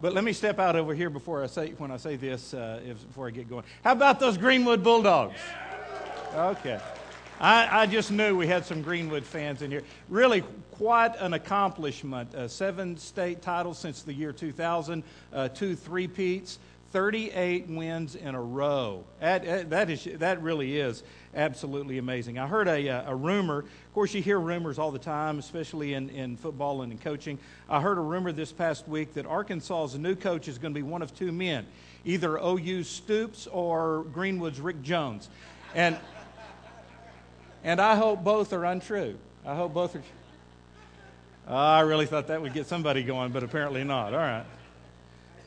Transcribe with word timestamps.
But 0.00 0.14
let 0.14 0.24
me 0.24 0.32
step 0.32 0.58
out 0.58 0.76
over 0.76 0.94
here 0.94 1.10
before 1.10 1.44
I 1.44 1.46
say 1.46 1.74
when 1.76 1.90
I 1.90 1.98
say 1.98 2.16
this 2.16 2.54
uh, 2.54 2.80
if, 2.86 3.06
before 3.06 3.26
I 3.26 3.30
get 3.30 3.50
going. 3.50 3.64
How 3.84 3.92
about 3.92 4.18
those 4.18 4.38
Greenwood 4.38 4.82
Bulldogs? 4.82 5.38
Okay. 6.34 6.80
I, 7.38 7.82
I, 7.82 7.84
just 7.84 8.10
knew 8.10 8.34
we 8.34 8.46
had 8.46 8.64
some 8.64 8.80
Greenwood 8.80 9.24
fans 9.24 9.60
in 9.60 9.70
here. 9.70 9.82
Really, 10.08 10.42
quite 10.70 11.16
an 11.18 11.34
accomplishment. 11.34 12.34
Uh, 12.34 12.48
seven 12.48 12.96
state 12.96 13.42
titles 13.42 13.78
since 13.78 14.00
the 14.00 14.14
year 14.14 14.32
2000, 14.32 15.02
uh, 15.34 15.48
two 15.48 15.76
three-peats, 15.76 16.58
38 16.90 17.68
wins 17.68 18.14
in 18.14 18.34
a 18.34 18.40
row. 18.40 19.04
That, 19.20 19.70
that, 19.70 19.90
is, 19.90 20.08
that 20.14 20.42
really 20.42 20.78
is 20.78 21.02
absolutely 21.34 21.98
amazing. 21.98 22.38
I 22.38 22.46
heard 22.46 22.66
a, 22.66 22.88
uh, 22.88 23.12
a 23.12 23.14
rumor. 23.14 23.58
Of 23.58 23.94
course, 23.94 24.14
you 24.14 24.22
hear 24.22 24.40
rumors 24.40 24.78
all 24.78 24.90
the 24.90 24.98
time, 24.98 25.38
especially 25.38 25.94
in, 25.94 26.08
in 26.10 26.36
football 26.36 26.82
and 26.82 26.90
in 26.90 26.98
coaching. 26.98 27.38
I 27.68 27.80
heard 27.80 27.98
a 27.98 28.02
rumor 28.02 28.32
this 28.32 28.52
past 28.52 28.88
week 28.88 29.14
that 29.14 29.26
Arkansas's 29.26 29.98
new 29.98 30.14
coach 30.14 30.48
is 30.48 30.56
going 30.56 30.72
to 30.72 30.78
be 30.78 30.82
one 30.82 31.02
of 31.02 31.14
two 31.14 31.32
men 31.32 31.66
either 32.04 32.38
OU 32.38 32.84
Stoops 32.84 33.46
or 33.48 34.04
Greenwood's 34.14 34.60
Rick 34.60 34.80
Jones. 34.82 35.28
And, 35.74 35.98
and 37.62 37.80
I 37.80 37.96
hope 37.96 38.24
both 38.24 38.52
are 38.54 38.64
untrue. 38.64 39.18
I 39.44 39.54
hope 39.54 39.74
both 39.74 39.94
are. 39.94 40.02
I 41.46 41.80
really 41.80 42.06
thought 42.06 42.28
that 42.28 42.40
would 42.40 42.54
get 42.54 42.66
somebody 42.66 43.02
going, 43.02 43.32
but 43.32 43.42
apparently 43.42 43.84
not. 43.84 44.14
All 44.14 44.20
right. 44.20 44.44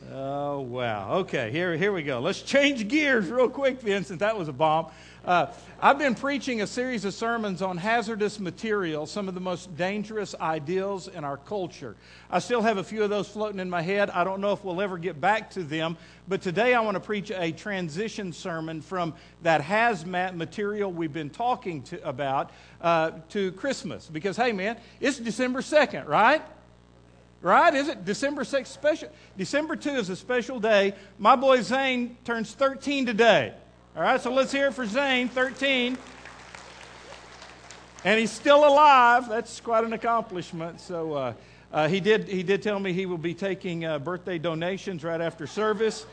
Oh, 0.09 0.61
wow. 0.61 1.13
Okay, 1.19 1.51
here, 1.51 1.77
here 1.77 1.93
we 1.93 2.01
go. 2.01 2.19
Let's 2.19 2.41
change 2.41 2.87
gears 2.87 3.29
real 3.29 3.47
quick, 3.47 3.79
Vincent. 3.79 4.19
That 4.19 4.37
was 4.37 4.47
a 4.47 4.53
bomb. 4.53 4.87
Uh, 5.23 5.47
I've 5.79 5.99
been 5.99 6.15
preaching 6.15 6.63
a 6.63 6.67
series 6.67 7.05
of 7.05 7.13
sermons 7.13 7.61
on 7.61 7.77
hazardous 7.77 8.39
materials, 8.39 9.11
some 9.11 9.27
of 9.27 9.35
the 9.35 9.39
most 9.39 9.77
dangerous 9.77 10.33
ideals 10.41 11.07
in 11.07 11.23
our 11.23 11.37
culture. 11.37 11.95
I 12.31 12.39
still 12.39 12.63
have 12.63 12.77
a 12.77 12.83
few 12.83 13.03
of 13.03 13.11
those 13.11 13.27
floating 13.27 13.59
in 13.59 13.69
my 13.69 13.83
head. 13.83 14.09
I 14.09 14.23
don't 14.23 14.41
know 14.41 14.51
if 14.51 14.63
we'll 14.63 14.81
ever 14.81 14.97
get 14.97 15.21
back 15.21 15.51
to 15.51 15.63
them, 15.63 15.95
but 16.27 16.41
today 16.41 16.73
I 16.73 16.81
want 16.81 16.95
to 16.95 17.01
preach 17.01 17.31
a 17.31 17.51
transition 17.51 18.33
sermon 18.33 18.81
from 18.81 19.13
that 19.43 19.61
hazmat 19.61 20.35
material 20.35 20.91
we've 20.91 21.13
been 21.13 21.29
talking 21.29 21.83
to, 21.83 22.05
about 22.07 22.49
uh, 22.81 23.11
to 23.29 23.51
Christmas. 23.51 24.09
Because, 24.11 24.35
hey, 24.35 24.51
man, 24.51 24.77
it's 24.99 25.19
December 25.19 25.61
2nd, 25.61 26.07
right? 26.07 26.41
Right? 27.41 27.73
Is 27.73 27.87
it 27.87 28.05
December 28.05 28.43
6th 28.43 28.67
special? 28.67 29.09
December 29.35 29.75
2 29.75 29.89
is 29.91 30.09
a 30.09 30.15
special 30.15 30.59
day. 30.59 30.93
My 31.17 31.35
boy 31.35 31.61
Zane 31.61 32.17
turns 32.23 32.53
13 32.53 33.07
today. 33.07 33.53
All 33.95 34.03
right, 34.03 34.21
so 34.21 34.31
let's 34.31 34.51
hear 34.51 34.67
it 34.67 34.73
for 34.73 34.85
Zane, 34.85 35.27
13. 35.27 35.97
And 38.03 38.19
he's 38.19 38.31
still 38.31 38.65
alive. 38.65 39.27
That's 39.27 39.59
quite 39.59 39.83
an 39.83 39.93
accomplishment. 39.93 40.79
So 40.79 41.13
uh, 41.13 41.33
uh, 41.73 41.87
he, 41.87 41.99
did, 41.99 42.27
he 42.27 42.43
did 42.43 42.61
tell 42.61 42.79
me 42.79 42.93
he 42.93 43.07
will 43.07 43.17
be 43.17 43.33
taking 43.33 43.85
uh, 43.85 43.97
birthday 43.97 44.37
donations 44.37 45.03
right 45.03 45.19
after 45.19 45.47
service, 45.47 46.05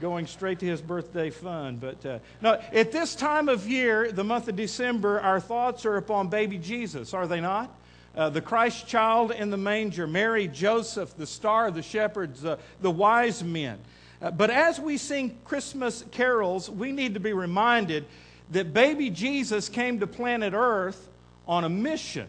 going 0.00 0.26
straight 0.26 0.58
to 0.60 0.66
his 0.66 0.80
birthday 0.80 1.28
fund. 1.28 1.80
But 1.80 2.06
uh, 2.06 2.18
no, 2.40 2.60
at 2.72 2.90
this 2.90 3.14
time 3.14 3.50
of 3.50 3.68
year, 3.68 4.12
the 4.12 4.24
month 4.24 4.48
of 4.48 4.56
December, 4.56 5.20
our 5.20 5.40
thoughts 5.40 5.84
are 5.84 5.96
upon 5.96 6.28
baby 6.28 6.56
Jesus, 6.56 7.12
are 7.12 7.26
they 7.26 7.40
not? 7.40 7.74
Uh, 8.16 8.28
the 8.28 8.40
Christ 8.40 8.88
child 8.88 9.30
in 9.30 9.50
the 9.50 9.56
manger, 9.56 10.06
Mary, 10.06 10.48
Joseph, 10.48 11.16
the 11.16 11.26
star, 11.26 11.70
the 11.70 11.82
shepherds, 11.82 12.44
uh, 12.44 12.56
the 12.80 12.90
wise 12.90 13.44
men. 13.44 13.78
Uh, 14.20 14.30
but 14.30 14.50
as 14.50 14.80
we 14.80 14.96
sing 14.96 15.38
Christmas 15.44 16.04
carols, 16.10 16.68
we 16.68 16.92
need 16.92 17.14
to 17.14 17.20
be 17.20 17.32
reminded 17.32 18.04
that 18.50 18.74
baby 18.74 19.10
Jesus 19.10 19.68
came 19.68 20.00
to 20.00 20.06
planet 20.06 20.54
Earth 20.54 21.08
on 21.46 21.64
a 21.64 21.68
mission. 21.68 22.26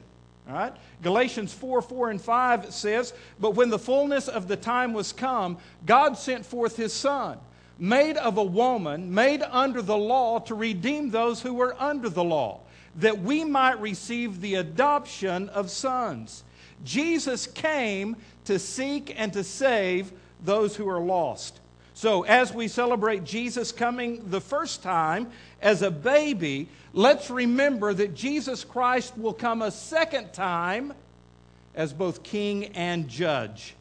Galatians 1.02 1.54
4 1.54 1.82
4 1.82 2.12
and 2.12 2.22
5 2.22 2.74
says, 2.74 3.14
But 3.40 3.52
when 3.52 3.70
the 3.70 3.80
fullness 3.80 4.28
of 4.28 4.48
the 4.48 4.58
time 4.58 4.94
was 4.94 5.14
come, 5.14 5.58
God 5.86 6.18
sent 6.18 6.46
forth 6.46 6.76
his 6.76 6.94
Son, 6.94 7.38
made 7.80 8.18
of 8.18 8.38
a 8.38 8.44
woman, 8.44 9.14
made 9.14 9.42
under 9.44 9.82
the 9.82 9.98
law, 9.98 10.40
to 10.40 10.56
redeem 10.56 11.10
those 11.10 11.42
who 11.42 11.54
were 11.54 11.76
under 11.80 12.10
the 12.10 12.24
law, 12.24 12.60
that 12.98 13.22
we 13.22 13.44
might 13.44 13.80
receive 13.80 14.42
the 14.42 14.56
adoption 14.56 15.50
of 15.50 15.70
sons. 15.70 16.44
Jesus 16.84 17.48
came 17.48 18.16
to 18.46 18.60
seek 18.60 19.14
and 19.18 19.32
to 19.34 19.44
save 19.44 20.12
those 20.44 20.76
who 20.76 20.90
are 20.90 21.00
lost. 21.00 21.60
So, 21.94 22.24
as 22.24 22.54
we 22.54 22.68
celebrate 22.68 23.24
Jesus 23.24 23.72
coming 23.72 24.30
the 24.30 24.42
first 24.42 24.82
time 24.82 25.28
as 25.62 25.82
a 25.82 25.92
baby, 25.92 26.68
let's 26.94 27.30
remember 27.30 27.94
that 27.94 28.16
Jesus 28.16 28.64
Christ 28.64 29.18
will 29.18 29.34
come 29.34 29.62
a 29.62 29.72
second 29.72 30.34
time 30.34 30.94
as 31.76 31.94
both 31.94 32.24
king 32.24 32.66
and 32.68 33.08
judge. 33.08 33.76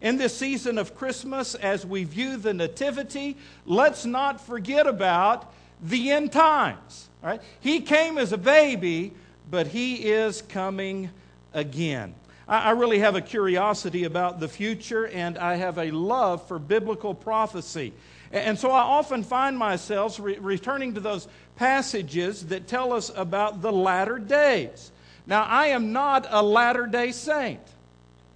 In 0.00 0.18
this 0.18 0.36
season 0.36 0.76
of 0.76 0.94
Christmas, 0.94 1.54
as 1.54 1.86
we 1.86 2.04
view 2.04 2.36
the 2.36 2.52
Nativity, 2.52 3.36
let's 3.64 4.04
not 4.04 4.38
forget 4.38 4.86
about 4.86 5.53
the 5.82 6.10
end 6.10 6.32
times. 6.32 7.08
Right? 7.22 7.40
He 7.60 7.80
came 7.80 8.18
as 8.18 8.32
a 8.32 8.38
baby, 8.38 9.12
but 9.50 9.68
he 9.68 10.10
is 10.10 10.42
coming 10.42 11.10
again. 11.52 12.14
I 12.46 12.72
really 12.72 12.98
have 12.98 13.14
a 13.14 13.22
curiosity 13.22 14.04
about 14.04 14.38
the 14.38 14.48
future 14.48 15.06
and 15.06 15.38
I 15.38 15.56
have 15.56 15.78
a 15.78 15.90
love 15.90 16.46
for 16.46 16.58
biblical 16.58 17.14
prophecy. 17.14 17.94
And 18.32 18.58
so 18.58 18.70
I 18.70 18.80
often 18.80 19.22
find 19.22 19.56
myself 19.56 20.20
re- 20.20 20.36
returning 20.38 20.92
to 20.94 21.00
those 21.00 21.26
passages 21.56 22.46
that 22.46 22.66
tell 22.66 22.92
us 22.92 23.10
about 23.16 23.62
the 23.62 23.72
latter 23.72 24.18
days. 24.18 24.90
Now, 25.26 25.44
I 25.44 25.68
am 25.68 25.92
not 25.92 26.26
a 26.28 26.42
latter 26.42 26.86
day 26.86 27.12
saint, 27.12 27.60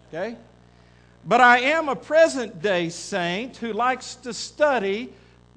okay? 0.08 0.36
But 1.26 1.42
I 1.42 1.58
am 1.58 1.90
a 1.90 1.96
present 1.96 2.62
day 2.62 2.88
saint 2.88 3.58
who 3.58 3.74
likes 3.74 4.14
to 4.16 4.32
study 4.32 5.12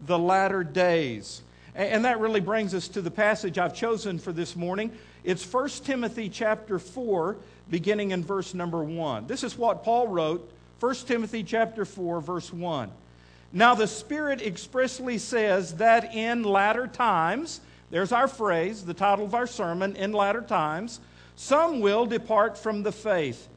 the 0.05 0.19
latter 0.19 0.65
days. 0.65 1.41
And 1.73 2.03
that 2.05 2.19
really 2.19 2.41
brings 2.41 2.73
us 2.73 2.87
to 2.89 3.01
the 3.01 3.11
passage 3.11 3.57
I've 3.57 3.73
chosen 3.73 4.19
for 4.19 4.33
this 4.33 4.55
morning. 4.55 4.91
It's 5.23 5.45
1 5.51 5.69
Timothy 5.85 6.27
chapter 6.27 6.79
4 6.79 7.37
beginning 7.69 8.11
in 8.11 8.23
verse 8.23 8.53
number 8.53 8.83
1. 8.83 9.27
This 9.27 9.43
is 9.43 9.57
what 9.57 9.83
Paul 9.83 10.07
wrote, 10.09 10.51
1 10.81 10.95
Timothy 11.07 11.43
chapter 11.43 11.85
4 11.85 12.19
verse 12.19 12.51
1. 12.51 12.91
Now 13.53 13.75
the 13.75 13.87
Spirit 13.87 14.41
expressly 14.41 15.17
says 15.17 15.75
that 15.75 16.13
in 16.13 16.43
latter 16.43 16.87
times, 16.87 17.61
there's 17.89 18.11
our 18.11 18.27
phrase, 18.27 18.83
the 18.83 18.93
title 18.93 19.25
of 19.25 19.35
our 19.35 19.47
sermon, 19.47 19.95
in 19.95 20.11
latter 20.11 20.41
times, 20.41 20.99
some 21.35 21.79
will 21.79 22.05
depart 22.05 22.57
from 22.57 22.83
the 22.83 22.91
faith, 22.91 23.47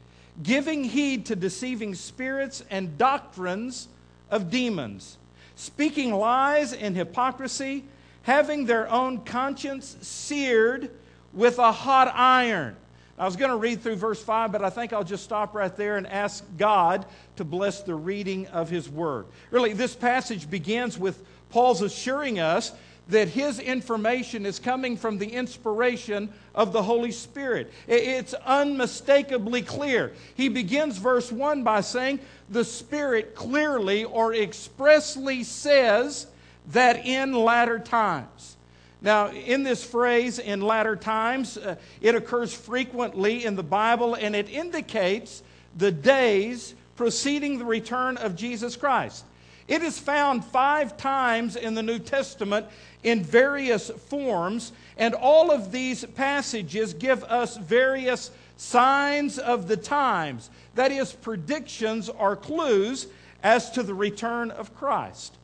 giving 0.42 0.84
heed 0.84 1.26
to 1.26 1.36
deceiving 1.36 1.94
spirits 1.94 2.64
and 2.70 2.96
doctrines 2.98 3.88
of 4.30 4.50
demons, 4.50 5.18
speaking 5.56 6.12
lies 6.12 6.72
and 6.72 6.96
hypocrisy, 6.96 7.84
having 8.24 8.66
their 8.66 8.90
own 8.90 9.20
conscience 9.24 9.96
seared 10.02 10.90
with 11.32 11.58
a 11.58 11.72
hot 11.72 12.12
iron 12.14 12.76
I 13.16 13.26
was 13.26 13.36
going 13.36 13.50
to 13.50 13.56
read 13.56 13.80
through 13.80 13.96
verse 13.96 14.22
5, 14.22 14.50
but 14.50 14.64
I 14.64 14.70
think 14.70 14.92
I'll 14.92 15.04
just 15.04 15.22
stop 15.22 15.54
right 15.54 15.74
there 15.76 15.96
and 15.96 16.06
ask 16.06 16.44
God 16.58 17.06
to 17.36 17.44
bless 17.44 17.82
the 17.82 17.94
reading 17.94 18.48
of 18.48 18.68
His 18.68 18.88
Word. 18.88 19.26
Really, 19.52 19.72
this 19.72 19.94
passage 19.94 20.50
begins 20.50 20.98
with 20.98 21.24
Paul's 21.50 21.80
assuring 21.80 22.40
us 22.40 22.72
that 23.06 23.28
his 23.28 23.60
information 23.60 24.46
is 24.46 24.58
coming 24.58 24.96
from 24.96 25.18
the 25.18 25.28
inspiration 25.28 26.32
of 26.54 26.72
the 26.72 26.82
Holy 26.82 27.12
Spirit. 27.12 27.70
It's 27.86 28.32
unmistakably 28.32 29.60
clear. 29.60 30.14
He 30.34 30.48
begins 30.48 30.96
verse 30.96 31.30
1 31.30 31.62
by 31.62 31.82
saying, 31.82 32.20
The 32.48 32.64
Spirit 32.64 33.34
clearly 33.34 34.04
or 34.04 34.34
expressly 34.34 35.44
says 35.44 36.26
that 36.72 37.04
in 37.04 37.32
latter 37.32 37.78
times. 37.78 38.56
Now, 39.02 39.30
in 39.30 39.64
this 39.64 39.84
phrase, 39.84 40.38
in 40.38 40.62
latter 40.62 40.96
times, 40.96 41.58
uh, 41.58 41.76
it 42.00 42.14
occurs 42.14 42.54
frequently 42.54 43.44
in 43.44 43.54
the 43.54 43.62
Bible 43.62 44.14
and 44.14 44.34
it 44.34 44.48
indicates 44.48 45.42
the 45.76 45.92
days 45.92 46.74
preceding 46.96 47.58
the 47.58 47.64
return 47.64 48.16
of 48.16 48.34
Jesus 48.34 48.76
Christ. 48.76 49.24
It 49.66 49.82
is 49.82 49.98
found 49.98 50.44
five 50.44 50.96
times 50.96 51.56
in 51.56 51.74
the 51.74 51.82
New 51.82 51.98
Testament 51.98 52.66
in 53.02 53.22
various 53.22 53.90
forms, 53.90 54.72
and 54.96 55.14
all 55.14 55.50
of 55.50 55.72
these 55.72 56.04
passages 56.04 56.94
give 56.94 57.24
us 57.24 57.56
various 57.56 58.30
signs 58.56 59.38
of 59.38 59.68
the 59.68 59.76
times. 59.76 60.50
That 60.74 60.92
is, 60.92 61.12
predictions 61.12 62.08
or 62.08 62.36
clues 62.36 63.06
as 63.42 63.70
to 63.72 63.82
the 63.82 63.94
return 63.94 64.50
of 64.50 64.74
Christ. 64.74 65.36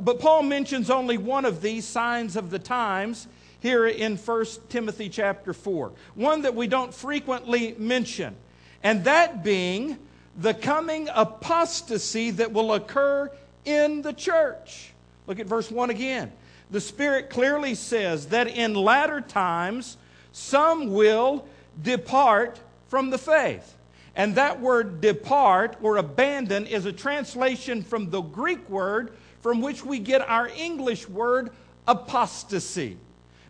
But 0.00 0.20
Paul 0.20 0.42
mentions 0.42 0.90
only 0.90 1.16
one 1.16 1.44
of 1.44 1.62
these 1.62 1.86
signs 1.86 2.36
of 2.36 2.50
the 2.50 2.58
times 2.58 3.26
here 3.60 3.86
in 3.86 4.16
1 4.16 4.46
Timothy 4.68 5.08
chapter 5.08 5.52
4, 5.52 5.92
one 6.14 6.42
that 6.42 6.54
we 6.54 6.66
don't 6.66 6.92
frequently 6.92 7.74
mention, 7.78 8.36
and 8.82 9.04
that 9.04 9.42
being 9.42 9.98
the 10.36 10.54
coming 10.54 11.08
apostasy 11.12 12.30
that 12.32 12.52
will 12.52 12.74
occur 12.74 13.30
in 13.64 14.02
the 14.02 14.12
church. 14.12 14.92
Look 15.26 15.40
at 15.40 15.46
verse 15.46 15.70
1 15.70 15.90
again. 15.90 16.32
The 16.70 16.80
Spirit 16.80 17.30
clearly 17.30 17.74
says 17.74 18.26
that 18.26 18.46
in 18.46 18.74
latter 18.74 19.20
times 19.20 19.96
some 20.32 20.92
will 20.92 21.46
depart 21.82 22.60
from 22.88 23.10
the 23.10 23.18
faith. 23.18 23.74
And 24.14 24.34
that 24.34 24.60
word 24.60 25.00
depart 25.00 25.76
or 25.80 25.96
abandon 25.96 26.66
is 26.66 26.86
a 26.86 26.92
translation 26.92 27.82
from 27.82 28.10
the 28.10 28.20
Greek 28.20 28.68
word 28.68 29.12
from 29.42 29.60
which 29.60 29.84
we 29.84 29.98
get 29.98 30.28
our 30.28 30.48
English 30.48 31.08
word 31.08 31.50
apostasy. 31.86 32.96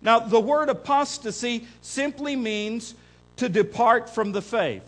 Now, 0.02 0.20
the 0.20 0.40
word 0.40 0.68
apostasy 0.68 1.66
simply 1.80 2.36
means 2.36 2.94
to 3.36 3.48
depart 3.48 4.08
from 4.08 4.32
the 4.32 4.42
faith. 4.42 4.82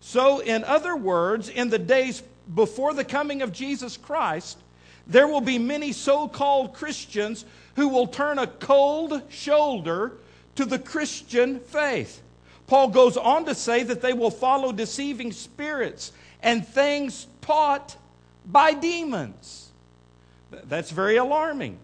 So, 0.00 0.40
in 0.40 0.64
other 0.64 0.96
words, 0.96 1.48
in 1.48 1.68
the 1.68 1.78
days 1.78 2.22
before 2.54 2.94
the 2.94 3.04
coming 3.04 3.42
of 3.42 3.52
Jesus 3.52 3.96
Christ, 3.96 4.58
there 5.06 5.28
will 5.28 5.40
be 5.40 5.58
many 5.58 5.92
so 5.92 6.28
called 6.28 6.74
Christians 6.74 7.44
who 7.76 7.88
will 7.88 8.06
turn 8.06 8.38
a 8.38 8.46
cold 8.46 9.22
shoulder 9.28 10.12
to 10.56 10.64
the 10.64 10.78
Christian 10.78 11.60
faith. 11.60 12.22
Paul 12.66 12.88
goes 12.88 13.16
on 13.16 13.44
to 13.44 13.54
say 13.54 13.84
that 13.84 14.00
they 14.00 14.12
will 14.12 14.30
follow 14.30 14.72
deceiving 14.72 15.30
spirits 15.32 16.12
and 16.42 16.66
things 16.66 17.26
taught 17.40 17.96
by 18.44 18.72
demons. 18.72 19.65
That's 20.50 20.90
very 20.90 21.16
alarming. 21.16 21.78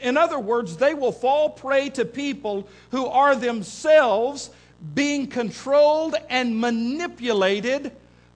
In 0.00 0.16
other 0.16 0.38
words, 0.38 0.76
they 0.76 0.94
will 0.94 1.12
fall 1.12 1.50
prey 1.50 1.90
to 1.90 2.04
people 2.04 2.68
who 2.90 3.06
are 3.06 3.36
themselves 3.36 4.50
being 4.94 5.26
controlled 5.26 6.14
and 6.28 6.58
manipulated 6.58 7.92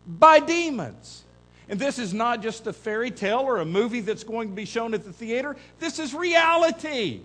by 0.07 0.41
demons. 0.41 1.25
And 1.69 1.79
this 1.79 1.99
is 1.99 2.15
not 2.15 2.43
just 2.43 2.67
a 2.67 2.73
fairy 2.73 3.11
tale 3.11 3.41
or 3.41 3.59
a 3.59 3.65
movie 3.65 4.01
that's 4.01 4.25
going 4.25 4.49
to 4.49 4.55
be 4.55 4.65
shown 4.65 4.95
at 4.95 5.05
the 5.05 5.13
theater. 5.13 5.57
This 5.79 5.99
is 5.99 6.15
reality. 6.15 7.21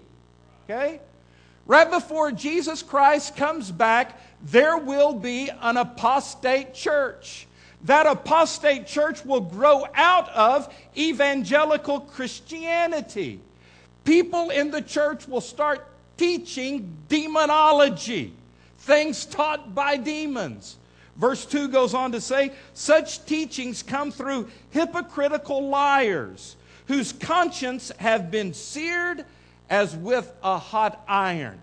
Okay? 0.65 0.99
Right 1.65 1.89
before 1.89 2.31
Jesus 2.31 2.83
Christ 2.83 3.37
comes 3.37 3.71
back, 3.71 4.19
there 4.43 4.77
will 4.77 5.13
be 5.13 5.49
an 5.61 5.77
apostate 5.77 6.73
church. 6.73 7.47
That 7.83 8.05
apostate 8.05 8.87
church 8.87 9.25
will 9.25 9.41
grow 9.41 9.85
out 9.93 10.29
of 10.29 10.73
evangelical 10.97 11.99
Christianity. 12.01 13.39
People 14.05 14.49
in 14.49 14.71
the 14.71 14.81
church 14.81 15.27
will 15.27 15.41
start 15.41 15.85
teaching 16.17 16.95
demonology, 17.09 18.33
things 18.79 19.25
taught 19.25 19.75
by 19.75 19.97
demons. 19.97 20.77
Verse 21.15 21.45
2 21.45 21.67
goes 21.67 21.93
on 21.93 22.11
to 22.13 22.21
say, 22.21 22.51
such 22.73 23.25
teachings 23.25 23.83
come 23.83 24.11
through 24.11 24.49
hypocritical 24.71 25.67
liars 25.67 26.55
whose 26.87 27.13
conscience 27.13 27.91
have 27.97 28.31
been 28.31 28.53
seared 28.53 29.25
as 29.69 29.95
with 29.95 30.31
a 30.43 30.57
hot 30.57 31.03
iron. 31.07 31.59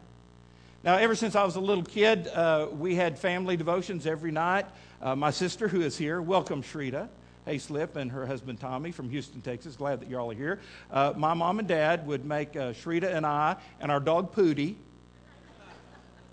Now, 0.83 0.97
ever 0.97 1.15
since 1.15 1.35
I 1.35 1.45
was 1.45 1.57
a 1.57 1.61
little 1.61 1.85
kid, 1.85 2.27
uh, 2.29 2.69
we 2.73 2.95
had 2.95 3.19
family 3.19 3.57
devotions 3.57 4.07
every 4.07 4.31
night. 4.31 4.67
Uh, 5.03 5.17
my 5.17 5.31
sister, 5.31 5.67
who 5.67 5.81
is 5.81 5.97
here, 5.97 6.21
welcome 6.21 6.63
Shrita 6.63 7.09
Hayslip 7.47 7.97
and 7.97 8.13
her 8.13 8.27
husband 8.27 8.61
Tommy 8.61 8.93
from 8.93 9.09
Houston, 9.09 9.41
Texas. 9.41 9.75
Glad 9.75 10.01
that 10.01 10.11
you 10.11 10.19
all 10.19 10.31
are 10.31 10.35
here. 10.35 10.61
Uh, 10.91 11.15
my 11.17 11.33
mom 11.33 11.59
and 11.59 11.67
dad 11.67 12.07
would 12.07 12.27
make 12.27 12.55
uh, 12.55 12.75
Shrita 12.75 13.05
and 13.05 13.25
I 13.25 13.57
and 13.81 13.91
our 13.91 13.99
dog 13.99 14.35
Pootie 14.35 14.75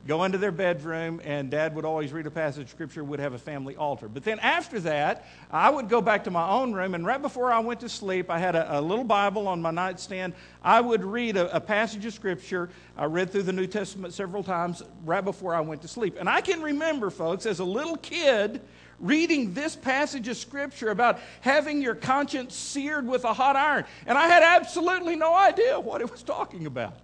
go 0.07 0.23
into 0.23 0.37
their 0.37 0.51
bedroom, 0.51 1.21
and 1.23 1.51
dad 1.51 1.75
would 1.75 1.85
always 1.85 2.13
read 2.13 2.25
a 2.25 2.31
passage 2.31 2.63
of 2.63 2.69
scripture, 2.69 3.03
would 3.03 3.19
have 3.19 3.33
a 3.33 3.37
family 3.37 3.75
altar. 3.75 4.07
But 4.07 4.23
then 4.23 4.39
after 4.39 4.79
that, 4.81 5.25
I 5.51 5.69
would 5.69 5.89
go 5.89 6.01
back 6.01 6.23
to 6.23 6.31
my 6.31 6.49
own 6.49 6.73
room, 6.73 6.95
and 6.95 7.05
right 7.05 7.21
before 7.21 7.51
I 7.51 7.59
went 7.59 7.81
to 7.81 7.89
sleep, 7.89 8.29
I 8.29 8.39
had 8.39 8.55
a, 8.55 8.79
a 8.79 8.81
little 8.81 9.03
Bible 9.03 9.47
on 9.47 9.61
my 9.61 9.71
nightstand. 9.71 10.33
I 10.63 10.79
would 10.81 11.03
read 11.03 11.37
a, 11.37 11.53
a 11.55 11.59
passage 11.59 12.05
of 12.05 12.13
scripture. 12.13 12.69
I 12.97 13.05
read 13.05 13.31
through 13.31 13.43
the 13.43 13.53
New 13.53 13.67
Testament 13.67 14.13
several 14.13 14.43
times 14.43 14.81
right 15.05 15.23
before 15.23 15.53
I 15.53 15.59
went 15.59 15.81
to 15.81 15.87
sleep. 15.87 16.15
And 16.19 16.29
I 16.29 16.41
can 16.41 16.61
remember, 16.61 17.09
folks, 17.09 17.45
as 17.45 17.59
a 17.59 17.65
little 17.65 17.97
kid, 17.97 18.61
reading 18.99 19.53
this 19.53 19.75
passage 19.75 20.27
of 20.27 20.37
scripture 20.37 20.89
about 20.89 21.19
having 21.41 21.81
your 21.81 21.95
conscience 21.95 22.55
seared 22.55 23.07
with 23.07 23.25
a 23.25 23.33
hot 23.33 23.55
iron. 23.55 23.85
And 24.05 24.17
I 24.17 24.27
had 24.27 24.43
absolutely 24.43 25.15
no 25.15 25.35
idea 25.35 25.79
what 25.79 26.01
it 26.01 26.09
was 26.09 26.23
talking 26.23 26.65
about. 26.65 26.97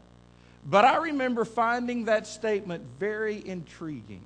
But 0.65 0.85
I 0.85 0.97
remember 0.97 1.45
finding 1.45 2.05
that 2.05 2.25
statement 2.27 2.83
very 2.99 3.45
intriguing. 3.45 4.21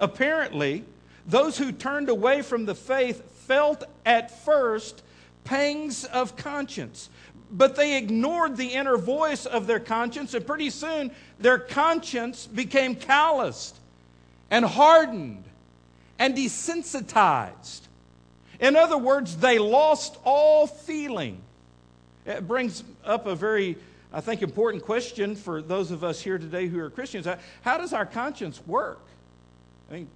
Apparently, 0.00 0.84
those 1.26 1.56
who 1.56 1.72
turned 1.72 2.08
away 2.08 2.42
from 2.42 2.66
the 2.66 2.74
faith 2.74 3.22
felt 3.46 3.84
at 4.04 4.44
first 4.44 5.02
pangs 5.44 6.04
of 6.04 6.36
conscience, 6.36 7.08
but 7.50 7.76
they 7.76 7.96
ignored 7.96 8.56
the 8.56 8.68
inner 8.68 8.96
voice 8.96 9.46
of 9.46 9.66
their 9.66 9.80
conscience, 9.80 10.34
and 10.34 10.46
pretty 10.46 10.70
soon 10.70 11.10
their 11.38 11.58
conscience 11.58 12.46
became 12.46 12.94
calloused 12.94 13.76
and 14.50 14.64
hardened 14.64 15.44
and 16.18 16.34
desensitized. 16.34 17.82
In 18.60 18.76
other 18.76 18.98
words, 18.98 19.36
they 19.36 19.58
lost 19.58 20.16
all 20.24 20.66
feeling. 20.66 21.40
It 22.26 22.46
brings 22.48 22.82
up 23.04 23.26
a 23.26 23.34
very 23.34 23.76
I 24.14 24.20
think, 24.20 24.42
important 24.42 24.84
question 24.84 25.34
for 25.34 25.60
those 25.60 25.90
of 25.90 26.04
us 26.04 26.20
here 26.20 26.38
today 26.38 26.68
who 26.68 26.78
are 26.78 26.88
Christians. 26.88 27.26
How 27.62 27.78
does 27.78 27.92
our 27.92 28.06
conscience 28.06 28.64
work? 28.64 29.00
I 29.90 29.94
mean, 29.94 30.08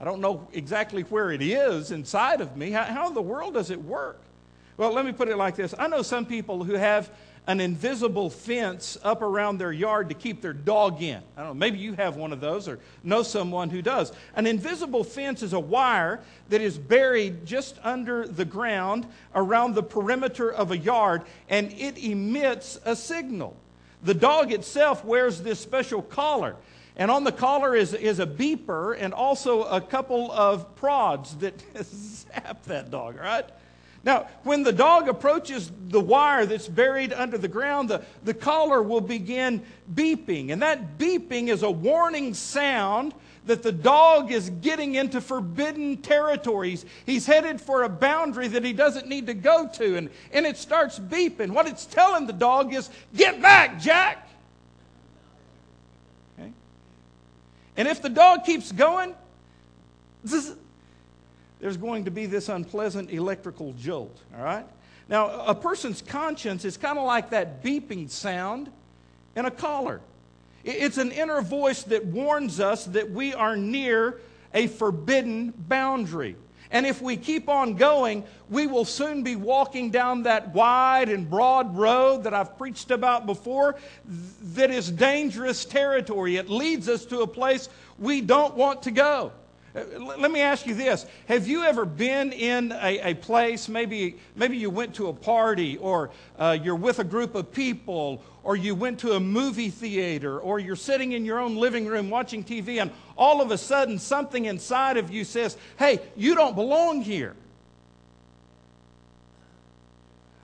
I 0.00 0.04
don't 0.04 0.22
know 0.22 0.48
exactly 0.54 1.02
where 1.02 1.30
it 1.30 1.42
is 1.42 1.90
inside 1.90 2.40
of 2.40 2.56
me. 2.56 2.70
How, 2.70 2.84
how 2.84 3.08
in 3.08 3.14
the 3.14 3.20
world 3.20 3.52
does 3.52 3.70
it 3.70 3.82
work? 3.82 4.18
Well, 4.78 4.90
let 4.92 5.04
me 5.04 5.12
put 5.12 5.28
it 5.28 5.36
like 5.36 5.54
this 5.54 5.74
I 5.78 5.86
know 5.86 6.00
some 6.00 6.24
people 6.24 6.64
who 6.64 6.74
have 6.74 7.10
an 7.46 7.60
invisible 7.60 8.28
fence 8.28 8.98
up 9.02 9.22
around 9.22 9.58
their 9.58 9.72
yard 9.72 10.08
to 10.08 10.14
keep 10.14 10.42
their 10.42 10.52
dog 10.52 11.00
in. 11.00 11.22
I 11.36 11.42
don't 11.42 11.50
know, 11.50 11.54
maybe 11.54 11.78
you 11.78 11.92
have 11.94 12.16
one 12.16 12.32
of 12.32 12.40
those 12.40 12.66
or 12.66 12.80
know 13.04 13.22
someone 13.22 13.70
who 13.70 13.82
does. 13.82 14.12
An 14.34 14.46
invisible 14.46 15.04
fence 15.04 15.42
is 15.42 15.52
a 15.52 15.60
wire 15.60 16.20
that 16.48 16.60
is 16.60 16.76
buried 16.76 17.46
just 17.46 17.78
under 17.84 18.26
the 18.26 18.44
ground 18.44 19.06
around 19.34 19.74
the 19.74 19.82
perimeter 19.82 20.52
of 20.52 20.72
a 20.72 20.78
yard 20.78 21.22
and 21.48 21.70
it 21.72 21.98
emits 21.98 22.78
a 22.84 22.96
signal. 22.96 23.56
The 24.02 24.14
dog 24.14 24.52
itself 24.52 25.04
wears 25.04 25.40
this 25.40 25.60
special 25.60 26.02
collar. 26.02 26.56
And 26.96 27.10
on 27.10 27.24
the 27.24 27.32
collar 27.32 27.76
is, 27.76 27.92
is 27.92 28.20
a 28.20 28.26
beeper 28.26 28.96
and 28.98 29.12
also 29.12 29.64
a 29.64 29.80
couple 29.80 30.32
of 30.32 30.74
prods 30.76 31.36
that 31.36 31.62
zap 31.84 32.64
that 32.64 32.90
dog, 32.90 33.16
right? 33.16 33.44
Now, 34.06 34.28
when 34.44 34.62
the 34.62 34.72
dog 34.72 35.08
approaches 35.08 35.72
the 35.88 36.00
wire 36.00 36.46
that's 36.46 36.68
buried 36.68 37.12
under 37.12 37.36
the 37.36 37.48
ground, 37.48 37.90
the, 37.90 38.02
the 38.22 38.34
collar 38.34 38.80
will 38.80 39.00
begin 39.00 39.64
beeping. 39.92 40.52
And 40.52 40.62
that 40.62 40.96
beeping 40.96 41.48
is 41.48 41.64
a 41.64 41.70
warning 41.70 42.32
sound 42.32 43.14
that 43.46 43.64
the 43.64 43.72
dog 43.72 44.30
is 44.30 44.48
getting 44.48 44.94
into 44.94 45.20
forbidden 45.20 45.96
territories. 45.96 46.86
He's 47.04 47.26
headed 47.26 47.60
for 47.60 47.82
a 47.82 47.88
boundary 47.88 48.46
that 48.46 48.64
he 48.64 48.72
doesn't 48.72 49.08
need 49.08 49.26
to 49.26 49.34
go 49.34 49.68
to. 49.74 49.96
And, 49.96 50.10
and 50.32 50.46
it 50.46 50.56
starts 50.56 51.00
beeping. 51.00 51.50
What 51.50 51.66
it's 51.66 51.84
telling 51.84 52.28
the 52.28 52.32
dog 52.32 52.72
is, 52.74 52.90
Get 53.14 53.42
back, 53.42 53.80
Jack! 53.80 54.28
Okay? 56.38 56.52
And 57.76 57.88
if 57.88 58.00
the 58.00 58.08
dog 58.08 58.44
keeps 58.44 58.70
going, 58.70 59.16
there's 61.60 61.76
going 61.76 62.04
to 62.04 62.10
be 62.10 62.26
this 62.26 62.48
unpleasant 62.48 63.10
electrical 63.10 63.72
jolt, 63.74 64.16
all 64.36 64.44
right? 64.44 64.66
Now, 65.08 65.44
a 65.46 65.54
person's 65.54 66.02
conscience 66.02 66.64
is 66.64 66.76
kind 66.76 66.98
of 66.98 67.06
like 67.06 67.30
that 67.30 67.62
beeping 67.62 68.10
sound 68.10 68.70
in 69.36 69.44
a 69.46 69.50
collar. 69.50 70.00
It's 70.64 70.98
an 70.98 71.12
inner 71.12 71.42
voice 71.42 71.84
that 71.84 72.04
warns 72.04 72.58
us 72.58 72.86
that 72.86 73.10
we 73.10 73.32
are 73.32 73.56
near 73.56 74.20
a 74.52 74.66
forbidden 74.66 75.52
boundary. 75.56 76.34
And 76.72 76.84
if 76.84 77.00
we 77.00 77.16
keep 77.16 77.48
on 77.48 77.74
going, 77.74 78.24
we 78.50 78.66
will 78.66 78.84
soon 78.84 79.22
be 79.22 79.36
walking 79.36 79.90
down 79.90 80.24
that 80.24 80.52
wide 80.52 81.08
and 81.08 81.30
broad 81.30 81.76
road 81.76 82.24
that 82.24 82.34
I've 82.34 82.58
preached 82.58 82.90
about 82.90 83.26
before 83.26 83.76
that 84.54 84.72
is 84.72 84.90
dangerous 84.90 85.64
territory. 85.64 86.36
It 86.36 86.50
leads 86.50 86.88
us 86.88 87.04
to 87.06 87.20
a 87.20 87.26
place 87.26 87.68
we 87.98 88.20
don't 88.20 88.56
want 88.56 88.82
to 88.82 88.90
go. 88.90 89.30
Uh, 89.76 89.82
let 89.98 90.30
me 90.30 90.40
ask 90.40 90.66
you 90.66 90.74
this. 90.74 91.04
Have 91.28 91.46
you 91.46 91.62
ever 91.62 91.84
been 91.84 92.32
in 92.32 92.72
a, 92.72 93.10
a 93.10 93.14
place, 93.14 93.68
maybe, 93.68 94.16
maybe 94.34 94.56
you 94.56 94.70
went 94.70 94.94
to 94.94 95.08
a 95.08 95.12
party, 95.12 95.76
or 95.76 96.10
uh, 96.38 96.56
you're 96.60 96.76
with 96.76 96.98
a 96.98 97.04
group 97.04 97.34
of 97.34 97.52
people, 97.52 98.22
or 98.42 98.56
you 98.56 98.74
went 98.74 98.98
to 99.00 99.12
a 99.12 99.20
movie 99.20 99.68
theater, 99.68 100.38
or 100.38 100.58
you're 100.58 100.76
sitting 100.76 101.12
in 101.12 101.26
your 101.26 101.38
own 101.38 101.56
living 101.56 101.84
room 101.84 102.08
watching 102.08 102.42
TV, 102.42 102.80
and 102.80 102.90
all 103.18 103.42
of 103.42 103.50
a 103.50 103.58
sudden 103.58 103.98
something 103.98 104.46
inside 104.46 104.96
of 104.96 105.10
you 105.10 105.24
says, 105.24 105.58
Hey, 105.78 106.00
you 106.16 106.34
don't 106.34 106.54
belong 106.54 107.02
here. 107.02 107.34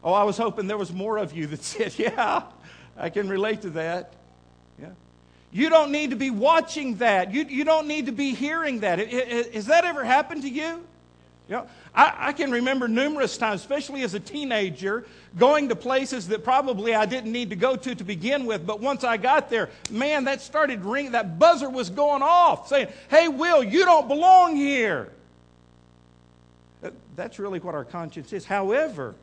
Oh, 0.04 0.12
I 0.12 0.24
was 0.24 0.36
hoping 0.36 0.66
there 0.66 0.76
was 0.76 0.92
more 0.92 1.16
of 1.16 1.32
you 1.32 1.46
that 1.46 1.62
said, 1.62 1.98
Yeah, 1.98 2.42
I 2.98 3.08
can 3.08 3.28
relate 3.28 3.62
to 3.62 3.70
that. 3.70 4.12
You 5.52 5.68
don't 5.68 5.92
need 5.92 6.10
to 6.10 6.16
be 6.16 6.30
watching 6.30 6.96
that. 6.96 7.32
You, 7.32 7.44
you 7.44 7.64
don't 7.64 7.86
need 7.86 8.06
to 8.06 8.12
be 8.12 8.34
hearing 8.34 8.80
that. 8.80 8.98
Has 8.98 9.66
that 9.66 9.84
ever 9.84 10.02
happened 10.02 10.42
to 10.42 10.48
you? 10.48 10.82
You 11.48 11.56
know, 11.56 11.66
I, 11.94 12.14
I, 12.28 12.32
can 12.32 12.50
remember 12.50 12.88
numerous 12.88 13.36
times, 13.36 13.60
especially 13.60 14.02
as 14.02 14.14
a 14.14 14.20
teenager, 14.20 15.04
going 15.36 15.68
to 15.68 15.76
places 15.76 16.28
that 16.28 16.44
probably 16.44 16.94
I 16.94 17.04
didn't 17.04 17.32
need 17.32 17.50
to 17.50 17.56
go 17.56 17.76
to 17.76 17.94
to 17.94 18.04
begin 18.04 18.46
with. 18.46 18.66
But 18.66 18.80
once 18.80 19.04
I 19.04 19.18
got 19.18 19.50
there, 19.50 19.68
man, 19.90 20.24
that 20.24 20.40
started 20.40 20.84
ringing. 20.84 21.12
That 21.12 21.38
buzzer 21.38 21.68
was 21.68 21.90
going 21.90 22.22
off 22.22 22.68
saying, 22.68 22.88
Hey, 23.10 23.28
Will, 23.28 23.62
you 23.62 23.84
don't 23.84 24.08
belong 24.08 24.56
here. 24.56 25.12
Uh, 26.82 26.90
that's 27.16 27.38
really 27.38 27.58
what 27.58 27.74
our 27.74 27.84
conscience 27.84 28.32
is. 28.32 28.46
However, 28.46 29.14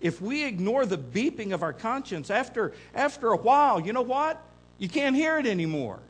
if 0.00 0.20
we 0.20 0.44
ignore 0.44 0.86
the 0.86 0.98
beeping 0.98 1.52
of 1.52 1.62
our 1.62 1.72
conscience, 1.72 2.30
after, 2.30 2.72
after 2.94 3.32
a 3.32 3.36
while, 3.36 3.80
you 3.80 3.92
know 3.92 4.02
what? 4.02 4.40
You 4.78 4.88
can't 4.88 5.14
hear 5.14 5.38
it 5.38 5.46
anymore. 5.46 6.00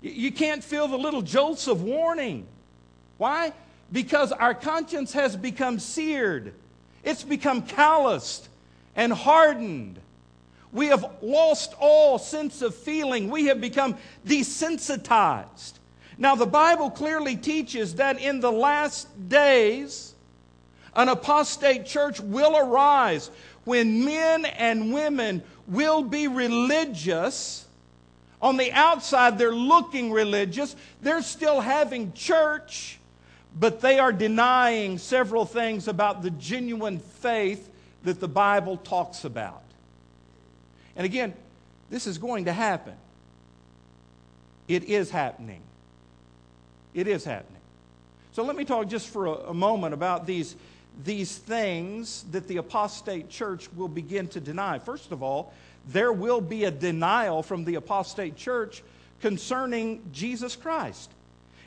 You 0.00 0.30
can't 0.30 0.62
feel 0.62 0.86
the 0.86 0.96
little 0.96 1.22
jolts 1.22 1.66
of 1.66 1.82
warning. 1.82 2.46
Why? 3.16 3.52
Because 3.90 4.30
our 4.32 4.54
conscience 4.54 5.12
has 5.14 5.36
become 5.36 5.78
seared, 5.78 6.54
it's 7.02 7.22
become 7.22 7.62
calloused 7.62 8.48
and 8.94 9.12
hardened. 9.12 10.00
We 10.70 10.86
have 10.88 11.10
lost 11.22 11.74
all 11.80 12.18
sense 12.18 12.60
of 12.60 12.74
feeling. 12.74 13.30
We 13.30 13.46
have 13.46 13.60
become 13.60 13.96
desensitized. 14.26 15.72
Now, 16.18 16.34
the 16.34 16.46
Bible 16.46 16.90
clearly 16.90 17.36
teaches 17.36 17.94
that 17.94 18.20
in 18.20 18.40
the 18.40 18.52
last 18.52 19.28
days, 19.28 20.14
an 20.94 21.08
apostate 21.08 21.86
church 21.86 22.20
will 22.20 22.56
arise 22.56 23.30
when 23.64 24.04
men 24.04 24.44
and 24.44 24.92
women 24.92 25.42
will 25.68 26.02
be 26.02 26.26
religious. 26.28 27.66
On 28.40 28.56
the 28.56 28.72
outside, 28.72 29.38
they're 29.38 29.54
looking 29.54 30.10
religious. 30.10 30.74
They're 31.02 31.22
still 31.22 31.60
having 31.60 32.12
church, 32.12 32.98
but 33.58 33.80
they 33.80 33.98
are 33.98 34.12
denying 34.12 34.98
several 34.98 35.44
things 35.44 35.88
about 35.88 36.22
the 36.22 36.30
genuine 36.30 36.98
faith 36.98 37.68
that 38.04 38.20
the 38.20 38.28
Bible 38.28 38.76
talks 38.76 39.24
about. 39.24 39.62
And 40.96 41.04
again, 41.04 41.34
this 41.90 42.06
is 42.06 42.18
going 42.18 42.46
to 42.46 42.52
happen. 42.52 42.94
It 44.66 44.84
is 44.84 45.10
happening. 45.10 45.62
It 46.94 47.08
is 47.08 47.24
happening. 47.24 47.60
So 48.32 48.42
let 48.44 48.56
me 48.56 48.64
talk 48.64 48.88
just 48.88 49.08
for 49.08 49.26
a, 49.26 49.32
a 49.32 49.54
moment 49.54 49.94
about 49.94 50.26
these, 50.26 50.54
these 51.04 51.36
things 51.36 52.24
that 52.32 52.48
the 52.48 52.56
apostate 52.56 53.28
church 53.28 53.68
will 53.74 53.88
begin 53.88 54.26
to 54.28 54.40
deny. 54.40 54.78
First 54.78 55.12
of 55.12 55.22
all, 55.22 55.52
there 55.88 56.12
will 56.12 56.40
be 56.40 56.64
a 56.64 56.70
denial 56.70 57.42
from 57.42 57.64
the 57.64 57.76
apostate 57.76 58.36
church 58.36 58.82
concerning 59.20 60.02
Jesus 60.12 60.56
Christ. 60.56 61.10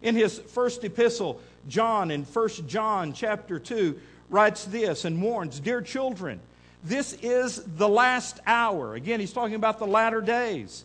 In 0.02 0.16
his 0.16 0.40
first 0.40 0.84
epistle, 0.84 1.40
John, 1.68 2.12
in 2.12 2.24
1 2.24 2.50
John 2.68 3.14
chapter 3.14 3.60
2, 3.60 4.00
writes 4.30 4.66
this 4.66 5.06
and 5.06 5.22
warns 5.22 5.60
Dear 5.60 5.82
children, 5.82 6.40
this 6.84 7.14
is 7.22 7.62
the 7.78 7.90
last 7.90 8.40
hour. 8.48 8.96
Again, 8.96 9.20
he's 9.20 9.34
talking 9.34 9.56
about 9.56 9.80
the 9.80 9.88
latter 9.88 10.22
days. 10.22 10.84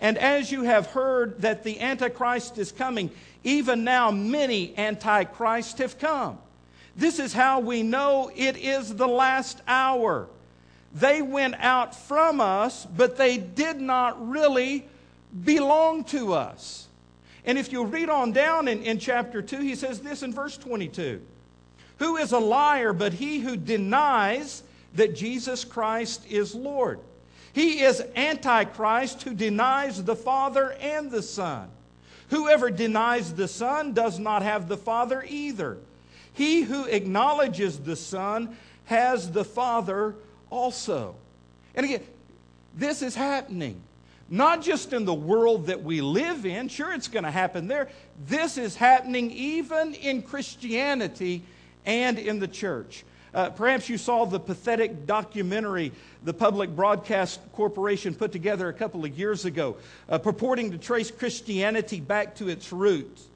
And 0.00 0.18
as 0.18 0.50
you 0.50 0.62
have 0.62 0.86
heard 0.88 1.42
that 1.42 1.62
the 1.64 1.80
Antichrist 1.80 2.58
is 2.58 2.72
coming, 2.72 3.10
even 3.44 3.84
now 3.84 4.10
many 4.10 4.76
Antichrists 4.76 5.78
have 5.78 5.98
come. 5.98 6.38
This 6.96 7.18
is 7.18 7.32
how 7.32 7.60
we 7.60 7.82
know 7.82 8.30
it 8.34 8.56
is 8.56 8.94
the 8.94 9.08
last 9.08 9.60
hour. 9.66 10.28
They 10.94 11.22
went 11.22 11.56
out 11.58 11.94
from 11.94 12.40
us, 12.40 12.86
but 12.86 13.16
they 13.16 13.36
did 13.36 13.80
not 13.80 14.28
really 14.28 14.86
belong 15.44 16.04
to 16.04 16.34
us. 16.34 16.86
And 17.44 17.58
if 17.58 17.72
you 17.72 17.84
read 17.84 18.08
on 18.08 18.32
down 18.32 18.68
in, 18.68 18.82
in 18.82 18.98
chapter 18.98 19.42
2, 19.42 19.58
he 19.58 19.74
says 19.74 20.00
this 20.00 20.22
in 20.22 20.32
verse 20.32 20.56
22 20.56 21.20
Who 21.98 22.16
is 22.16 22.32
a 22.32 22.38
liar 22.38 22.92
but 22.92 23.12
he 23.12 23.40
who 23.40 23.56
denies 23.56 24.62
that 24.94 25.16
Jesus 25.16 25.64
Christ 25.64 26.24
is 26.30 26.54
Lord? 26.54 27.00
He 27.52 27.82
is 27.82 28.02
Antichrist 28.16 29.22
who 29.22 29.34
denies 29.34 30.02
the 30.02 30.16
Father 30.16 30.72
and 30.80 31.10
the 31.10 31.22
Son. 31.22 31.68
Whoever 32.30 32.70
denies 32.70 33.34
the 33.34 33.48
Son 33.48 33.92
does 33.92 34.18
not 34.18 34.42
have 34.42 34.68
the 34.68 34.76
Father 34.76 35.24
either. 35.28 35.78
He 36.34 36.62
who 36.62 36.84
acknowledges 36.84 37.78
the 37.78 37.96
Son 37.96 38.56
has 38.84 39.30
the 39.30 39.44
Father 39.44 40.14
also. 40.50 41.14
And 41.74 41.86
again, 41.86 42.02
this 42.76 43.02
is 43.02 43.14
happening. 43.14 43.80
Not 44.28 44.62
just 44.62 44.92
in 44.92 45.04
the 45.04 45.14
world 45.14 45.66
that 45.66 45.82
we 45.82 46.00
live 46.00 46.46
in, 46.46 46.68
sure, 46.68 46.92
it's 46.92 47.08
going 47.08 47.24
to 47.24 47.30
happen 47.30 47.68
there. 47.68 47.88
This 48.26 48.58
is 48.58 48.74
happening 48.74 49.30
even 49.30 49.94
in 49.94 50.22
Christianity 50.22 51.42
and 51.84 52.18
in 52.18 52.38
the 52.38 52.48
church. 52.48 53.04
Uh, 53.34 53.50
perhaps 53.50 53.88
you 53.88 53.98
saw 53.98 54.24
the 54.24 54.38
pathetic 54.40 55.06
documentary 55.06 55.92
the 56.22 56.32
Public 56.32 56.74
Broadcast 56.74 57.40
Corporation 57.52 58.14
put 58.14 58.32
together 58.32 58.68
a 58.68 58.72
couple 58.72 59.04
of 59.04 59.18
years 59.18 59.44
ago, 59.44 59.76
uh, 60.08 60.18
purporting 60.18 60.70
to 60.70 60.78
trace 60.78 61.10
Christianity 61.10 62.00
back 62.00 62.36
to 62.36 62.48
its 62.48 62.72
roots. 62.72 63.26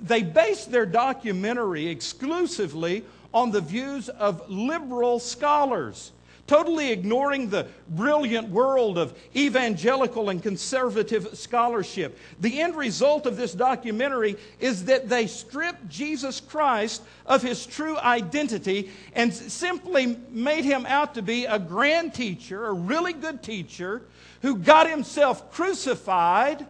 They 0.00 0.22
based 0.22 0.70
their 0.70 0.86
documentary 0.86 1.88
exclusively 1.88 3.04
on 3.32 3.50
the 3.50 3.60
views 3.60 4.08
of 4.08 4.48
liberal 4.48 5.18
scholars 5.18 6.12
totally 6.50 6.90
ignoring 6.90 7.48
the 7.48 7.64
brilliant 7.90 8.48
world 8.48 8.98
of 8.98 9.16
evangelical 9.36 10.30
and 10.30 10.42
conservative 10.42 11.38
scholarship. 11.38 12.18
The 12.40 12.60
end 12.60 12.74
result 12.74 13.24
of 13.26 13.36
this 13.36 13.52
documentary 13.52 14.36
is 14.58 14.86
that 14.86 15.08
they 15.08 15.28
stripped 15.28 15.88
Jesus 15.88 16.40
Christ 16.40 17.04
of 17.24 17.40
his 17.40 17.64
true 17.64 17.96
identity 17.98 18.90
and 19.14 19.32
simply 19.32 20.18
made 20.28 20.64
him 20.64 20.86
out 20.86 21.14
to 21.14 21.22
be 21.22 21.44
a 21.44 21.56
grand 21.56 22.14
teacher, 22.14 22.66
a 22.66 22.72
really 22.72 23.12
good 23.12 23.44
teacher, 23.44 24.02
who 24.42 24.56
got 24.56 24.90
himself 24.90 25.52
crucified 25.52 26.66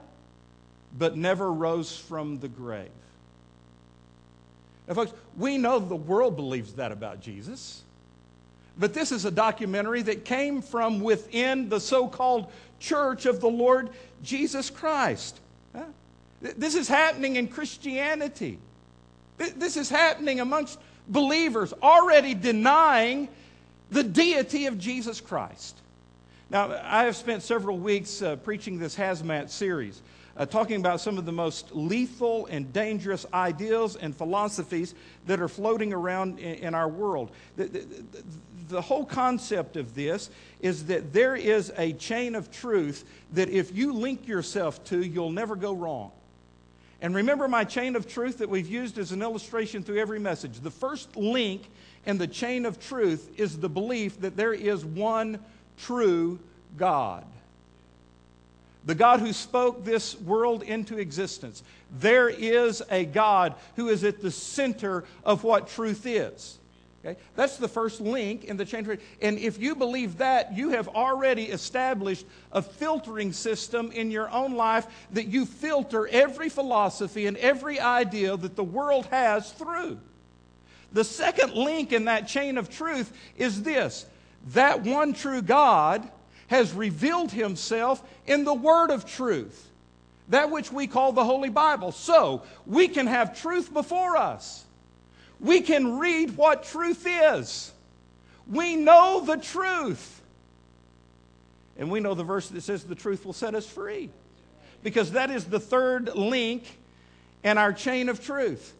but 0.98 1.16
never 1.16 1.50
rose 1.50 1.96
from 1.96 2.38
the 2.40 2.48
grave. 2.48 2.90
Now, 4.90 4.97
folks, 4.97 5.12
we 5.37 5.56
know 5.56 5.78
the 5.78 5.94
world 5.94 6.35
believes 6.35 6.73
that 6.73 6.90
about 6.90 7.20
Jesus. 7.20 7.82
But 8.76 8.92
this 8.92 9.12
is 9.12 9.25
a 9.25 9.30
documentary 9.30 10.02
that 10.02 10.25
came 10.25 10.61
from 10.61 10.99
within 10.99 11.68
the 11.68 11.78
so 11.78 12.09
called 12.09 12.50
church 12.80 13.25
of 13.25 13.40
the 13.40 13.49
Lord 13.49 13.90
Jesus 14.25 14.68
Christ. 14.68 15.38
This 16.40 16.75
is 16.75 16.88
happening 16.88 17.37
in 17.37 17.47
Christianity. 17.47 18.59
This 19.38 19.76
is 19.76 19.88
happening 19.88 20.40
amongst 20.40 20.80
believers 21.06 21.73
already 21.85 22.35
denying 22.35 23.28
the 23.90 24.02
deity 24.02 24.66
of 24.66 24.76
Jesus 24.76 25.20
Christ. 25.20 25.76
Now, 26.50 26.73
I 26.82 27.04
have 27.04 27.14
spent 27.14 27.44
several 27.44 27.78
weeks 27.78 28.23
uh, 28.23 28.35
preaching 28.37 28.80
this 28.80 28.97
hazmat 28.97 29.50
series, 29.50 30.02
uh, 30.37 30.46
talking 30.46 30.76
about 30.76 31.00
some 31.00 31.18
of 31.18 31.26
the 31.26 31.32
most 31.32 31.75
lethal 31.75 32.46
and 32.46 32.72
dangerous 32.72 33.26
ideals 33.34 33.96
and 33.96 34.16
philosophies 34.16 34.94
that 35.26 35.40
are 35.40 35.49
floating 35.49 35.92
around 35.92 36.38
in, 36.38 36.54
in 36.56 36.75
our 36.75 36.88
world. 36.88 37.30
The, 37.56 37.64
the, 37.64 38.04
the 38.68 38.80
whole 38.80 39.04
concept 39.04 39.76
of 39.76 39.94
this 39.94 40.30
is 40.60 40.87
that 40.87 41.12
there 41.12 41.37
is 41.37 41.72
a 41.76 41.92
chain 41.94 42.34
of 42.34 42.50
truth 42.50 43.04
that 43.32 43.49
if 43.49 43.75
you 43.76 43.92
link 43.92 44.26
yourself 44.28 44.82
to, 44.84 45.00
you'll 45.00 45.32
never 45.32 45.56
go 45.56 45.72
wrong. 45.72 46.12
And 47.02 47.14
remember 47.14 47.49
my 47.49 47.64
chain 47.64 47.96
of 47.96 48.06
truth 48.06 48.38
that 48.38 48.49
we've 48.49 48.68
used 48.68 48.99
as 48.99 49.12
an 49.12 49.22
illustration 49.22 49.82
through 49.82 49.99
every 49.99 50.18
message. 50.18 50.60
The 50.60 50.70
first 50.70 51.16
link 51.16 51.62
in 52.06 52.18
the 52.18 52.26
chain 52.26 52.66
of 52.66 52.78
truth 52.78 53.30
is 53.37 53.58
the 53.58 53.68
belief 53.68 54.20
that 54.20 54.37
there 54.37 54.52
is 54.52 54.84
one 54.84 55.38
true 55.78 56.38
God. 56.76 57.25
The 58.84 58.94
God 58.94 59.20
who 59.20 59.32
spoke 59.32 59.84
this 59.84 60.18
world 60.20 60.62
into 60.62 60.99
existence. 60.99 61.62
There 61.99 62.28
is 62.28 62.82
a 62.90 63.04
God 63.04 63.54
who 63.76 63.88
is 63.88 64.04
at 64.04 64.20
the 64.20 64.30
center 64.30 65.04
of 65.25 65.44
what 65.44 65.68
truth 65.68 66.06
is. 66.06 66.58
Okay? 67.04 67.18
That's 67.34 67.56
the 67.56 67.68
first 67.68 68.00
link 68.00 68.44
in 68.44 68.56
the 68.56 68.64
chain. 68.64 68.99
And 69.22 69.38
if 69.38 69.58
you 69.58 69.75
believe 69.75 70.18
that, 70.18 70.56
you 70.56 70.70
have 70.70 70.88
already 70.88 71.44
established 71.44 72.26
a 72.52 72.60
filtering 72.60 73.32
system 73.32 73.90
in 73.92 74.10
your 74.10 74.30
own 74.30 74.54
life 74.54 74.87
that 75.12 75.26
you 75.26 75.46
filter 75.46 76.06
every 76.08 76.50
philosophy 76.50 77.26
and 77.26 77.37
every 77.38 77.80
idea 77.80 78.37
that 78.37 78.54
the 78.54 78.64
world 78.64 79.06
has 79.06 79.50
through. 79.52 79.99
The 80.92 81.04
second 81.04 81.54
link 81.54 81.92
in 81.92 82.06
that 82.06 82.28
chain 82.28 82.58
of 82.58 82.68
truth 82.68 83.12
is 83.37 83.62
this 83.62 84.06
that 84.49 84.82
one 84.82 85.12
true 85.12 85.42
God 85.42 86.10
has 86.50 86.73
revealed 86.75 87.33
himself 87.33 88.02
in 88.26 88.45
the 88.45 88.54
Word 88.54 88.90
of 88.90 89.07
truth, 89.07 89.71
that 90.28 90.50
which 90.50 90.71
we 90.71 90.87
call 90.87 91.12
the 91.12 91.25
Holy 91.25 91.49
Bible. 91.49 91.90
So 91.90 92.42
we 92.66 92.87
can 92.87 93.07
have 93.09 93.40
truth 93.40 93.73
before 93.73 94.16
us 94.16 94.66
we 95.40 95.62
can 95.62 95.99
read 95.99 96.37
what 96.37 96.64
truth 96.64 97.07
is. 97.07 97.73
We 98.47 98.76
know 98.76 99.23
the 99.25 99.38
truth. 99.38 100.21
And 101.78 101.90
we 101.90 102.00
know 102.00 102.14
the 102.14 102.25
verse 102.25 102.49
that 102.49 102.61
says 102.61 102.85
the 102.85 102.95
truth 102.95 103.25
will 103.25 103.33
set 103.33 103.54
us 103.54 103.66
free. 103.66 104.11
Because 104.83 105.12
that 105.12 105.30
is 105.30 105.47
the 105.47 105.61
third 105.61 106.14
link 106.14 106.64
in 107.42 107.57
our 107.57 107.73
chain 107.73 108.09
of 108.11 108.23
truth. 108.23 108.75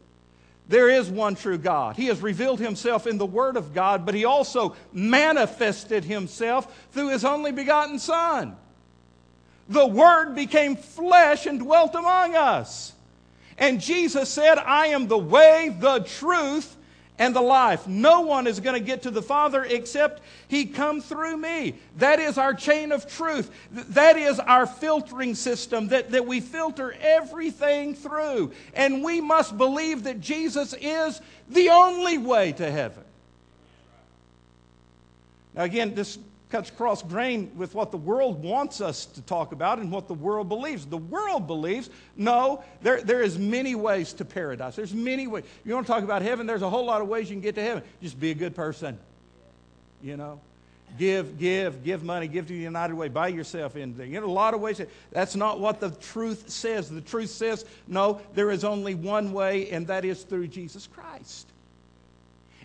There 0.71 0.89
is 0.89 1.11
one 1.11 1.35
true 1.35 1.59
God. 1.59 1.97
He 1.97 2.07
has 2.07 2.23
revealed 2.23 2.61
himself 2.61 3.09
in 3.09 3.19
the 3.19 3.27
Word 3.27 3.57
of 3.57 3.75
God, 3.75 4.07
but 4.07 4.15
he 4.15 4.25
also 4.25 4.77
manifested 4.93 6.05
himself 6.05 6.87
through 6.93 7.09
his 7.09 7.25
only 7.25 7.51
begotten 7.51 7.99
Son. 7.99 8.57
The 9.69 9.89
Word 9.89 10.37
became 10.37 10.77
flesh 10.77 11.47
and 11.47 11.59
dwelt 11.59 11.97
among 11.97 12.37
us. 12.37 12.93
And 13.59 13.81
Jesus 13.81 14.29
said, 14.29 14.59
I 14.59 14.87
am 14.87 15.09
the 15.09 15.19
way, 15.19 15.77
the 15.77 16.05
truth, 16.05 16.77
and 17.21 17.37
the 17.37 17.41
life. 17.41 17.87
No 17.87 18.23
one 18.23 18.47
is 18.47 18.61
going 18.61 18.75
to 18.75 18.85
get 18.85 19.03
to 19.03 19.11
the 19.11 19.23
Father 19.23 19.63
except 19.63 20.23
He 20.49 20.65
come 20.65 21.03
through 21.03 21.37
me. 21.37 21.75
That 21.99 22.19
is 22.19 22.39
our 22.39 22.55
chain 22.55 22.91
of 22.93 23.07
truth. 23.07 23.51
That 23.71 24.17
is 24.17 24.41
our 24.41 24.67
filtering 24.67 25.35
system 25.35 25.89
that, 25.89 26.11
that 26.13 26.27
we 26.27 26.41
filter 26.41 26.97
everything 26.99 27.95
through. 27.95 28.53
And 28.73 29.05
we 29.05 29.21
must 29.21 29.57
believe 29.59 30.05
that 30.05 30.21
Jesus 30.21 30.75
is 30.81 31.21
the 31.51 31.69
only 31.69 32.17
way 32.17 32.53
to 32.53 32.71
heaven. 32.71 33.05
Now, 35.55 35.65
again, 35.65 35.95
this 35.95 36.19
cuts 36.51 36.71
cross 36.71 37.03
grain 37.03 37.51
with 37.57 37.75
what 37.75 37.91
the 37.91 37.97
world 37.97 38.43
wants 38.43 38.81
us 38.81 39.07
to 39.07 39.23
talk 39.23 39.53
about 39.53 39.79
and 39.79 39.91
what 39.91 40.09
the 40.09 40.15
world 40.15 40.49
believes. 40.49 40.85
The 40.87 40.99
world 40.99 41.47
believes, 41.47 41.91
no, 42.17 42.63
there, 42.83 43.01
there 43.03 43.23
is 43.23 43.39
many 43.39 43.75
ways 43.75 44.13
to 44.15 44.25
paradise. 44.25 44.77
There's 44.77 44.95
many 44.95 45.27
ways. 45.27 45.45
You 45.65 45.75
want 45.75 45.87
to 45.87 45.93
talk 45.93 46.05
about 46.05 46.23
heaven, 46.23 46.47
there's 46.47 46.63
a 46.63 46.71
whole 46.71 46.85
lot 46.85 47.01
of 47.01 47.09
ways 47.09 47.31
you 47.31 47.37
can 47.37 47.43
get 47.43 47.55
to 47.55 47.63
heaven. 47.63 47.83
Just 48.03 48.19
be 48.19 48.31
a 48.31 48.35
good 48.35 48.55
person. 48.55 48.99
You 50.03 50.17
know? 50.17 50.41
Give, 50.99 51.39
give, 51.39 51.85
give 51.85 52.03
money, 52.03 52.27
give 52.27 52.47
to 52.49 52.53
the 52.53 52.59
United 52.59 52.95
Way, 52.95 53.09
buy 53.09 53.29
yourself 53.29 53.77
anything. 53.77 54.13
You 54.13 54.21
know, 54.21 54.27
a 54.27 54.29
lot 54.29 54.55
of 54.55 54.61
ways. 54.61 54.81
That's 55.13 55.37
not 55.37 55.61
what 55.61 55.81
the 55.81 55.91
truth 55.91 56.51
says. 56.51 56.91
The 56.91 57.01
truth 57.01 57.31
says, 57.31 57.65
no, 57.87 58.21
there 58.35 58.51
is 58.51 58.65
only 58.65 58.95
one 58.95 59.33
way, 59.33 59.71
and 59.71 59.87
that 59.87 60.05
is 60.05 60.25
through 60.25 60.49
Jesus 60.49 60.89
Christ. 60.89 61.50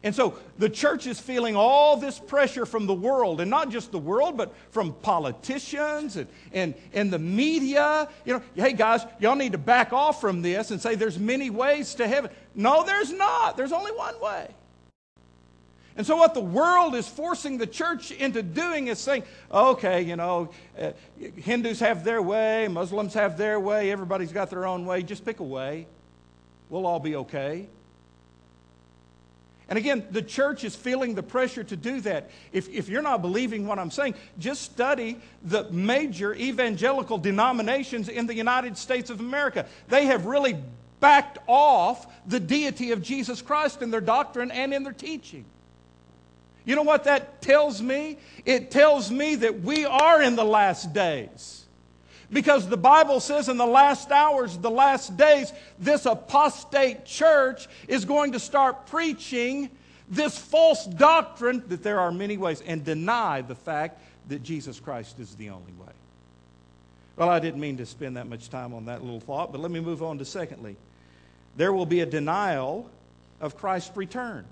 And 0.05 0.13
so 0.13 0.37
the 0.59 0.69
church 0.69 1.07
is 1.07 1.19
feeling 1.19 1.55
all 1.55 1.97
this 1.97 2.19
pressure 2.19 2.67
from 2.67 2.85
the 2.85 2.93
world, 2.93 3.41
and 3.41 3.49
not 3.49 3.71
just 3.71 3.91
the 3.91 3.97
world, 3.97 4.37
but 4.37 4.53
from 4.69 4.93
politicians 4.93 6.15
and, 6.15 6.27
and, 6.53 6.75
and 6.93 7.11
the 7.11 7.17
media. 7.17 8.07
You 8.23 8.33
know, 8.33 8.43
hey 8.53 8.73
guys, 8.73 9.03
y'all 9.19 9.35
need 9.35 9.53
to 9.53 9.57
back 9.57 9.93
off 9.93 10.21
from 10.21 10.43
this 10.43 10.69
and 10.69 10.79
say 10.79 10.93
there's 10.93 11.17
many 11.17 11.49
ways 11.49 11.95
to 11.95 12.07
heaven. 12.07 12.29
No, 12.53 12.85
there's 12.85 13.11
not. 13.11 13.57
There's 13.57 13.71
only 13.71 13.91
one 13.93 14.21
way. 14.21 14.47
And 15.97 16.05
so, 16.05 16.17
what 16.17 16.35
the 16.35 16.41
world 16.41 16.93
is 16.93 17.07
forcing 17.07 17.57
the 17.57 17.65
church 17.65 18.11
into 18.11 18.43
doing 18.43 18.89
is 18.89 18.99
saying, 18.99 19.23
okay, 19.51 20.03
you 20.03 20.17
know, 20.17 20.51
uh, 20.79 20.91
Hindus 21.17 21.79
have 21.79 22.03
their 22.03 22.21
way, 22.21 22.67
Muslims 22.67 23.15
have 23.15 23.39
their 23.39 23.59
way, 23.59 23.91
everybody's 23.91 24.31
got 24.31 24.51
their 24.51 24.67
own 24.67 24.85
way. 24.85 25.01
Just 25.01 25.25
pick 25.25 25.39
a 25.39 25.43
way. 25.43 25.87
We'll 26.69 26.85
all 26.85 26.99
be 26.99 27.15
okay. 27.15 27.69
And 29.67 29.77
again, 29.79 30.05
the 30.11 30.21
church 30.21 30.63
is 30.63 30.75
feeling 30.75 31.15
the 31.15 31.23
pressure 31.23 31.63
to 31.63 31.75
do 31.75 31.99
that. 32.01 32.29
If, 32.51 32.69
if 32.69 32.87
you're 32.87 33.01
not 33.01 33.21
believing 33.21 33.65
what 33.65 33.79
I'm 33.79 33.89
saying, 33.89 34.15
just 34.37 34.61
study 34.61 35.17
the 35.43 35.69
major 35.71 36.35
evangelical 36.35 37.17
denominations 37.17 38.07
in 38.07 38.27
the 38.27 38.35
United 38.35 38.77
States 38.77 39.09
of 39.09 39.19
America. 39.19 39.65
They 39.87 40.05
have 40.05 40.27
really 40.27 40.55
backed 40.99 41.39
off 41.47 42.05
the 42.27 42.39
deity 42.39 42.91
of 42.91 43.01
Jesus 43.01 43.41
Christ 43.41 43.81
in 43.81 43.91
their 43.91 44.01
doctrine 44.01 44.51
and 44.51 44.73
in 44.73 44.83
their 44.83 44.93
teaching. 44.93 45.45
You 46.63 46.75
know 46.75 46.83
what 46.83 47.03
that 47.03 47.41
tells 47.41 47.81
me? 47.81 48.17
It 48.43 48.71
tells 48.71 49.11
me 49.11 49.35
that 49.35 49.61
we 49.61 49.85
are 49.85 50.21
in 50.21 50.35
the 50.35 50.45
last 50.45 50.93
days. 50.93 51.54
Because 52.35 52.67
the 52.67 52.75
Bible 52.75 53.21
says 53.21 53.47
in 53.47 53.55
the 53.55 53.65
last 53.65 54.11
hours, 54.11 54.57
the 54.57 54.69
last 54.69 55.15
days, 55.15 55.53
this 55.79 56.05
apostate 56.05 57.05
church 57.05 57.69
is 57.87 58.03
going 58.03 58.33
to 58.33 58.41
start 58.41 58.87
preaching 58.87 59.69
this 60.09 60.37
false 60.37 60.85
doctrine 60.85 61.63
that 61.69 61.81
there 61.81 61.97
are 61.97 62.11
many 62.11 62.35
ways 62.35 62.61
and 62.67 62.83
deny 62.83 63.41
the 63.41 63.55
fact 63.55 64.01
that 64.27 64.43
Jesus 64.43 64.81
Christ 64.81 65.17
is 65.21 65.33
the 65.35 65.49
only 65.49 65.71
way. 65.79 65.93
Well, 67.15 67.29
I 67.29 67.39
didn't 67.39 67.61
mean 67.61 67.77
to 67.77 67.85
spend 67.85 68.17
that 68.17 68.27
much 68.27 68.49
time 68.49 68.73
on 68.73 68.83
that 68.87 69.01
little 69.01 69.21
thought, 69.21 69.53
but 69.53 69.61
let 69.61 69.71
me 69.71 69.79
move 69.79 70.03
on 70.03 70.17
to 70.17 70.25
secondly. 70.25 70.75
There 71.55 71.71
will 71.71 71.85
be 71.85 72.01
a 72.01 72.05
denial 72.05 72.89
of 73.39 73.55
Christ's 73.55 73.95
return. 73.95 74.43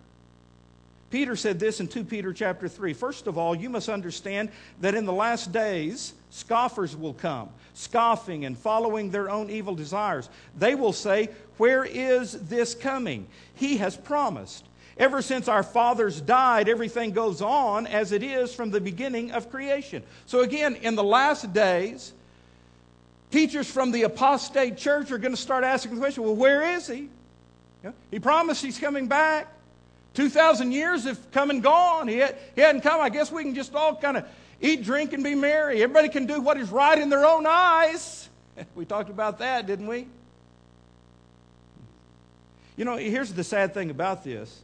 Peter 1.13 1.36
said 1.36 1.60
this 1.60 1.79
in 1.79 1.88
2 1.88 2.05
Peter 2.05 2.34
chapter 2.34 2.67
3. 2.67 2.91
First 2.93 3.27
of 3.27 3.38
all, 3.38 3.53
you 3.53 3.70
must 3.70 3.88
understand 3.88 4.50
that 4.82 4.96
in 4.96 5.05
the 5.05 5.13
last 5.13 5.52
days, 5.52 6.15
scoffers 6.32 6.97
will 6.97 7.13
come, 7.13 7.49
scoffing 7.76 8.45
and 8.45 8.58
following 8.58 9.12
their 9.12 9.30
own 9.30 9.52
evil 9.52 9.76
desires. 9.76 10.28
They 10.58 10.73
will 10.73 10.91
say, 10.91 11.30
Where 11.58 11.86
is 11.86 12.32
this 12.32 12.73
coming? 12.73 13.28
He 13.54 13.78
has 13.78 13.95
promised. 13.95 14.65
Ever 14.97 15.21
since 15.21 15.47
our 15.47 15.62
fathers 15.62 16.19
died, 16.19 16.67
everything 16.67 17.12
goes 17.12 17.43
on 17.43 17.86
as 17.86 18.12
it 18.12 18.23
is 18.23 18.52
from 18.56 18.71
the 18.71 18.82
beginning 18.82 19.34
of 19.34 19.52
creation. 19.52 20.02
So, 20.26 20.39
again, 20.39 20.78
in 20.78 20.95
the 20.95 21.04
last 21.04 21.54
days, 21.54 22.12
teachers 23.30 23.69
from 23.69 23.91
the 23.91 24.02
apostate 24.02 24.78
church 24.78 25.12
are 25.12 25.19
going 25.19 25.36
to 25.36 25.39
start 25.39 25.63
asking 25.63 25.93
the 25.93 26.02
question 26.02 26.23
well, 26.23 26.36
where 26.36 26.76
is 26.76 26.88
he? 26.88 27.10
He 28.10 28.17
promised 28.17 28.63
he's 28.63 28.80
coming 28.80 29.06
back. 29.06 29.54
2,000 30.13 30.71
years 30.71 31.06
have 31.06 31.32
come 31.32 31.49
and 31.49 31.63
gone. 31.63 32.08
He, 32.08 32.17
had, 32.17 32.38
he 32.56 32.62
hadn't 32.62 32.82
come. 32.82 33.02
I 33.02 33.10
guess 33.10 33.32
we 33.32 33.43
can 33.43 33.56
just 33.56 33.73
all 33.73 33.95
kind 33.95 34.17
of 34.17 34.26
eat, 34.62 34.84
drink, 34.84 35.13
and 35.13 35.23
be 35.23 35.36
merry. 35.36 35.82
Everybody 35.82 36.10
can 36.10 36.26
do 36.26 36.39
what 36.39 36.58
is 36.58 36.69
right 36.69 36.97
in 36.97 37.10
their 37.10 37.26
own 37.26 37.45
eyes. 37.45 38.30
We 38.76 38.86
talked 38.86 39.10
about 39.10 39.39
that, 39.39 39.65
didn't 39.65 39.88
we? 39.88 40.06
You 42.78 42.86
know, 42.86 42.97
here's 42.97 43.34
the 43.34 43.43
sad 43.43 43.73
thing 43.73 43.89
about 43.89 44.23
this 44.23 44.62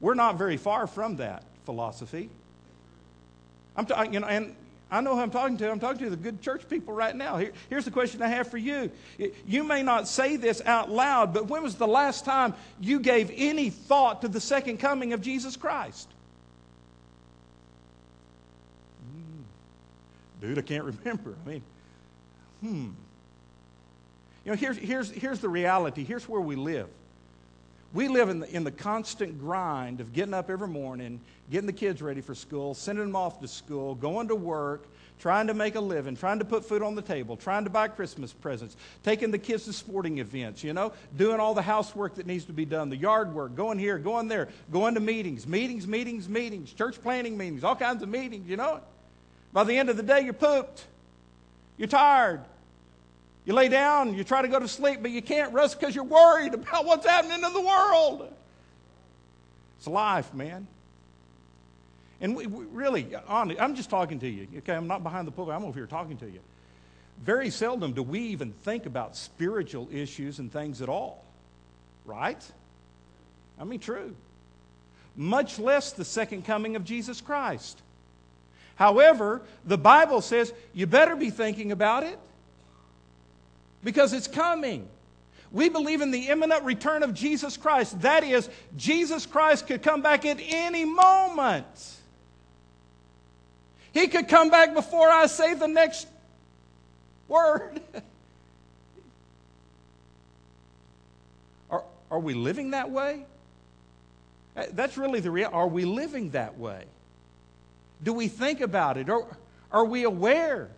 we're 0.00 0.14
not 0.14 0.36
very 0.36 0.56
far 0.56 0.86
from 0.86 1.16
that 1.16 1.42
philosophy. 1.64 2.28
I'm 3.76 3.86
t- 3.86 3.94
you 4.12 4.20
know, 4.20 4.26
and 4.26 4.54
I 4.90 5.00
know 5.00 5.16
who 5.16 5.20
I'm 5.20 5.30
talking 5.30 5.56
to. 5.56 5.70
I'm 5.70 5.80
talking 5.80 6.04
to 6.04 6.10
the 6.10 6.16
good 6.16 6.40
church 6.40 6.68
people 6.68 6.94
right 6.94 7.14
now. 7.14 7.38
Here, 7.38 7.52
here's 7.68 7.84
the 7.84 7.90
question 7.90 8.22
I 8.22 8.28
have 8.28 8.48
for 8.48 8.58
you. 8.58 8.90
You 9.46 9.64
may 9.64 9.82
not 9.82 10.06
say 10.06 10.36
this 10.36 10.62
out 10.64 10.90
loud, 10.90 11.34
but 11.34 11.48
when 11.48 11.62
was 11.64 11.74
the 11.74 11.88
last 11.88 12.24
time 12.24 12.54
you 12.80 13.00
gave 13.00 13.32
any 13.34 13.70
thought 13.70 14.22
to 14.22 14.28
the 14.28 14.40
second 14.40 14.78
coming 14.78 15.12
of 15.12 15.20
Jesus 15.20 15.56
Christ? 15.56 16.08
Hmm. 19.02 19.42
Dude, 20.40 20.58
I 20.58 20.62
can't 20.62 20.84
remember. 21.04 21.34
I 21.44 21.48
mean, 21.48 21.62
hmm. 22.60 22.90
You 24.44 24.52
know, 24.52 24.56
here's, 24.56 24.76
here's, 24.76 25.10
here's 25.10 25.40
the 25.40 25.48
reality. 25.48 26.04
Here's 26.04 26.28
where 26.28 26.40
we 26.40 26.54
live. 26.54 26.88
We 27.92 28.08
live 28.08 28.28
in 28.28 28.40
the, 28.40 28.54
in 28.54 28.64
the 28.64 28.70
constant 28.70 29.38
grind 29.38 30.00
of 30.00 30.12
getting 30.12 30.34
up 30.34 30.50
every 30.50 30.68
morning, 30.68 31.20
getting 31.50 31.66
the 31.66 31.72
kids 31.72 32.02
ready 32.02 32.20
for 32.20 32.34
school, 32.34 32.74
sending 32.74 33.04
them 33.06 33.16
off 33.16 33.40
to 33.40 33.48
school, 33.48 33.94
going 33.94 34.28
to 34.28 34.34
work, 34.34 34.86
trying 35.18 35.46
to 35.46 35.54
make 35.54 35.76
a 35.76 35.80
living, 35.80 36.16
trying 36.16 36.38
to 36.38 36.44
put 36.44 36.64
food 36.64 36.82
on 36.82 36.94
the 36.94 37.02
table, 37.02 37.36
trying 37.36 37.64
to 37.64 37.70
buy 37.70 37.88
Christmas 37.88 38.32
presents, 38.32 38.76
taking 39.02 39.30
the 39.30 39.38
kids 39.38 39.64
to 39.64 39.72
sporting 39.72 40.18
events, 40.18 40.62
you 40.62 40.72
know, 40.72 40.92
doing 41.16 41.40
all 41.40 41.54
the 41.54 41.62
housework 41.62 42.16
that 42.16 42.26
needs 42.26 42.44
to 42.44 42.52
be 42.52 42.64
done, 42.64 42.90
the 42.90 42.96
yard 42.96 43.32
work, 43.32 43.54
going 43.56 43.78
here, 43.78 43.98
going 43.98 44.28
there, 44.28 44.48
going 44.70 44.94
to 44.94 45.00
meetings, 45.00 45.46
meetings, 45.46 45.86
meetings, 45.86 46.28
meetings, 46.28 46.72
church 46.72 47.00
planning 47.00 47.36
meetings, 47.36 47.64
all 47.64 47.76
kinds 47.76 48.02
of 48.02 48.08
meetings, 48.08 48.48
you 48.48 48.56
know. 48.56 48.80
By 49.52 49.64
the 49.64 49.78
end 49.78 49.88
of 49.88 49.96
the 49.96 50.02
day, 50.02 50.20
you're 50.20 50.34
pooped. 50.34 50.84
You're 51.78 51.88
tired. 51.88 52.42
You 53.46 53.54
lay 53.54 53.68
down, 53.68 54.14
you 54.14 54.24
try 54.24 54.42
to 54.42 54.48
go 54.48 54.58
to 54.58 54.66
sleep, 54.66 54.98
but 55.00 55.12
you 55.12 55.22
can't 55.22 55.52
rest 55.54 55.78
because 55.78 55.94
you're 55.94 56.04
worried 56.04 56.52
about 56.52 56.84
what's 56.84 57.06
happening 57.06 57.42
in 57.42 57.52
the 57.52 57.60
world. 57.60 58.28
It's 59.78 59.86
life, 59.86 60.34
man. 60.34 60.66
And 62.20 62.34
we, 62.34 62.46
we 62.46 62.64
really, 62.66 63.06
honestly, 63.28 63.60
I'm 63.60 63.76
just 63.76 63.88
talking 63.88 64.18
to 64.18 64.28
you. 64.28 64.48
Okay, 64.58 64.74
I'm 64.74 64.88
not 64.88 65.04
behind 65.04 65.28
the 65.28 65.30
pulpit. 65.30 65.54
I'm 65.54 65.64
over 65.64 65.78
here 65.78 65.86
talking 65.86 66.16
to 66.18 66.26
you. 66.26 66.40
Very 67.22 67.50
seldom 67.50 67.92
do 67.92 68.02
we 68.02 68.18
even 68.20 68.52
think 68.64 68.84
about 68.84 69.16
spiritual 69.16 69.88
issues 69.92 70.40
and 70.40 70.52
things 70.52 70.82
at 70.82 70.88
all, 70.88 71.24
right? 72.04 72.42
I 73.60 73.64
mean, 73.64 73.78
true. 73.78 74.14
Much 75.14 75.58
less 75.60 75.92
the 75.92 76.04
second 76.04 76.44
coming 76.44 76.74
of 76.74 76.84
Jesus 76.84 77.20
Christ. 77.20 77.80
However, 78.74 79.40
the 79.64 79.78
Bible 79.78 80.20
says 80.20 80.52
you 80.74 80.86
better 80.86 81.14
be 81.14 81.30
thinking 81.30 81.70
about 81.70 82.02
it 82.02 82.18
because 83.86 84.12
it's 84.12 84.26
coming. 84.26 84.88
We 85.52 85.68
believe 85.68 86.00
in 86.00 86.10
the 86.10 86.26
imminent 86.26 86.64
return 86.64 87.04
of 87.04 87.14
Jesus 87.14 87.56
Christ. 87.56 88.00
That 88.00 88.24
is, 88.24 88.50
Jesus 88.76 89.26
Christ 89.26 89.68
could 89.68 89.80
come 89.80 90.02
back 90.02 90.26
at 90.26 90.40
any 90.40 90.84
moment. 90.84 91.94
He 93.92 94.08
could 94.08 94.26
come 94.26 94.50
back 94.50 94.74
before 94.74 95.08
I 95.08 95.26
say 95.26 95.54
the 95.54 95.68
next 95.68 96.08
word. 97.28 97.80
are, 101.70 101.84
are 102.10 102.18
we 102.18 102.34
living 102.34 102.72
that 102.72 102.90
way? 102.90 103.24
Uh, 104.56 104.64
that's 104.72 104.98
really 104.98 105.20
the 105.20 105.30
real. 105.30 105.48
Are 105.52 105.68
we 105.68 105.84
living 105.84 106.30
that 106.30 106.58
way? 106.58 106.86
Do 108.02 108.12
we 108.12 108.26
think 108.26 108.60
about 108.60 108.96
it? 108.98 109.08
Or 109.08 109.36
are 109.70 109.84
we 109.84 110.02
aware 110.02 110.70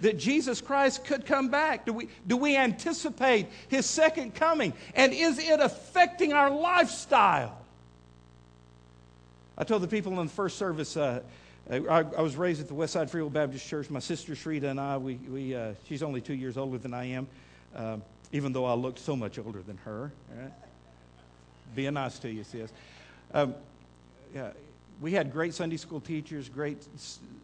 that 0.00 0.18
Jesus 0.18 0.60
Christ 0.60 1.04
could 1.04 1.26
come 1.26 1.48
back? 1.48 1.86
Do 1.86 1.92
we, 1.92 2.08
do 2.26 2.36
we 2.36 2.56
anticipate 2.56 3.46
his 3.68 3.86
second 3.86 4.34
coming? 4.34 4.72
And 4.94 5.12
is 5.12 5.38
it 5.38 5.60
affecting 5.60 6.32
our 6.32 6.50
lifestyle? 6.50 7.58
I 9.58 9.64
told 9.64 9.82
the 9.82 9.88
people 9.88 10.18
in 10.20 10.26
the 10.26 10.32
first 10.32 10.56
service, 10.56 10.96
uh, 10.96 11.20
I, 11.70 11.76
I, 11.76 12.22
was 12.22 12.34
raised 12.36 12.60
at 12.60 12.68
the 12.68 12.74
Westside 12.74 13.10
Free 13.10 13.22
Will 13.22 13.30
Baptist 13.30 13.68
Church. 13.68 13.90
My 13.90 14.00
sister 14.00 14.32
Shrita 14.32 14.64
and 14.64 14.80
I, 14.80 14.96
we, 14.96 15.14
we, 15.16 15.54
uh, 15.54 15.74
she's 15.86 16.02
only 16.02 16.20
two 16.20 16.34
years 16.34 16.56
older 16.56 16.78
than 16.78 16.94
I 16.94 17.04
am. 17.04 17.28
Uh, 17.76 17.98
even 18.32 18.52
though 18.52 18.64
I 18.64 18.74
look 18.74 18.98
so 18.98 19.16
much 19.16 19.38
older 19.38 19.62
than 19.62 19.76
her. 19.78 20.12
Being 21.74 21.94
nice 21.94 22.18
to 22.20 22.30
you, 22.30 22.44
sis. 22.44 22.72
Um, 23.32 23.54
yeah, 24.34 24.50
we 25.00 25.12
had 25.12 25.32
great 25.32 25.54
Sunday 25.54 25.78
school 25.78 26.00
teachers, 26.00 26.50
great 26.50 26.86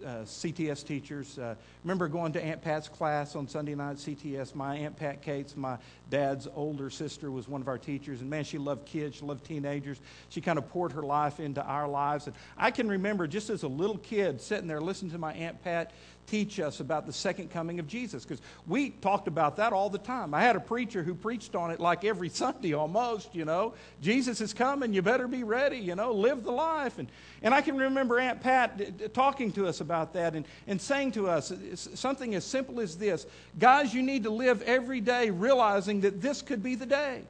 uh, 0.05 0.09
CTS 0.25 0.87
teachers. 0.87 1.39
Uh, 1.39 1.55
remember 1.85 2.07
going 2.07 2.33
to 2.33 2.45
Aunt 2.45 2.61
Pat's 2.61 2.87
class 2.87 3.35
on 3.35 3.49
Sunday 3.49 3.75
night, 3.75 3.97
CTS. 3.97 4.55
My 4.55 4.77
Aunt 4.77 4.95
Pat 4.95 5.23
Cates, 5.23 5.57
my 5.57 5.79
dad's 6.11 6.47
older 6.55 6.91
sister, 6.91 7.31
was 7.31 7.49
one 7.49 7.63
of 7.63 7.69
our 7.69 7.79
teachers. 7.79 8.21
And 8.21 8.29
man, 8.29 8.45
she 8.45 8.59
loved 8.59 8.85
kids, 8.85 9.17
she 9.17 9.25
loved 9.25 9.45
teenagers. 9.45 10.01
She 10.29 10.43
kind 10.43 10.59
of 10.59 10.69
poured 10.69 10.93
her 10.93 11.03
life 11.03 11.41
into 11.41 11.63
our 11.63 11.89
lives. 11.89 12.27
And 12.27 12.37
I 12.59 12.71
can 12.71 12.89
remember 12.89 13.27
just 13.27 13.49
as 13.49 13.63
a 13.63 13.69
little 13.69 13.99
kid 13.99 14.41
sitting 14.43 14.67
there 14.67 14.81
listening 14.83 15.13
to 15.13 15.19
my 15.19 15.33
Aunt 15.33 15.63
Pat 15.65 15.93
teach 16.27 16.61
us 16.61 16.81
about 16.81 17.07
the 17.07 17.13
second 17.13 17.51
coming 17.51 17.79
of 17.79 17.87
Jesus 17.87 18.25
because 18.25 18.41
we 18.67 18.91
talked 18.91 19.29
about 19.29 19.57
that 19.57 19.73
all 19.73 19.89
the 19.89 19.99
time. 19.99 20.35
I 20.35 20.43
had 20.43 20.57
a 20.57 20.61
preacher 20.61 21.03
who 21.03 21.15
preached 21.15 21.55
on 21.55 21.71
it 21.71 21.81
like 21.81 22.05
every 22.05 22.29
Sunday 22.37 22.75
almost, 22.75 23.35
you 23.35 23.45
know. 23.45 23.75
Jesus 24.03 24.41
is 24.41 24.53
coming, 24.53 24.93
you 24.93 25.03
better 25.03 25.29
be 25.29 25.45
ready, 25.45 25.79
you 25.79 25.95
know, 25.95 26.13
live 26.13 26.45
the 26.45 26.53
life. 26.53 26.99
And, 26.99 27.09
and 27.43 27.55
I 27.55 27.61
can 27.61 27.77
remember 27.77 28.19
Aunt 28.19 28.41
Pat 28.41 29.15
talking 29.15 29.53
to 29.53 29.67
us 29.67 29.81
about 29.81 30.13
that 30.15 30.35
and, 30.35 30.47
and 30.67 30.81
saying 30.81 31.13
to 31.13 31.29
us 31.29 31.53
something 31.95 32.35
as 32.35 32.45
simple 32.45 32.81
as 32.81 32.97
this 32.97 33.27
Guys, 33.59 33.95
you 33.95 34.03
need 34.03 34.25
to 34.25 34.31
live 34.31 34.63
every 34.63 35.01
day 35.01 35.31
realizing 35.31 36.01
that 36.03 36.21
this 36.21 36.43
could 36.43 36.63
be 36.63 36.75
the 36.75 36.87
day 36.87 37.23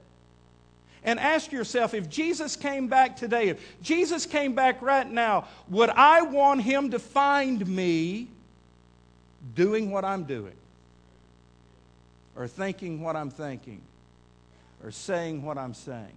and 1.07 1.21
ask 1.21 1.53
yourself 1.53 1.95
if 1.95 2.11
Jesus 2.11 2.57
came 2.57 2.89
back 2.89 3.17
today, 3.17 3.49
if 3.49 3.81
Jesus 3.81 4.27
came 4.27 4.55
back 4.55 4.83
right 4.83 5.09
now, 5.09 5.47
would 5.69 5.91
I 5.91 6.23
want 6.23 6.63
him 6.63 6.91
to 6.91 6.99
find 6.99 7.65
me 7.67 8.29
doing 9.55 9.91
what 9.91 10.05
I'm 10.05 10.25
doing, 10.25 10.57
or 12.35 12.49
thinking 12.49 13.01
what 13.01 13.17
I'm 13.17 13.31
thinking, 13.31 13.81
or 14.83 14.91
saying 14.91 15.43
what 15.43 15.59
I'm 15.59 15.75
saying. 15.75 16.15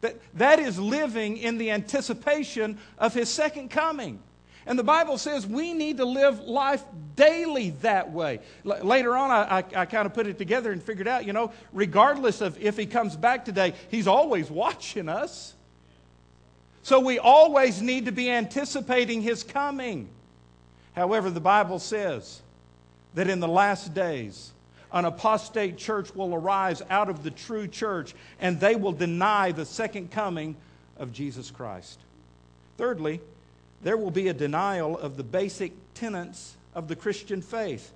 That, 0.00 0.16
that 0.34 0.58
is 0.58 0.78
living 0.78 1.38
in 1.38 1.56
the 1.56 1.70
anticipation 1.70 2.78
of 2.98 3.14
his 3.14 3.28
second 3.28 3.70
coming. 3.70 4.20
And 4.66 4.78
the 4.78 4.84
Bible 4.84 5.18
says 5.18 5.46
we 5.46 5.74
need 5.74 5.98
to 5.98 6.04
live 6.04 6.40
life 6.40 6.82
daily 7.16 7.70
that 7.82 8.12
way. 8.12 8.40
L- 8.64 8.84
later 8.84 9.16
on, 9.16 9.30
I, 9.30 9.58
I, 9.58 9.64
I 9.82 9.84
kind 9.86 10.06
of 10.06 10.14
put 10.14 10.26
it 10.26 10.38
together 10.38 10.72
and 10.72 10.82
figured 10.82 11.08
out, 11.08 11.26
you 11.26 11.32
know, 11.32 11.52
regardless 11.72 12.40
of 12.40 12.60
if 12.62 12.76
he 12.76 12.86
comes 12.86 13.16
back 13.16 13.44
today, 13.44 13.74
he's 13.90 14.06
always 14.06 14.50
watching 14.50 15.08
us. 15.08 15.54
So 16.82 17.00
we 17.00 17.18
always 17.18 17.80
need 17.80 18.06
to 18.06 18.12
be 18.12 18.30
anticipating 18.30 19.22
his 19.22 19.42
coming. 19.42 20.08
However, 20.94 21.30
the 21.30 21.40
Bible 21.40 21.78
says 21.78 22.40
that 23.14 23.28
in 23.28 23.40
the 23.40 23.48
last 23.48 23.94
days, 23.94 24.52
an 24.92 25.04
apostate 25.04 25.76
church 25.76 26.14
will 26.14 26.34
arise 26.34 26.80
out 26.88 27.08
of 27.08 27.24
the 27.24 27.30
true 27.30 27.66
church, 27.66 28.14
and 28.40 28.60
they 28.60 28.76
will 28.76 28.92
deny 28.92 29.50
the 29.50 29.64
second 29.64 30.10
coming 30.12 30.56
of 30.96 31.12
Jesus 31.12 31.50
Christ. 31.50 31.98
Thirdly, 32.78 33.20
there 33.82 33.96
will 33.96 34.12
be 34.12 34.28
a 34.28 34.32
denial 34.32 34.96
of 34.96 35.16
the 35.16 35.24
basic 35.24 35.72
tenets 35.94 36.56
of 36.74 36.86
the 36.88 36.96
Christian 36.96 37.42
faith. 37.42 37.92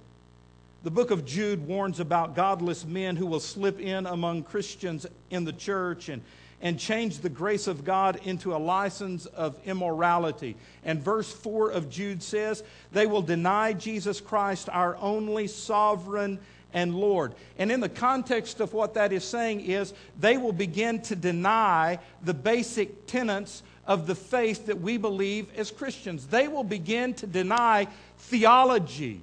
The 0.82 0.90
book 0.90 1.10
of 1.10 1.24
Jude 1.24 1.66
warns 1.66 2.00
about 2.00 2.36
godless 2.36 2.84
men 2.84 3.16
who 3.16 3.26
will 3.26 3.40
slip 3.40 3.80
in 3.80 4.06
among 4.06 4.42
Christians 4.42 5.06
in 5.30 5.44
the 5.44 5.52
church 5.52 6.08
and 6.08 6.22
and 6.60 6.78
change 6.78 7.18
the 7.18 7.28
grace 7.28 7.66
of 7.66 7.84
God 7.84 8.20
into 8.24 8.54
a 8.54 8.58
license 8.58 9.26
of 9.26 9.56
immorality. 9.64 10.56
And 10.84 11.00
verse 11.00 11.32
4 11.32 11.70
of 11.70 11.88
Jude 11.88 12.22
says, 12.22 12.62
They 12.92 13.06
will 13.06 13.22
deny 13.22 13.72
Jesus 13.72 14.20
Christ, 14.20 14.68
our 14.70 14.96
only 14.96 15.46
sovereign 15.46 16.38
and 16.72 16.94
Lord. 16.94 17.34
And 17.58 17.70
in 17.70 17.80
the 17.80 17.88
context 17.88 18.60
of 18.60 18.72
what 18.72 18.94
that 18.94 19.12
is 19.12 19.24
saying 19.24 19.60
is, 19.60 19.94
they 20.18 20.36
will 20.36 20.52
begin 20.52 21.00
to 21.02 21.16
deny 21.16 21.98
the 22.22 22.34
basic 22.34 23.06
tenets 23.06 23.62
of 23.86 24.06
the 24.06 24.14
faith 24.14 24.66
that 24.66 24.80
we 24.80 24.98
believe 24.98 25.46
as 25.56 25.70
Christians. 25.70 26.26
They 26.26 26.48
will 26.48 26.64
begin 26.64 27.14
to 27.14 27.26
deny 27.26 27.88
theology 28.18 29.20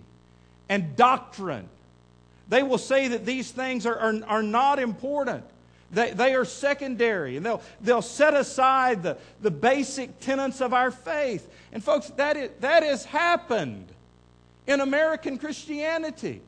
and 0.69 0.95
doctrine. 0.95 1.69
They 2.47 2.63
will 2.63 2.77
say 2.77 3.09
that 3.09 3.25
these 3.25 3.51
things 3.51 3.85
are, 3.85 3.97
are, 3.97 4.15
are 4.27 4.43
not 4.43 4.79
important. 4.79 5.43
They, 5.91 6.11
they 6.11 6.33
are 6.33 6.45
secondary, 6.45 7.37
and 7.37 7.45
they'll, 7.45 7.61
they'll 7.81 8.01
set 8.01 8.33
aside 8.33 9.03
the, 9.03 9.17
the 9.41 9.51
basic 9.51 10.19
tenets 10.19 10.61
of 10.61 10.73
our 10.73 10.91
faith. 10.91 11.47
And, 11.71 11.83
folks, 11.83 12.09
that, 12.17 12.37
is, 12.37 12.49
that 12.61 12.83
has 12.83 13.05
happened 13.05 13.87
in 14.67 14.81
American 14.81 15.37
Christianity. 15.37 16.41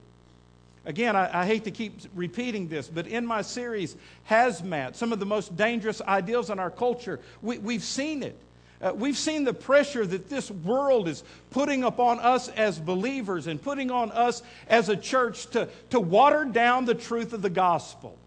Again, 0.86 1.16
I, 1.16 1.42
I, 1.42 1.46
hate 1.46 1.66
to 1.66 1.72
keep 1.72 2.00
repeating 2.16 2.70
this, 2.70 2.88
but 2.88 3.08
in 3.08 3.26
my 3.26 3.42
series, 3.42 3.96
Hazmat, 4.30 4.96
some 4.96 5.12
of 5.12 5.20
the 5.20 5.26
most 5.26 5.56
dangerous 5.58 6.02
ideals 6.02 6.50
in 6.50 6.60
our 6.60 6.72
culture, 6.72 7.20
we, 7.42 7.58
we've 7.58 7.84
seen 7.84 8.24
it. 8.24 8.38
Uh, 8.82 8.94
we've 8.96 9.18
seen 9.18 9.44
the 9.44 9.54
pressure 9.54 10.06
that 10.06 10.30
this 10.30 10.50
world 10.52 11.08
is 11.08 11.24
putting 11.50 11.84
upon 11.84 12.20
us 12.20 12.48
as 12.50 12.80
believers 12.80 13.48
and 13.48 13.62
putting 13.62 13.92
on 13.92 14.12
us 14.12 14.44
as 14.68 14.88
a 14.88 14.96
church 14.96 15.48
to, 15.48 15.68
to 15.90 16.00
water 16.00 16.46
down 16.46 16.86
the 16.86 16.96
truth 16.96 17.34
of 17.34 17.42
the 17.42 17.50
gospel. 17.50 18.18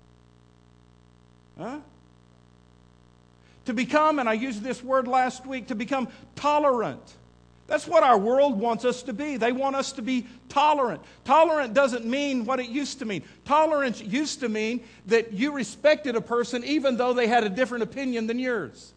Huh? 1.60 1.78
To 3.66 3.74
become, 3.74 4.18
and 4.18 4.28
I 4.28 4.32
used 4.32 4.62
this 4.62 4.82
word 4.82 5.06
last 5.06 5.46
week, 5.46 5.68
to 5.68 5.74
become 5.74 6.08
tolerant. 6.34 7.02
That's 7.66 7.86
what 7.86 8.02
our 8.02 8.18
world 8.18 8.58
wants 8.58 8.84
us 8.84 9.02
to 9.04 9.12
be. 9.12 9.36
They 9.36 9.52
want 9.52 9.76
us 9.76 9.92
to 9.92 10.02
be 10.02 10.26
tolerant. 10.48 11.02
Tolerant 11.24 11.74
doesn't 11.74 12.04
mean 12.04 12.44
what 12.44 12.58
it 12.58 12.68
used 12.68 12.98
to 12.98 13.04
mean. 13.04 13.22
Tolerance 13.44 14.00
used 14.00 14.40
to 14.40 14.48
mean 14.48 14.82
that 15.06 15.32
you 15.32 15.52
respected 15.52 16.16
a 16.16 16.20
person 16.20 16.64
even 16.64 16.96
though 16.96 17.12
they 17.12 17.28
had 17.28 17.44
a 17.44 17.48
different 17.48 17.84
opinion 17.84 18.26
than 18.26 18.38
yours 18.38 18.92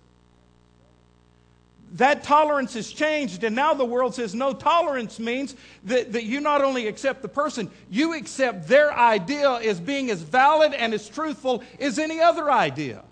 that 1.94 2.24
tolerance 2.24 2.74
has 2.74 2.92
changed, 2.92 3.44
and 3.44 3.56
now 3.56 3.76
the 3.76 3.86
world 3.86 4.16
says 4.16 4.34
no 4.34 4.54
tolerance 4.54 5.20
means 5.20 5.56
that, 5.86 6.14
that 6.14 6.24
you 6.24 6.42
not 6.42 6.64
only 6.64 6.88
accept 6.88 7.22
the 7.22 7.28
person, 7.28 7.70
you 7.90 8.14
accept 8.16 8.68
their 8.68 8.92
idea 8.92 9.52
as 9.52 9.80
being 9.80 10.10
as 10.10 10.22
valid 10.22 10.74
and 10.74 10.94
as 10.94 11.08
truthful 11.08 11.64
as 11.80 12.00
any 12.00 12.20
other 12.20 12.52
idea. 12.52 13.04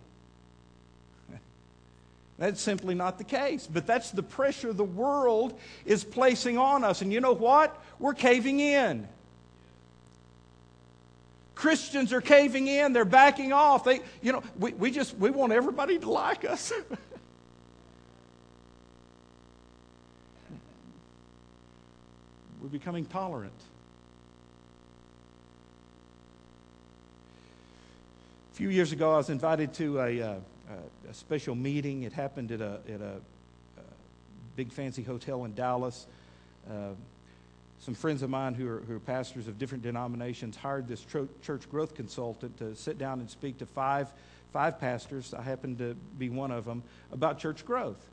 That's 2.39 2.59
simply 2.59 2.95
not 2.95 3.19
the 3.19 3.23
case. 3.23 3.67
But 3.71 3.85
that's 3.85 4.09
the 4.09 4.23
pressure 4.23 4.73
the 4.73 4.83
world 4.83 5.59
is 5.85 6.03
placing 6.03 6.57
on 6.57 6.83
us. 6.83 7.03
And 7.03 7.13
you 7.13 7.19
know 7.19 7.35
what? 7.35 7.79
We're 7.99 8.15
caving 8.15 8.59
in. 8.59 9.07
Christians 11.53 12.11
are 12.11 12.21
caving 12.21 12.65
in. 12.65 12.93
They're 12.93 13.05
backing 13.05 13.53
off. 13.53 13.83
They, 13.83 13.99
you 14.23 14.31
know, 14.31 14.41
we, 14.57 14.73
we 14.73 14.89
just 14.89 15.15
we 15.17 15.29
want 15.29 15.53
everybody 15.53 15.99
to 15.99 16.09
like 16.09 16.45
us. 16.45 16.73
We're 22.61 22.69
becoming 22.69 23.05
tolerant. 23.05 23.59
A 28.51 28.55
few 28.55 28.69
years 28.69 28.91
ago, 28.91 29.13
I 29.13 29.17
was 29.17 29.31
invited 29.31 29.73
to 29.75 29.99
a, 29.99 30.21
uh, 30.21 30.35
a 31.09 31.13
special 31.13 31.55
meeting. 31.55 32.03
It 32.03 32.13
happened 32.13 32.51
at 32.51 32.61
a, 32.61 32.79
at 32.87 33.01
a, 33.01 33.15
a 33.77 33.83
big 34.55 34.71
fancy 34.71 35.01
hotel 35.01 35.43
in 35.45 35.55
Dallas. 35.55 36.05
Uh, 36.69 36.89
some 37.79 37.95
friends 37.95 38.21
of 38.21 38.29
mine 38.29 38.53
who 38.53 38.67
are, 38.69 38.81
who 38.81 38.95
are, 38.95 38.99
pastors 38.99 39.47
of 39.47 39.57
different 39.57 39.83
denominations 39.83 40.55
hired 40.55 40.87
this 40.87 41.03
church 41.41 41.67
growth 41.67 41.95
consultant 41.95 42.55
to 42.59 42.75
sit 42.75 42.99
down 42.99 43.21
and 43.21 43.27
speak 43.27 43.57
to 43.57 43.65
five, 43.65 44.07
five 44.53 44.79
pastors. 44.79 45.33
I 45.33 45.41
happened 45.41 45.79
to 45.79 45.95
be 46.19 46.29
one 46.29 46.51
of 46.51 46.65
them 46.65 46.83
about 47.11 47.39
church 47.39 47.65
growth. 47.65 48.07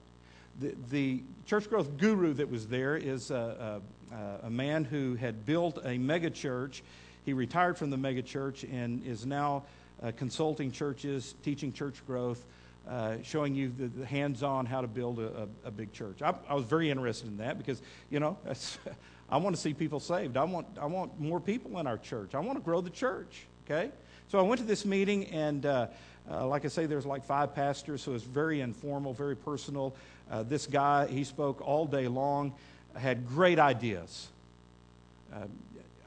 The, 0.58 0.74
the 0.90 1.22
church 1.46 1.68
growth 1.68 1.96
guru 1.96 2.34
that 2.34 2.50
was 2.50 2.66
there 2.66 2.96
is 2.96 3.30
a, 3.30 3.80
uh, 4.12 4.16
a 4.42 4.50
man 4.50 4.84
who 4.84 5.14
had 5.14 5.46
built 5.46 5.78
a 5.78 5.98
megachurch. 5.98 6.82
He 7.24 7.32
retired 7.32 7.78
from 7.78 7.90
the 7.90 7.96
megachurch 7.96 8.64
and 8.72 9.04
is 9.06 9.24
now 9.24 9.64
uh, 10.02 10.12
consulting 10.16 10.72
churches, 10.72 11.34
teaching 11.42 11.72
church 11.72 12.04
growth, 12.06 12.44
uh, 12.88 13.16
showing 13.22 13.54
you 13.54 13.72
the, 13.76 13.86
the 13.86 14.06
hands 14.06 14.42
on 14.42 14.64
how 14.64 14.80
to 14.80 14.86
build 14.86 15.18
a, 15.18 15.48
a, 15.64 15.68
a 15.68 15.70
big 15.70 15.92
church. 15.92 16.22
I, 16.22 16.34
I, 16.48 16.54
was 16.54 16.64
very 16.64 16.90
interested 16.90 17.28
in 17.28 17.36
that 17.36 17.58
because, 17.58 17.82
you 18.08 18.18
know, 18.18 18.38
I 19.30 19.36
want 19.36 19.54
to 19.54 19.60
see 19.60 19.74
people 19.74 20.00
saved. 20.00 20.36
I 20.36 20.44
want, 20.44 20.66
I 20.80 20.86
want 20.86 21.20
more 21.20 21.38
people 21.38 21.78
in 21.78 21.86
our 21.86 21.98
church. 21.98 22.34
I 22.34 22.40
want 22.40 22.58
to 22.58 22.64
grow 22.64 22.80
the 22.80 22.90
church, 22.90 23.46
okay? 23.66 23.90
So 24.28 24.38
I 24.38 24.42
went 24.42 24.60
to 24.60 24.66
this 24.66 24.86
meeting, 24.86 25.26
and 25.26 25.66
uh, 25.66 25.88
uh, 26.30 26.46
like 26.46 26.64
I 26.64 26.68
say, 26.68 26.86
there's 26.86 27.06
like 27.06 27.24
five 27.24 27.54
pastors, 27.54 28.02
so 28.02 28.14
it's 28.14 28.24
very 28.24 28.60
informal, 28.60 29.12
very 29.12 29.36
personal. 29.36 29.94
Uh, 30.30 30.42
this 30.42 30.66
guy, 30.66 31.06
he 31.06 31.24
spoke 31.24 31.60
all 31.66 31.86
day 31.86 32.08
long 32.08 32.52
had 32.96 33.26
great 33.26 33.58
ideas. 33.58 34.28
Uh, 35.32 35.46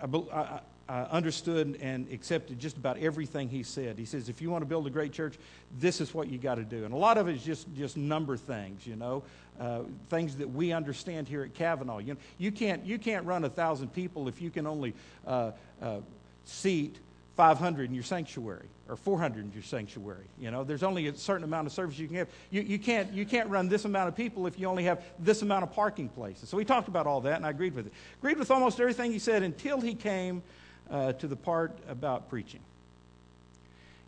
I, 0.01 0.35
I, 0.35 0.59
I 0.89 1.03
understood 1.03 1.77
and 1.81 2.11
accepted 2.11 2.59
just 2.59 2.75
about 2.75 2.97
everything 2.97 3.47
he 3.47 3.63
said. 3.63 3.97
He 3.97 4.05
says, 4.05 4.27
if 4.27 4.41
you 4.41 4.49
want 4.49 4.61
to 4.61 4.65
build 4.65 4.87
a 4.87 4.89
great 4.89 5.13
church, 5.13 5.37
this 5.79 6.01
is 6.01 6.13
what 6.13 6.27
you 6.27 6.37
got 6.37 6.55
to 6.55 6.63
do. 6.63 6.83
And 6.83 6.93
a 6.93 6.97
lot 6.97 7.17
of 7.17 7.29
it 7.29 7.35
is 7.35 7.43
just, 7.43 7.73
just 7.75 7.95
number 7.95 8.35
things, 8.35 8.85
you 8.85 8.97
know, 8.97 9.23
uh, 9.59 9.81
things 10.09 10.35
that 10.37 10.49
we 10.49 10.73
understand 10.73 11.27
here 11.27 11.43
at 11.43 11.53
Cavanaugh. 11.53 11.99
You, 11.99 12.15
know, 12.15 12.19
you, 12.37 12.51
can't, 12.51 12.85
you 12.85 12.99
can't 12.99 13.25
run 13.25 13.45
a 13.45 13.49
thousand 13.49 13.93
people 13.93 14.27
if 14.27 14.41
you 14.41 14.49
can 14.49 14.67
only 14.67 14.93
uh, 15.25 15.51
uh, 15.81 15.99
seat 16.43 16.97
500 17.35 17.89
in 17.89 17.95
your 17.95 18.03
sanctuary 18.03 18.67
or 18.89 18.95
400 18.97 19.45
in 19.45 19.51
your 19.53 19.63
sanctuary. 19.63 20.25
You 20.37 20.51
know, 20.51 20.63
there's 20.63 20.83
only 20.83 21.07
a 21.07 21.15
certain 21.15 21.45
amount 21.45 21.65
of 21.65 21.73
service 21.73 21.97
you 21.97 22.07
can 22.07 22.17
have. 22.17 22.27
You, 22.49 22.61
you, 22.61 22.77
can't, 22.77 23.13
you 23.13 23.25
can't 23.25 23.49
run 23.49 23.69
this 23.69 23.85
amount 23.85 24.09
of 24.09 24.15
people 24.15 24.47
if 24.47 24.59
you 24.59 24.67
only 24.67 24.83
have 24.83 25.01
this 25.17 25.41
amount 25.41 25.63
of 25.63 25.71
parking 25.71 26.09
places. 26.09 26.49
So 26.49 26.57
he 26.57 26.65
talked 26.65 26.89
about 26.89 27.07
all 27.07 27.21
that, 27.21 27.37
and 27.37 27.45
I 27.45 27.51
agreed 27.51 27.73
with 27.73 27.87
it. 27.87 27.93
Agreed 28.19 28.37
with 28.37 28.51
almost 28.51 28.79
everything 28.79 29.13
he 29.13 29.19
said 29.19 29.43
until 29.43 29.79
he 29.79 29.95
came 29.95 30.43
uh, 30.89 31.13
to 31.13 31.27
the 31.27 31.37
part 31.37 31.71
about 31.87 32.29
preaching. 32.29 32.59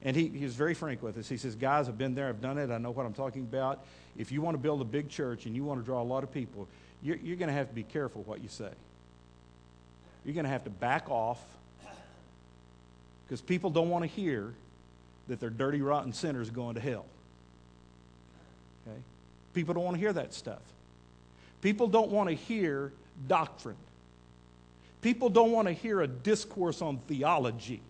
And 0.03 0.17
he, 0.17 0.27
he 0.27 0.43
was 0.43 0.53
very 0.53 0.73
frank 0.73 1.01
with 1.01 1.17
us. 1.17 1.29
He 1.29 1.37
says, 1.37 1.55
Guys, 1.55 1.87
I've 1.87 1.97
been 1.97 2.13
there, 2.13 2.27
I've 2.27 2.41
done 2.41 2.57
it, 2.57 2.69
I 2.69 2.77
know 2.77 2.91
what 2.91 3.05
I'm 3.05 3.13
talking 3.13 3.43
about. 3.43 3.85
If 4.17 4.33
you 4.33 4.41
want 4.41 4.55
to 4.55 4.61
build 4.61 4.81
a 4.81 4.85
big 4.85 5.07
church 5.07 5.45
and 5.45 5.55
you 5.55 5.63
want 5.63 5.79
to 5.79 5.85
draw 5.85 6.01
a 6.01 6.03
lot 6.03 6.23
of 6.23 6.31
people, 6.31 6.67
you're, 7.01 7.15
you're 7.17 7.37
going 7.37 7.47
to 7.47 7.53
have 7.53 7.69
to 7.69 7.73
be 7.73 7.83
careful 7.83 8.23
what 8.23 8.43
you 8.43 8.49
say. 8.49 8.69
You're 10.25 10.33
going 10.35 10.43
to 10.43 10.51
have 10.51 10.65
to 10.65 10.69
back 10.69 11.09
off 11.09 11.39
because 13.33 13.41
people 13.41 13.71
don't 13.71 13.89
want 13.89 14.03
to 14.03 14.07
hear 14.07 14.53
that 15.27 15.39
they're 15.39 15.49
dirty, 15.49 15.81
rotten 15.81 16.13
sinners 16.13 16.51
going 16.51 16.75
to 16.75 16.79
hell. 16.79 17.03
Okay? 18.85 18.99
People 19.55 19.73
don't 19.73 19.83
want 19.83 19.95
to 19.95 19.99
hear 19.99 20.13
that 20.13 20.35
stuff. 20.35 20.61
People 21.59 21.87
don't 21.87 22.11
want 22.11 22.29
to 22.29 22.35
hear 22.35 22.91
doctrine. 23.27 23.75
People 25.01 25.29
don't 25.29 25.51
want 25.51 25.67
to 25.67 25.73
hear 25.73 26.01
a 26.01 26.07
discourse 26.07 26.79
on 26.83 26.99
theology. 27.07 27.81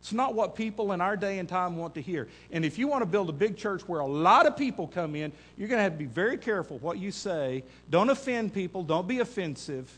It's 0.00 0.12
not 0.12 0.34
what 0.34 0.54
people 0.54 0.92
in 0.92 1.00
our 1.00 1.16
day 1.16 1.38
and 1.38 1.48
time 1.48 1.78
want 1.78 1.94
to 1.94 2.02
hear. 2.02 2.28
And 2.52 2.62
if 2.62 2.76
you 2.76 2.86
want 2.86 3.00
to 3.00 3.06
build 3.06 3.30
a 3.30 3.32
big 3.32 3.56
church 3.56 3.80
where 3.88 4.00
a 4.00 4.06
lot 4.06 4.44
of 4.44 4.58
people 4.58 4.88
come 4.88 5.16
in, 5.16 5.32
you're 5.56 5.68
going 5.68 5.78
to 5.78 5.84
have 5.84 5.92
to 5.92 5.98
be 5.98 6.04
very 6.04 6.36
careful 6.36 6.76
what 6.80 6.98
you 6.98 7.12
say. 7.12 7.64
Don't 7.88 8.10
offend 8.10 8.52
people, 8.52 8.82
don't 8.82 9.08
be 9.08 9.20
offensive. 9.20 9.90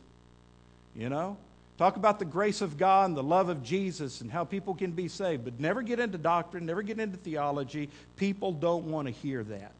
You 0.95 1.09
know? 1.09 1.37
Talk 1.79 1.97
about 1.97 2.19
the 2.19 2.25
grace 2.25 2.61
of 2.61 2.77
God 2.77 3.07
and 3.07 3.17
the 3.17 3.23
love 3.23 3.49
of 3.49 3.63
Jesus 3.63 4.21
and 4.21 4.31
how 4.31 4.45
people 4.45 4.75
can 4.75 4.91
be 4.91 5.07
saved, 5.07 5.45
but 5.45 5.61
never 5.61 5.81
get 5.81 6.01
into 6.01 6.19
doctrine, 6.19 6.67
never 6.67 6.83
get 6.83 6.99
into 6.99 7.17
theology. 7.17 7.89
People 8.17 8.53
don't 8.53 8.87
want 8.87 9.07
to 9.07 9.13
hear 9.13 9.45
that. 9.45 9.73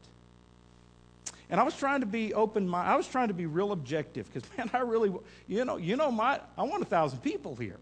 And 1.49 1.59
I 1.59 1.63
was 1.63 1.75
trying 1.75 1.99
to 1.99 2.05
be 2.05 2.33
open 2.33 2.69
minded. 2.69 2.91
I 2.91 2.95
was 2.95 3.07
trying 3.07 3.27
to 3.27 3.33
be 3.33 3.47
real 3.47 3.73
objective 3.73 4.31
because, 4.31 4.49
man, 4.57 4.69
I 4.73 4.79
really, 4.79 5.11
you 5.47 5.65
know, 5.65 5.75
you 5.75 5.97
know, 5.97 6.09
my, 6.09 6.39
I 6.57 6.63
want 6.63 6.81
a 6.81 6.85
thousand 6.85 7.19
people 7.19 7.55
here. 7.57 7.77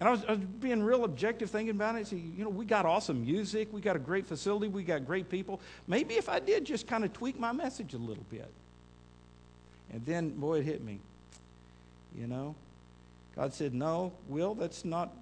And 0.00 0.08
I 0.08 0.12
was, 0.12 0.24
I 0.24 0.32
was, 0.32 0.40
being 0.40 0.82
real 0.82 1.04
objective 1.04 1.48
thinking 1.48 1.76
about 1.76 1.94
it. 1.94 2.08
See, 2.08 2.16
you 2.16 2.42
know, 2.42 2.50
we 2.50 2.64
got 2.64 2.86
awesome 2.86 3.24
music, 3.24 3.72
we 3.72 3.80
got 3.80 3.94
a 3.94 4.00
great 4.00 4.26
facility, 4.26 4.66
we 4.66 4.82
got 4.82 5.06
great 5.06 5.30
people. 5.30 5.60
Maybe 5.86 6.14
if 6.14 6.28
I 6.28 6.40
did 6.40 6.64
just 6.64 6.88
kind 6.88 7.04
of 7.04 7.12
tweak 7.12 7.38
my 7.38 7.52
message 7.52 7.94
a 7.94 7.98
little 7.98 8.26
bit. 8.28 8.50
And 9.94 10.04
then, 10.04 10.30
boy, 10.30 10.58
it 10.58 10.64
hit 10.64 10.82
me. 10.82 10.98
You 12.18 12.26
know? 12.26 12.56
God 13.36 13.54
said, 13.54 13.72
No, 13.72 14.12
Will, 14.28 14.54
that's 14.54 14.84
not 14.84 15.12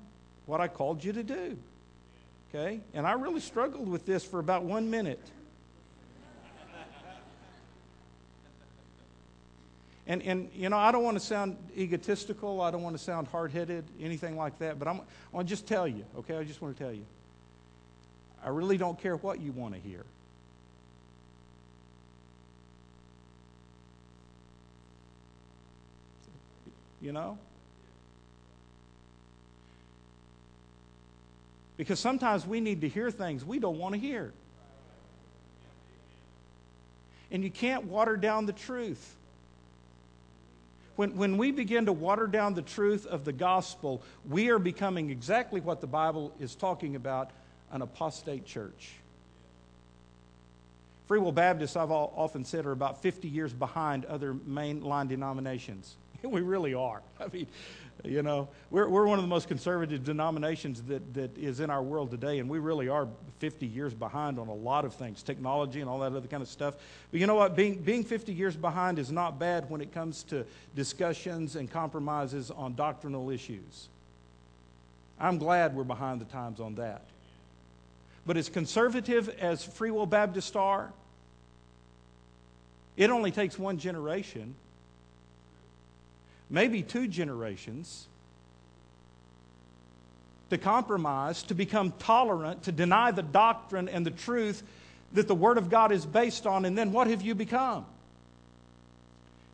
what 0.46 0.62
I 0.62 0.68
called 0.68 1.04
you 1.04 1.12
to 1.12 1.22
do. 1.22 1.58
Okay? 2.48 2.80
And 2.94 3.06
I 3.06 3.12
really 3.12 3.40
struggled 3.40 3.86
with 3.86 4.06
this 4.06 4.24
for 4.24 4.38
about 4.40 4.64
one 4.64 4.90
minute. 4.90 5.20
And, 10.06 10.20
and, 10.22 10.50
you 10.54 10.68
know, 10.68 10.78
I 10.78 10.90
don't 10.90 11.04
want 11.04 11.16
to 11.16 11.24
sound 11.24 11.56
egotistical. 11.76 12.60
I 12.60 12.70
don't 12.70 12.82
want 12.82 12.96
to 12.96 13.02
sound 13.02 13.28
hard 13.28 13.52
headed, 13.52 13.84
anything 14.00 14.36
like 14.36 14.58
that. 14.58 14.78
But 14.78 14.88
I'm, 14.88 14.96
I 14.96 15.02
want 15.30 15.46
to 15.46 15.52
just 15.52 15.66
tell 15.66 15.86
you, 15.86 16.04
okay? 16.18 16.36
I 16.36 16.44
just 16.44 16.60
want 16.60 16.76
to 16.76 16.82
tell 16.82 16.92
you. 16.92 17.04
I 18.44 18.48
really 18.48 18.76
don't 18.76 19.00
care 19.00 19.16
what 19.16 19.40
you 19.40 19.52
want 19.52 19.74
to 19.74 19.80
hear. 19.80 20.04
You 27.02 27.12
know? 27.12 27.36
Because 31.76 31.98
sometimes 31.98 32.46
we 32.46 32.60
need 32.60 32.82
to 32.82 32.88
hear 32.88 33.10
things 33.10 33.44
we 33.44 33.58
don't 33.58 33.78
want 33.78 33.94
to 33.94 34.00
hear. 34.00 34.32
And 37.30 37.42
you 37.42 37.50
can't 37.50 37.84
water 37.84 38.16
down 38.16 38.46
the 38.46 38.52
truth. 38.52 39.16
When, 40.96 41.16
when 41.16 41.38
we 41.38 41.50
begin 41.50 41.86
to 41.86 41.92
water 41.92 42.26
down 42.26 42.54
the 42.54 42.62
truth 42.62 43.06
of 43.06 43.24
the 43.24 43.32
gospel, 43.32 44.02
we 44.28 44.50
are 44.50 44.58
becoming 44.58 45.10
exactly 45.10 45.60
what 45.60 45.80
the 45.80 45.86
Bible 45.86 46.32
is 46.38 46.54
talking 46.54 46.94
about 46.94 47.30
an 47.72 47.82
apostate 47.82 48.44
church. 48.44 48.92
Free 51.08 51.18
Will 51.18 51.32
Baptists, 51.32 51.74
I've 51.74 51.90
often 51.90 52.44
said, 52.44 52.66
are 52.66 52.72
about 52.72 53.02
50 53.02 53.28
years 53.28 53.52
behind 53.52 54.04
other 54.04 54.34
mainline 54.34 55.08
denominations. 55.08 55.96
we 56.30 56.40
really 56.40 56.74
are. 56.74 57.02
I 57.20 57.26
mean, 57.32 57.46
you 58.04 58.22
know, 58.22 58.48
we're, 58.70 58.88
we're 58.88 59.06
one 59.06 59.18
of 59.18 59.24
the 59.24 59.28
most 59.28 59.48
conservative 59.48 60.04
denominations 60.04 60.82
that, 60.82 61.14
that 61.14 61.36
is 61.38 61.60
in 61.60 61.70
our 61.70 61.82
world 61.82 62.10
today, 62.10 62.38
and 62.38 62.48
we 62.48 62.58
really 62.58 62.88
are 62.88 63.06
50 63.38 63.66
years 63.66 63.94
behind 63.94 64.38
on 64.38 64.48
a 64.48 64.54
lot 64.54 64.84
of 64.84 64.94
things, 64.94 65.22
technology 65.22 65.80
and 65.80 65.88
all 65.88 66.00
that 66.00 66.12
other 66.12 66.26
kind 66.26 66.42
of 66.42 66.48
stuff. 66.48 66.74
But 67.10 67.20
you 67.20 67.26
know 67.26 67.36
what? 67.36 67.54
Being, 67.54 67.76
being 67.76 68.04
50 68.04 68.32
years 68.32 68.56
behind 68.56 68.98
is 68.98 69.12
not 69.12 69.38
bad 69.38 69.70
when 69.70 69.80
it 69.80 69.92
comes 69.92 70.22
to 70.24 70.44
discussions 70.74 71.56
and 71.56 71.70
compromises 71.70 72.50
on 72.50 72.74
doctrinal 72.74 73.30
issues. 73.30 73.88
I'm 75.20 75.38
glad 75.38 75.76
we're 75.76 75.84
behind 75.84 76.20
the 76.20 76.24
times 76.24 76.58
on 76.58 76.76
that. 76.76 77.02
But 78.26 78.36
as 78.36 78.48
conservative 78.48 79.28
as 79.40 79.64
Free 79.64 79.90
Will 79.90 80.06
Baptists 80.06 80.56
are, 80.56 80.92
it 82.96 83.10
only 83.10 83.30
takes 83.30 83.58
one 83.58 83.78
generation 83.78 84.54
maybe 86.52 86.82
two 86.82 87.08
generations 87.08 88.06
to 90.50 90.58
compromise, 90.58 91.42
to 91.44 91.54
become 91.54 91.92
tolerant, 91.98 92.64
to 92.64 92.72
deny 92.72 93.10
the 93.10 93.22
doctrine 93.22 93.88
and 93.88 94.04
the 94.04 94.10
truth 94.10 94.62
that 95.14 95.26
the 95.26 95.34
Word 95.34 95.56
of 95.56 95.70
God 95.70 95.92
is 95.92 96.04
based 96.04 96.46
on, 96.46 96.66
and 96.66 96.76
then 96.76 96.92
what 96.92 97.06
have 97.06 97.22
you 97.22 97.34
become? 97.34 97.86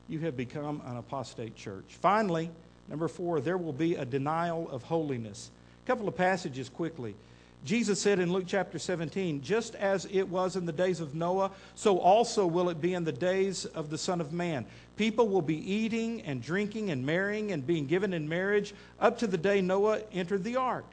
You 0.09 0.19
have 0.21 0.37
become 0.37 0.83
an 0.87 0.97
apostate 0.97 1.55
church. 1.55 1.85
Finally, 2.01 2.51
number 2.89 3.07
four, 3.07 3.41
there 3.41 3.57
will 3.57 3.73
be 3.73 3.95
a 3.95 4.05
denial 4.05 4.69
of 4.71 4.83
holiness. 4.83 5.51
A 5.85 5.87
couple 5.87 6.09
of 6.09 6.17
passages 6.17 6.69
quickly. 6.69 7.15
Jesus 7.65 8.01
said 8.01 8.19
in 8.19 8.33
Luke 8.33 8.45
chapter 8.47 8.79
17, 8.79 9.43
just 9.43 9.75
as 9.75 10.07
it 10.11 10.23
was 10.23 10.57
in 10.57 10.65
the 10.65 10.73
days 10.73 11.01
of 11.01 11.15
Noah, 11.15 11.51
so 11.75 11.99
also 11.99 12.47
will 12.47 12.69
it 12.69 12.81
be 12.81 12.95
in 12.95 13.05
the 13.05 13.13
days 13.13 13.65
of 13.67 13.91
the 13.91 13.99
Son 13.99 14.21
of 14.21 14.33
Man. 14.33 14.65
People 14.97 15.29
will 15.29 15.43
be 15.43 15.57
eating 15.71 16.23
and 16.23 16.43
drinking 16.43 16.91
and 16.91 17.05
marrying 17.05 17.53
and 17.53 17.67
being 17.67 17.87
given 17.87 18.13
in 18.13 18.29
marriage 18.29 18.75
up 19.01 19.19
to 19.19 19.27
the 19.27 19.37
day 19.37 19.61
Noah 19.61 20.01
entered 20.13 20.45
the 20.45 20.57
ark. 20.57 20.87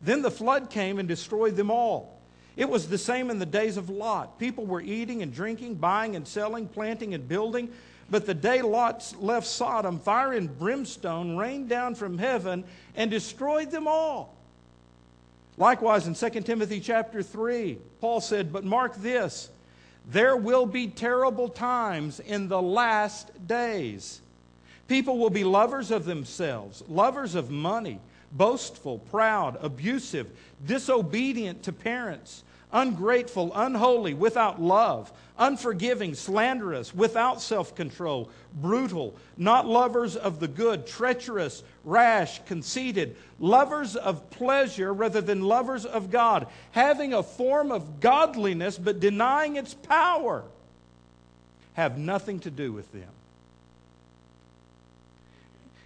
Then 0.00 0.22
the 0.22 0.30
flood 0.30 0.70
came 0.70 0.98
and 0.98 1.08
destroyed 1.08 1.56
them 1.56 1.70
all. 1.70 2.18
It 2.56 2.68
was 2.68 2.88
the 2.88 2.98
same 2.98 3.30
in 3.30 3.38
the 3.38 3.46
days 3.46 3.76
of 3.76 3.88
Lot. 3.88 4.38
People 4.38 4.66
were 4.66 4.80
eating 4.80 5.22
and 5.22 5.32
drinking, 5.32 5.76
buying 5.76 6.16
and 6.16 6.26
selling, 6.26 6.68
planting 6.68 7.14
and 7.14 7.26
building. 7.28 7.70
But 8.10 8.26
the 8.26 8.34
day 8.34 8.62
Lot 8.62 9.14
left 9.20 9.46
Sodom, 9.46 9.98
fire 9.98 10.32
and 10.32 10.58
brimstone 10.58 11.36
rained 11.36 11.68
down 11.68 11.94
from 11.94 12.18
heaven 12.18 12.64
and 12.94 13.10
destroyed 13.10 13.70
them 13.70 13.88
all. 13.88 14.36
Likewise, 15.62 16.08
in 16.08 16.14
2 16.14 16.40
Timothy 16.40 16.80
chapter 16.80 17.22
3, 17.22 17.78
Paul 18.00 18.20
said, 18.20 18.52
But 18.52 18.64
mark 18.64 18.96
this, 18.96 19.48
there 20.08 20.36
will 20.36 20.66
be 20.66 20.88
terrible 20.88 21.48
times 21.48 22.18
in 22.18 22.48
the 22.48 22.60
last 22.60 23.30
days. 23.46 24.22
People 24.88 25.18
will 25.18 25.30
be 25.30 25.44
lovers 25.44 25.92
of 25.92 26.04
themselves, 26.04 26.82
lovers 26.88 27.36
of 27.36 27.52
money, 27.52 28.00
boastful, 28.32 28.98
proud, 28.98 29.56
abusive, 29.62 30.36
disobedient 30.66 31.62
to 31.62 31.72
parents 31.72 32.42
ungrateful, 32.72 33.52
unholy, 33.54 34.14
without 34.14 34.60
love, 34.60 35.12
unforgiving, 35.38 36.14
slanderous, 36.14 36.94
without 36.94 37.40
self 37.40 37.74
control, 37.74 38.30
brutal, 38.54 39.14
not 39.36 39.66
lovers 39.66 40.16
of 40.16 40.40
the 40.40 40.48
good, 40.48 40.86
treacherous, 40.86 41.62
rash, 41.84 42.44
conceited, 42.46 43.16
lovers 43.38 43.96
of 43.96 44.30
pleasure 44.30 44.92
rather 44.92 45.20
than 45.20 45.42
lovers 45.42 45.84
of 45.84 46.10
God, 46.10 46.46
having 46.70 47.12
a 47.12 47.22
form 47.22 47.70
of 47.70 48.00
godliness 48.00 48.78
but 48.78 49.00
denying 49.00 49.56
its 49.56 49.74
power, 49.74 50.44
have 51.74 51.98
nothing 51.98 52.40
to 52.40 52.50
do 52.50 52.72
with 52.72 52.90
them. 52.92 53.08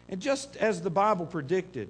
And 0.08 0.20
just 0.20 0.56
as 0.56 0.82
the 0.82 0.90
Bible 0.90 1.26
predicted, 1.26 1.88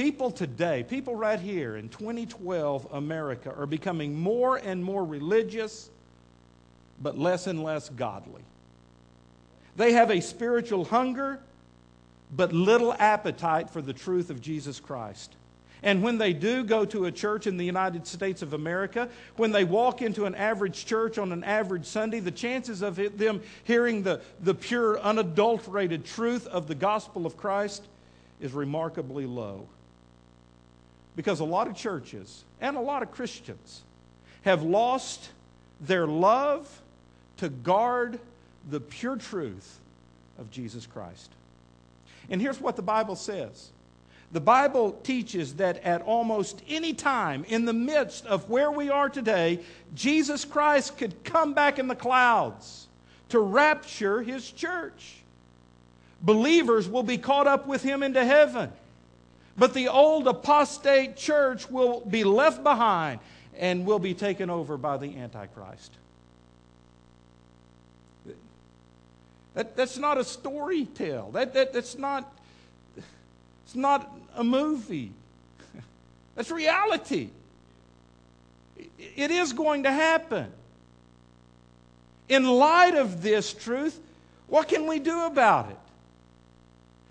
People 0.00 0.30
today, 0.30 0.82
people 0.82 1.14
right 1.14 1.38
here 1.38 1.76
in 1.76 1.90
2012 1.90 2.88
America, 2.90 3.54
are 3.54 3.66
becoming 3.66 4.18
more 4.18 4.56
and 4.56 4.82
more 4.82 5.04
religious, 5.04 5.90
but 7.02 7.18
less 7.18 7.46
and 7.46 7.62
less 7.62 7.90
godly. 7.90 8.40
They 9.76 9.92
have 9.92 10.10
a 10.10 10.22
spiritual 10.22 10.86
hunger, 10.86 11.38
but 12.34 12.50
little 12.54 12.94
appetite 12.94 13.68
for 13.68 13.82
the 13.82 13.92
truth 13.92 14.30
of 14.30 14.40
Jesus 14.40 14.80
Christ. 14.80 15.34
And 15.82 16.02
when 16.02 16.16
they 16.16 16.32
do 16.32 16.64
go 16.64 16.86
to 16.86 17.04
a 17.04 17.12
church 17.12 17.46
in 17.46 17.58
the 17.58 17.66
United 17.66 18.06
States 18.06 18.40
of 18.40 18.54
America, 18.54 19.10
when 19.36 19.52
they 19.52 19.64
walk 19.64 20.00
into 20.00 20.24
an 20.24 20.34
average 20.34 20.86
church 20.86 21.18
on 21.18 21.30
an 21.30 21.44
average 21.44 21.84
Sunday, 21.84 22.20
the 22.20 22.30
chances 22.30 22.80
of 22.80 22.96
them 23.18 23.42
hearing 23.64 24.02
the, 24.02 24.22
the 24.40 24.54
pure, 24.54 24.98
unadulterated 24.98 26.06
truth 26.06 26.46
of 26.46 26.68
the 26.68 26.74
gospel 26.74 27.26
of 27.26 27.36
Christ 27.36 27.82
is 28.40 28.54
remarkably 28.54 29.26
low. 29.26 29.68
Because 31.20 31.40
a 31.40 31.44
lot 31.44 31.68
of 31.68 31.76
churches 31.76 32.44
and 32.62 32.78
a 32.78 32.80
lot 32.80 33.02
of 33.02 33.12
Christians 33.12 33.82
have 34.40 34.62
lost 34.62 35.28
their 35.78 36.06
love 36.06 36.66
to 37.36 37.50
guard 37.50 38.18
the 38.70 38.80
pure 38.80 39.16
truth 39.16 39.80
of 40.38 40.50
Jesus 40.50 40.86
Christ. 40.86 41.30
And 42.30 42.40
here's 42.40 42.58
what 42.58 42.74
the 42.74 42.80
Bible 42.80 43.16
says 43.16 43.70
the 44.32 44.40
Bible 44.40 44.92
teaches 45.02 45.56
that 45.56 45.84
at 45.84 46.00
almost 46.00 46.62
any 46.66 46.94
time 46.94 47.44
in 47.48 47.66
the 47.66 47.74
midst 47.74 48.24
of 48.24 48.48
where 48.48 48.70
we 48.70 48.88
are 48.88 49.10
today, 49.10 49.60
Jesus 49.94 50.46
Christ 50.46 50.96
could 50.96 51.22
come 51.22 51.52
back 51.52 51.78
in 51.78 51.86
the 51.86 51.94
clouds 51.94 52.88
to 53.28 53.40
rapture 53.40 54.22
his 54.22 54.50
church. 54.50 55.16
Believers 56.22 56.88
will 56.88 57.02
be 57.02 57.18
caught 57.18 57.46
up 57.46 57.66
with 57.66 57.82
him 57.82 58.02
into 58.02 58.24
heaven. 58.24 58.72
But 59.56 59.74
the 59.74 59.88
old 59.88 60.26
apostate 60.26 61.16
church 61.16 61.70
will 61.70 62.00
be 62.00 62.24
left 62.24 62.62
behind 62.62 63.20
and 63.58 63.84
will 63.84 63.98
be 63.98 64.14
taken 64.14 64.48
over 64.48 64.76
by 64.76 64.96
the 64.96 65.18
Antichrist. 65.18 65.92
That, 69.54 69.76
that's 69.76 69.98
not 69.98 70.16
a 70.18 70.24
story 70.24 70.86
tale. 70.86 71.30
That, 71.32 71.54
that, 71.54 71.72
that's 71.72 71.98
not, 71.98 72.32
it's 72.96 73.74
not 73.74 74.10
a 74.36 74.44
movie. 74.44 75.12
That's 76.36 76.50
reality. 76.50 77.30
It 78.98 79.30
is 79.30 79.52
going 79.52 79.82
to 79.82 79.90
happen. 79.90 80.52
In 82.28 82.46
light 82.46 82.94
of 82.94 83.22
this 83.22 83.52
truth, 83.52 83.98
what 84.46 84.68
can 84.68 84.86
we 84.86 85.00
do 85.00 85.26
about 85.26 85.70
it? 85.70 85.76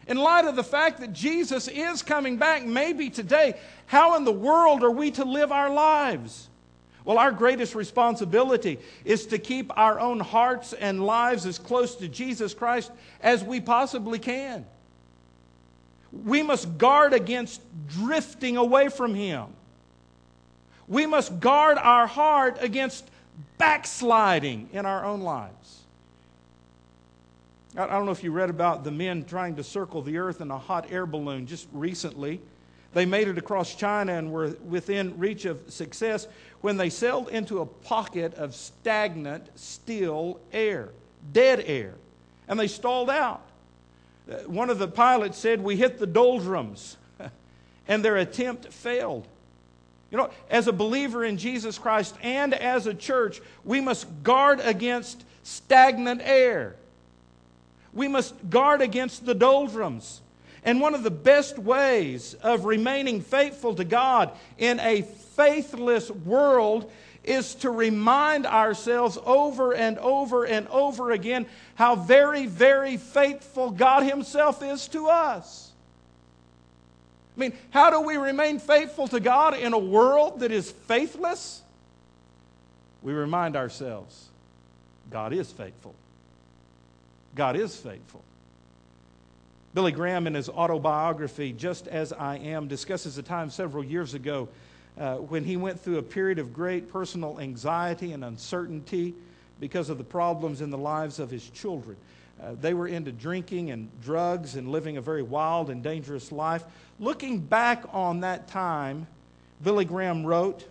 In 0.10 0.18
light 0.18 0.46
of 0.46 0.56
the 0.56 0.64
fact 0.64 1.00
that 1.02 1.14
Jesus 1.14 1.68
is 1.68 2.02
coming 2.02 2.38
back, 2.38 2.66
maybe 2.66 3.12
today, 3.12 3.54
how 3.86 4.18
in 4.18 4.26
the 4.26 4.32
world 4.32 4.84
are 4.84 4.90
we 4.90 5.12
to 5.12 5.24
live 5.24 5.52
our 5.52 5.70
lives? 5.70 6.50
Well, 7.06 7.20
our 7.20 7.32
greatest 7.32 7.76
responsibility 7.76 8.80
is 9.06 9.28
to 9.28 9.38
keep 9.38 9.72
our 9.78 10.00
own 10.00 10.20
hearts 10.20 10.74
and 10.74 11.06
lives 11.06 11.46
as 11.46 11.60
close 11.60 11.96
to 11.98 12.08
Jesus 12.08 12.56
Christ 12.56 12.92
as 13.22 13.44
we 13.44 13.62
possibly 13.62 14.18
can. 14.18 14.66
We 16.26 16.42
must 16.42 16.80
guard 16.80 17.14
against 17.14 17.62
drifting 17.88 18.58
away 18.58 18.90
from 18.90 19.14
Him. 19.14 19.46
We 20.88 21.06
must 21.06 21.40
guard 21.40 21.78
our 21.78 22.08
heart 22.08 22.58
against 22.62 23.08
backsliding 23.60 24.70
in 24.74 24.88
our 24.88 25.06
own 25.06 25.22
lives. 25.22 25.79
I 27.78 27.86
don't 27.86 28.06
know 28.06 28.12
if 28.12 28.24
you 28.24 28.32
read 28.32 28.50
about 28.50 28.84
the 28.84 28.92
men 28.92 29.24
trying 29.26 29.56
to 29.58 29.64
circle 29.64 30.02
the 30.02 30.18
earth 30.18 30.42
in 30.42 30.50
a 30.50 30.58
hot 30.58 30.88
air 30.90 31.06
balloon 31.06 31.46
just 31.46 31.68
recently. 31.72 32.42
They 32.94 33.06
made 33.06 33.28
it 33.28 33.38
across 33.38 33.76
China 33.76 34.14
and 34.14 34.32
were 34.32 34.56
within 34.68 35.18
reach 35.20 35.46
of 35.46 35.62
success 35.72 36.28
when 36.62 36.78
they 36.78 36.90
sailed 36.90 37.30
into 37.30 37.60
a 37.60 37.66
pocket 37.66 38.34
of 38.34 38.56
stagnant, 38.56 39.48
still 39.56 40.40
air, 40.52 40.90
dead 41.32 41.64
air, 41.68 41.94
and 42.48 42.60
they 42.60 42.68
stalled 42.68 43.12
out. 43.12 43.42
Uh, 44.30 44.38
one 44.48 44.72
of 44.72 44.80
the 44.80 44.88
pilots 44.88 45.38
said, 45.38 45.62
We 45.62 45.76
hit 45.76 46.00
the 46.00 46.08
doldrums, 46.08 46.98
and 47.88 48.04
their 48.04 48.18
attempt 48.18 48.74
failed. 48.74 49.28
You 50.10 50.18
know, 50.18 50.32
as 50.50 50.68
a 50.68 50.74
believer 50.74 51.24
in 51.24 51.38
Jesus 51.38 51.78
Christ 51.78 52.16
and 52.24 52.56
as 52.56 52.88
a 52.88 52.96
church, 52.96 53.42
we 53.64 53.80
must 53.80 54.08
guard 54.24 54.60
against 54.64 55.24
stagnant 55.44 56.22
air. 56.24 56.76
We 57.94 58.08
must 58.08 58.50
guard 58.50 58.82
against 58.82 59.26
the 59.26 59.34
doldrums. 59.34 60.22
And 60.64 60.82
one 60.82 60.94
of 60.94 61.04
the 61.04 61.12
best 61.12 61.58
ways 61.58 62.34
of 62.36 62.66
remaining 62.66 63.22
faithful 63.22 63.76
to 63.76 63.84
God 63.84 64.32
in 64.58 64.80
a 64.80 65.02
faithless 65.02 66.12
world 66.12 66.92
is 67.24 67.56
to 67.56 67.70
remind 67.70 68.46
ourselves 68.46 69.18
over 69.26 69.74
and 69.74 69.98
over 70.00 70.46
and 70.46 70.68
over 70.70 71.12
again 71.12 71.46
how 71.76 71.96
very, 71.96 72.46
very 72.46 72.98
faithful 72.98 73.72
God 73.72 74.04
Himself 74.04 74.64
is 74.64 74.88
to 74.90 75.08
us. 75.08 75.72
I 77.36 77.40
mean, 77.40 77.54
how 77.70 77.90
do 77.90 78.02
we 78.02 78.18
remain 78.18 78.60
faithful 78.60 79.08
to 79.10 79.20
God 79.20 79.54
in 79.54 79.74
a 79.74 79.80
world 79.80 80.42
that 80.42 80.52
is 80.52 80.72
faithless? 80.72 81.62
We 83.02 83.14
remind 83.14 83.56
ourselves 83.56 84.28
God 85.10 85.32
is 85.32 85.50
faithful. 85.52 85.96
God 87.40 87.56
is 87.56 87.74
faithful. 87.74 88.22
Billy 89.74 89.94
Graham, 89.94 90.28
in 90.28 90.34
his 90.34 90.50
autobiography, 90.50 91.54
Just 91.54 91.88
As 91.88 92.12
I 92.12 92.36
Am, 92.36 92.68
discusses 92.68 93.18
a 93.18 93.24
time 93.24 93.50
several 93.50 93.82
years 93.82 94.14
ago 94.14 94.50
uh, 95.00 95.16
when 95.16 95.46
he 95.46 95.56
went 95.56 95.80
through 95.80 96.00
a 96.00 96.04
period 96.04 96.38
of 96.38 96.54
great 96.54 96.92
personal 96.92 97.40
anxiety 97.40 98.12
and 98.12 98.26
uncertainty 98.26 99.14
because 99.58 99.90
of 99.90 99.98
the 99.98 100.04
problems 100.04 100.60
in 100.60 100.70
the 100.70 100.78
lives 100.78 101.18
of 101.18 101.32
his 101.32 101.50
children. 101.52 101.96
Uh, 102.44 102.56
they 102.60 102.74
were 102.74 102.90
into 102.90 103.14
drinking 103.14 103.72
and 103.72 103.90
drugs 104.02 104.58
and 104.58 104.70
living 104.70 104.98
a 104.98 105.02
very 105.02 105.24
wild 105.24 105.70
and 105.70 105.82
dangerous 105.82 106.34
life. 106.34 106.66
Looking 107.00 107.40
back 107.40 107.86
on 107.94 108.20
that 108.20 108.50
time, 108.50 109.08
Billy 109.64 109.86
Graham 109.86 110.26
wrote, 110.26 110.68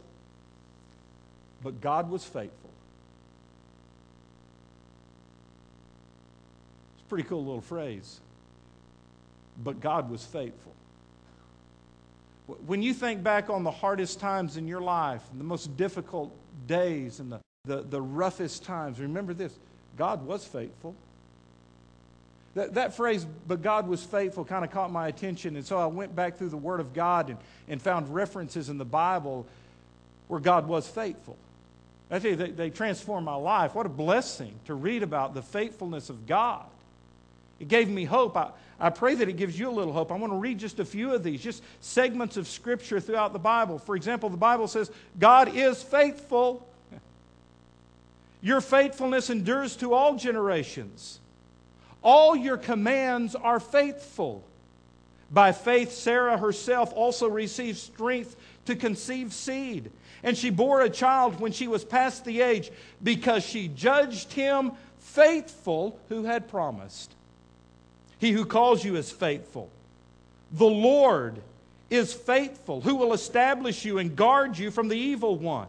But 1.62 1.80
God 1.80 2.10
was 2.10 2.24
faithful. 2.24 2.68
It's 6.97 6.97
a 6.97 6.97
pretty 7.08 7.28
cool 7.28 7.44
little 7.44 7.60
phrase. 7.60 8.20
But 9.62 9.80
God 9.80 10.10
was 10.10 10.24
faithful. 10.24 10.72
When 12.66 12.82
you 12.82 12.94
think 12.94 13.22
back 13.22 13.50
on 13.50 13.64
the 13.64 13.70
hardest 13.70 14.20
times 14.20 14.56
in 14.56 14.66
your 14.66 14.80
life, 14.80 15.22
the 15.36 15.44
most 15.44 15.76
difficult 15.76 16.34
days 16.66 17.20
and 17.20 17.30
the, 17.30 17.40
the, 17.64 17.82
the 17.82 18.00
roughest 18.00 18.64
times, 18.64 19.00
remember 19.00 19.34
this 19.34 19.52
God 19.96 20.26
was 20.26 20.44
faithful. 20.44 20.94
That, 22.54 22.74
that 22.74 22.94
phrase, 22.94 23.26
but 23.46 23.62
God 23.62 23.86
was 23.86 24.02
faithful, 24.02 24.44
kind 24.44 24.64
of 24.64 24.70
caught 24.70 24.90
my 24.90 25.08
attention. 25.08 25.56
And 25.56 25.66
so 25.66 25.78
I 25.78 25.86
went 25.86 26.16
back 26.16 26.38
through 26.38 26.48
the 26.48 26.56
Word 26.56 26.80
of 26.80 26.94
God 26.94 27.30
and, 27.30 27.38
and 27.68 27.82
found 27.82 28.12
references 28.12 28.68
in 28.68 28.78
the 28.78 28.84
Bible 28.84 29.46
where 30.28 30.40
God 30.40 30.66
was 30.66 30.88
faithful. 30.88 31.36
I 32.10 32.18
tell 32.18 32.30
you, 32.30 32.36
they, 32.36 32.50
they 32.50 32.70
transformed 32.70 33.26
my 33.26 33.34
life. 33.34 33.74
What 33.74 33.84
a 33.84 33.90
blessing 33.90 34.54
to 34.64 34.74
read 34.74 35.02
about 35.02 35.34
the 35.34 35.42
faithfulness 35.42 36.08
of 36.08 36.26
God. 36.26 36.64
It 37.60 37.68
gave 37.68 37.88
me 37.88 38.04
hope. 38.04 38.36
I, 38.36 38.50
I 38.80 38.90
pray 38.90 39.14
that 39.16 39.28
it 39.28 39.36
gives 39.36 39.58
you 39.58 39.68
a 39.68 39.72
little 39.72 39.92
hope. 39.92 40.12
I 40.12 40.16
want 40.16 40.32
to 40.32 40.38
read 40.38 40.58
just 40.58 40.78
a 40.78 40.84
few 40.84 41.12
of 41.12 41.22
these, 41.24 41.42
just 41.42 41.62
segments 41.80 42.36
of 42.36 42.46
Scripture 42.46 43.00
throughout 43.00 43.32
the 43.32 43.38
Bible. 43.38 43.78
For 43.78 43.96
example, 43.96 44.28
the 44.28 44.36
Bible 44.36 44.68
says, 44.68 44.90
God 45.18 45.54
is 45.56 45.82
faithful. 45.82 46.66
Your 48.40 48.60
faithfulness 48.60 49.30
endures 49.30 49.74
to 49.76 49.94
all 49.94 50.14
generations. 50.16 51.18
All 52.02 52.36
your 52.36 52.56
commands 52.56 53.34
are 53.34 53.58
faithful. 53.58 54.44
By 55.30 55.52
faith, 55.52 55.92
Sarah 55.92 56.38
herself 56.38 56.92
also 56.94 57.28
received 57.28 57.78
strength 57.78 58.36
to 58.66 58.76
conceive 58.76 59.32
seed. 59.32 59.90
And 60.22 60.36
she 60.36 60.50
bore 60.50 60.82
a 60.82 60.90
child 60.90 61.40
when 61.40 61.52
she 61.52 61.66
was 61.66 61.84
past 61.84 62.24
the 62.24 62.40
age 62.40 62.70
because 63.02 63.44
she 63.44 63.68
judged 63.68 64.32
him 64.32 64.72
faithful 64.98 65.98
who 66.08 66.24
had 66.24 66.48
promised. 66.48 67.14
He 68.18 68.32
who 68.32 68.44
calls 68.44 68.84
you 68.84 68.96
is 68.96 69.10
faithful. 69.10 69.70
The 70.52 70.66
Lord 70.66 71.40
is 71.90 72.12
faithful, 72.12 72.80
who 72.80 72.96
will 72.96 73.12
establish 73.12 73.84
you 73.84 73.98
and 73.98 74.16
guard 74.16 74.58
you 74.58 74.70
from 74.70 74.88
the 74.88 74.96
evil 74.96 75.36
one. 75.36 75.68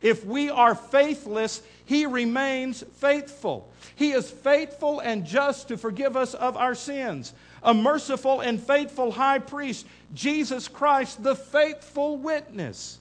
If 0.00 0.24
we 0.24 0.50
are 0.50 0.74
faithless, 0.74 1.62
he 1.84 2.06
remains 2.06 2.82
faithful. 2.96 3.68
He 3.94 4.12
is 4.12 4.30
faithful 4.30 5.00
and 5.00 5.24
just 5.24 5.68
to 5.68 5.76
forgive 5.76 6.16
us 6.16 6.34
of 6.34 6.56
our 6.56 6.74
sins. 6.74 7.32
A 7.62 7.72
merciful 7.72 8.40
and 8.40 8.60
faithful 8.60 9.12
high 9.12 9.38
priest, 9.38 9.86
Jesus 10.12 10.66
Christ, 10.66 11.22
the 11.22 11.36
faithful 11.36 12.16
witness. 12.16 12.98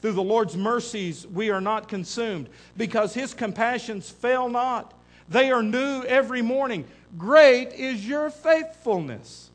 Through 0.00 0.12
the 0.12 0.22
Lord's 0.22 0.56
mercies, 0.56 1.26
we 1.26 1.50
are 1.50 1.60
not 1.60 1.88
consumed 1.88 2.48
because 2.76 3.12
his 3.12 3.34
compassions 3.34 4.08
fail 4.08 4.48
not. 4.48 4.94
They 5.28 5.50
are 5.50 5.62
new 5.62 6.02
every 6.04 6.40
morning. 6.40 6.86
Great 7.16 7.72
is 7.72 8.06
your 8.06 8.30
faithfulness. 8.30 9.50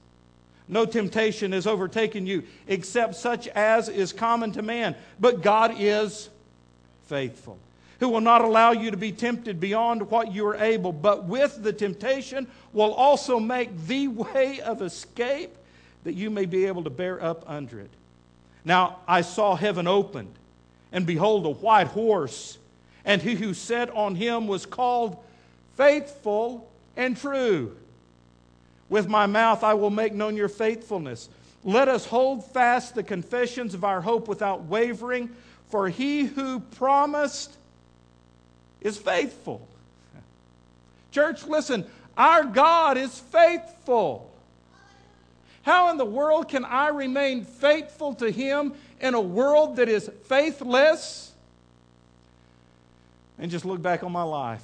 No 0.68 0.86
temptation 0.86 1.52
has 1.52 1.68
overtaken 1.68 2.26
you 2.26 2.44
except 2.68 3.16
such 3.16 3.48
as 3.50 3.90
is 3.90 4.14
common 4.14 4.52
to 4.54 4.62
man. 4.62 4.96
But 5.20 5.42
God 5.42 5.76
is 5.78 6.30
faithful, 7.06 7.60
who 8.00 8.10
will 8.10 8.22
not 8.22 8.42
allow 8.42 8.72
you 8.72 8.90
to 8.90 8.98
be 8.98 9.12
tempted 9.12 9.60
beyond 9.60 10.10
what 10.10 10.34
you 10.34 10.48
are 10.48 10.56
able, 10.56 10.92
but 10.92 11.26
with 11.26 11.62
the 11.62 11.74
temptation 11.74 12.48
will 12.72 12.94
also 12.94 13.40
make 13.40 13.86
the 13.88 14.08
way 14.08 14.62
of 14.62 14.82
escape 14.82 15.56
that 16.06 16.14
you 16.14 16.30
may 16.30 16.46
be 16.46 16.66
able 16.66 16.84
to 16.84 16.90
bear 16.90 17.22
up 17.22 17.44
under 17.48 17.80
it. 17.80 17.92
Now 18.66 19.00
I 19.08 19.22
saw 19.22 19.56
heaven 19.56 19.86
opened, 19.86 20.34
and 20.92 21.06
behold, 21.06 21.46
a 21.46 21.50
white 21.50 21.88
horse, 21.88 22.58
and 23.06 23.22
he 23.22 23.36
who 23.36 23.54
sat 23.54 23.90
on 23.92 24.16
him 24.16 24.48
was 24.48 24.66
called 24.66 25.18
faithful 25.76 26.70
and 26.96 27.18
true. 27.18 27.76
With 28.90 29.08
my 29.08 29.26
mouth 29.26 29.64
I 29.64 29.74
will 29.74 29.90
make 29.90 30.14
known 30.14 30.36
your 30.36 30.50
faithfulness. 30.50 31.30
Let 31.64 31.88
us 31.88 32.06
hold 32.06 32.46
fast 32.52 32.96
the 32.96 33.04
confessions 33.04 33.74
of 33.74 33.84
our 33.84 34.02
hope 34.02 34.28
without 34.28 34.66
wavering, 34.66 35.30
for 35.70 35.90
he 35.90 36.24
who 36.24 36.60
promised 36.60 37.56
is 38.82 38.98
faithful. 38.98 39.68
Church, 41.12 41.46
listen, 41.46 41.86
our 42.18 42.44
God 42.44 42.98
is 42.98 43.18
faithful. 43.18 44.30
How 45.64 45.90
in 45.92 45.98
the 45.98 46.06
world 46.06 46.50
can 46.50 46.66
I 46.66 46.90
remain 46.90 47.46
faithful 47.46 48.14
to 48.16 48.30
him 48.30 48.74
in 49.00 49.14
a 49.14 49.22
world 49.22 49.78
that 49.78 49.88
is 49.88 50.10
faithless? 50.26 51.32
And 53.40 53.50
just 53.50 53.64
look 53.64 53.82
back 53.82 54.04
on 54.04 54.12
my 54.12 54.24
life. 54.24 54.64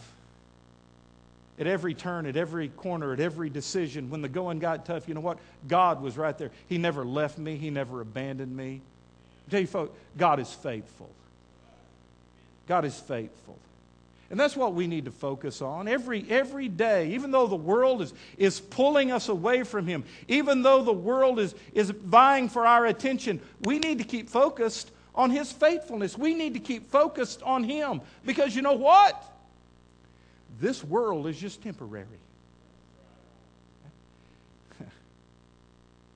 At 1.60 1.68
every 1.68 1.94
turn, 1.94 2.26
at 2.26 2.38
every 2.38 2.70
corner, 2.70 3.12
at 3.12 3.20
every 3.20 3.50
decision, 3.50 4.10
when 4.10 4.22
the 4.22 4.30
going 4.30 4.60
got 4.60 4.86
tough, 4.86 5.08
you 5.10 5.14
know 5.14 5.20
what? 5.20 5.40
God 5.68 6.02
was 6.02 6.18
right 6.18 6.38
there. 6.38 6.52
He 6.68 6.78
never 6.78 7.06
left 7.06 7.38
me, 7.38 7.58
He 7.58 7.70
never 7.70 8.00
abandoned 8.00 8.56
me. 8.56 8.82
I 9.48 9.52
tell 9.52 9.60
you, 9.62 9.68
folks, 9.68 9.98
God 10.18 10.40
is 10.40 10.54
faithful. 10.54 11.10
God 12.68 12.86
is 12.86 12.98
faithful. 12.98 13.58
And 14.30 14.40
that's 14.40 14.56
what 14.56 14.74
we 14.74 14.86
need 14.86 15.06
to 15.06 15.12
focus 15.12 15.62
on 15.62 15.88
every, 15.88 16.26
every 16.30 16.68
day, 16.68 17.10
even 17.10 17.32
though 17.32 17.48
the 17.48 17.56
world 17.56 18.02
is, 18.04 18.14
is 18.38 18.60
pulling 18.60 19.12
us 19.12 19.28
away 19.28 19.64
from 19.64 19.88
Him, 19.88 20.04
even 20.28 20.62
though 20.62 20.84
the 20.84 20.94
world 20.94 21.40
is, 21.40 21.56
is 21.74 21.90
vying 21.90 22.48
for 22.48 22.66
our 22.66 22.86
attention, 22.86 23.42
we 23.64 23.80
need 23.80 23.98
to 23.98 24.04
keep 24.04 24.30
focused 24.30 24.92
on 25.16 25.32
His 25.32 25.52
faithfulness. 25.52 26.18
We 26.18 26.36
need 26.36 26.54
to 26.54 26.60
keep 26.60 26.92
focused 26.92 27.42
on 27.42 27.64
Him. 27.64 28.02
Because 28.24 28.56
you 28.56 28.62
know 28.62 28.74
what? 28.74 29.22
This 30.60 30.84
world 30.84 31.28
is 31.28 31.40
just 31.40 31.62
temporary. 31.62 32.06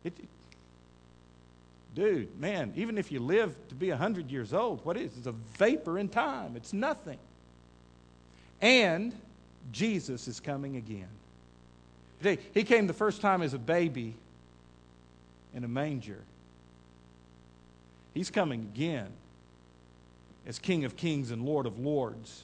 it, 0.03 0.13
dude, 1.95 2.39
man, 2.39 2.73
even 2.75 2.97
if 2.97 3.11
you 3.11 3.19
live 3.19 3.55
to 3.69 3.75
be 3.75 3.89
100 3.89 4.29
years 4.29 4.53
old, 4.53 4.83
what 4.85 4.97
is 4.97 5.13
it? 5.13 5.19
It's 5.19 5.27
a 5.27 5.35
vapor 5.57 5.97
in 5.97 6.09
time, 6.09 6.55
it's 6.55 6.73
nothing. 6.73 7.19
And 8.61 9.13
Jesus 9.71 10.27
is 10.27 10.39
coming 10.39 10.75
again. 10.77 11.07
He 12.53 12.63
came 12.63 12.87
the 12.87 12.93
first 12.93 13.21
time 13.21 13.41
as 13.41 13.53
a 13.53 13.59
baby 13.59 14.15
in 15.53 15.63
a 15.63 15.67
manger. 15.67 16.21
He's 18.13 18.29
coming 18.29 18.61
again 18.61 19.07
as 20.45 20.59
King 20.59 20.85
of 20.85 20.95
Kings 20.95 21.31
and 21.31 21.43
Lord 21.43 21.65
of 21.65 21.79
Lords 21.79 22.43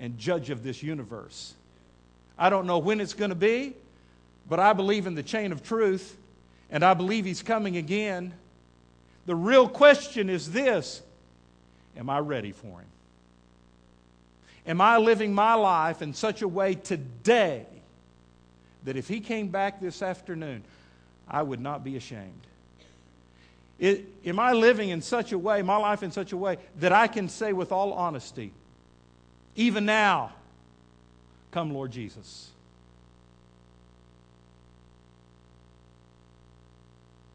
and 0.00 0.18
Judge 0.18 0.50
of 0.50 0.62
this 0.62 0.82
universe. 0.82 1.54
I 2.38 2.50
don't 2.50 2.66
know 2.66 2.78
when 2.78 3.00
it's 3.00 3.14
going 3.14 3.30
to 3.30 3.36
be, 3.36 3.74
but 4.48 4.58
I 4.58 4.72
believe 4.72 5.06
in 5.06 5.14
the 5.14 5.22
chain 5.22 5.52
of 5.52 5.62
truth 5.62 6.16
and 6.70 6.84
I 6.84 6.94
believe 6.94 7.24
He's 7.24 7.42
coming 7.42 7.76
again. 7.76 8.34
The 9.26 9.34
real 9.34 9.68
question 9.68 10.28
is 10.28 10.50
this 10.50 11.02
Am 11.96 12.10
I 12.10 12.18
ready 12.18 12.52
for 12.52 12.80
Him? 12.80 12.86
Am 14.66 14.80
I 14.80 14.96
living 14.96 15.34
my 15.34 15.54
life 15.54 16.02
in 16.02 16.14
such 16.14 16.42
a 16.42 16.48
way 16.48 16.74
today 16.74 17.66
that 18.84 18.96
if 18.96 19.08
he 19.08 19.20
came 19.20 19.48
back 19.48 19.80
this 19.80 20.02
afternoon, 20.02 20.62
I 21.28 21.42
would 21.42 21.60
not 21.60 21.84
be 21.84 21.96
ashamed? 21.96 22.40
It, 23.78 24.06
am 24.24 24.38
I 24.38 24.52
living 24.52 24.88
in 24.88 25.02
such 25.02 25.32
a 25.32 25.38
way, 25.38 25.60
my 25.62 25.76
life 25.76 26.02
in 26.02 26.12
such 26.12 26.32
a 26.32 26.36
way, 26.36 26.58
that 26.80 26.92
I 26.92 27.08
can 27.08 27.28
say 27.28 27.52
with 27.52 27.72
all 27.72 27.92
honesty, 27.92 28.52
even 29.56 29.84
now, 29.84 30.32
come, 31.50 31.72
Lord 31.72 31.90
Jesus? 31.90 32.50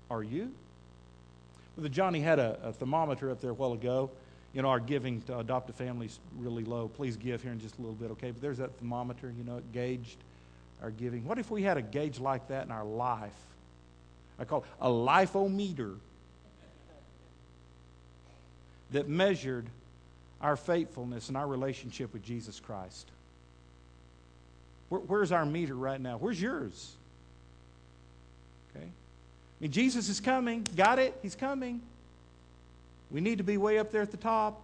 Are 0.09 0.23
you? 0.23 0.51
Well, 1.77 1.87
Johnny 1.87 2.19
had 2.19 2.39
a, 2.39 2.59
a 2.63 2.73
thermometer 2.73 3.29
up 3.31 3.41
there 3.41 3.51
a 3.51 3.53
while 3.53 3.73
ago 3.73 4.09
you 4.53 4.61
know, 4.61 4.69
our 4.69 4.79
giving 4.79 5.21
to 5.23 5.39
adopt 5.39 5.69
a 5.69 5.73
family 5.73 6.07
is 6.07 6.19
really 6.37 6.63
low. 6.63 6.87
Please 6.87 7.15
give 7.15 7.43
here 7.43 7.51
in 7.51 7.59
just 7.59 7.77
a 7.77 7.81
little 7.81 7.95
bit, 7.95 8.11
okay? 8.11 8.31
But 8.31 8.41
there's 8.41 8.57
that 8.57 8.75
thermometer, 8.79 9.31
you 9.37 9.43
know, 9.43 9.57
it 9.57 9.71
gauged 9.71 10.17
our 10.81 10.91
giving. 10.91 11.25
What 11.25 11.37
if 11.37 11.51
we 11.51 11.61
had 11.61 11.77
a 11.77 11.81
gauge 11.81 12.19
like 12.19 12.47
that 12.47 12.65
in 12.65 12.71
our 12.71 12.85
life? 12.85 13.35
I 14.39 14.45
call 14.45 14.59
it 14.59 14.65
a 14.81 14.89
lifeometer 14.89 15.95
that 18.91 19.07
measured 19.07 19.67
our 20.41 20.55
faithfulness 20.55 21.27
and 21.27 21.37
our 21.37 21.47
relationship 21.47 22.13
with 22.13 22.23
Jesus 22.23 22.59
Christ. 22.59 23.07
Where, 24.89 25.01
where's 25.01 25.31
our 25.31 25.45
meter 25.45 25.75
right 25.75 25.99
now? 25.99 26.17
Where's 26.17 26.41
yours? 26.41 26.93
Okay? 28.75 28.85
I 28.85 28.91
mean, 29.59 29.71
Jesus 29.71 30.09
is 30.09 30.19
coming. 30.19 30.65
Got 30.75 30.99
it? 30.99 31.17
He's 31.21 31.35
coming. 31.35 31.81
We 33.11 33.21
need 33.21 33.39
to 33.39 33.43
be 33.43 33.57
way 33.57 33.79
up 33.79 33.91
there 33.91 34.01
at 34.01 34.11
the 34.11 34.17
top. 34.17 34.61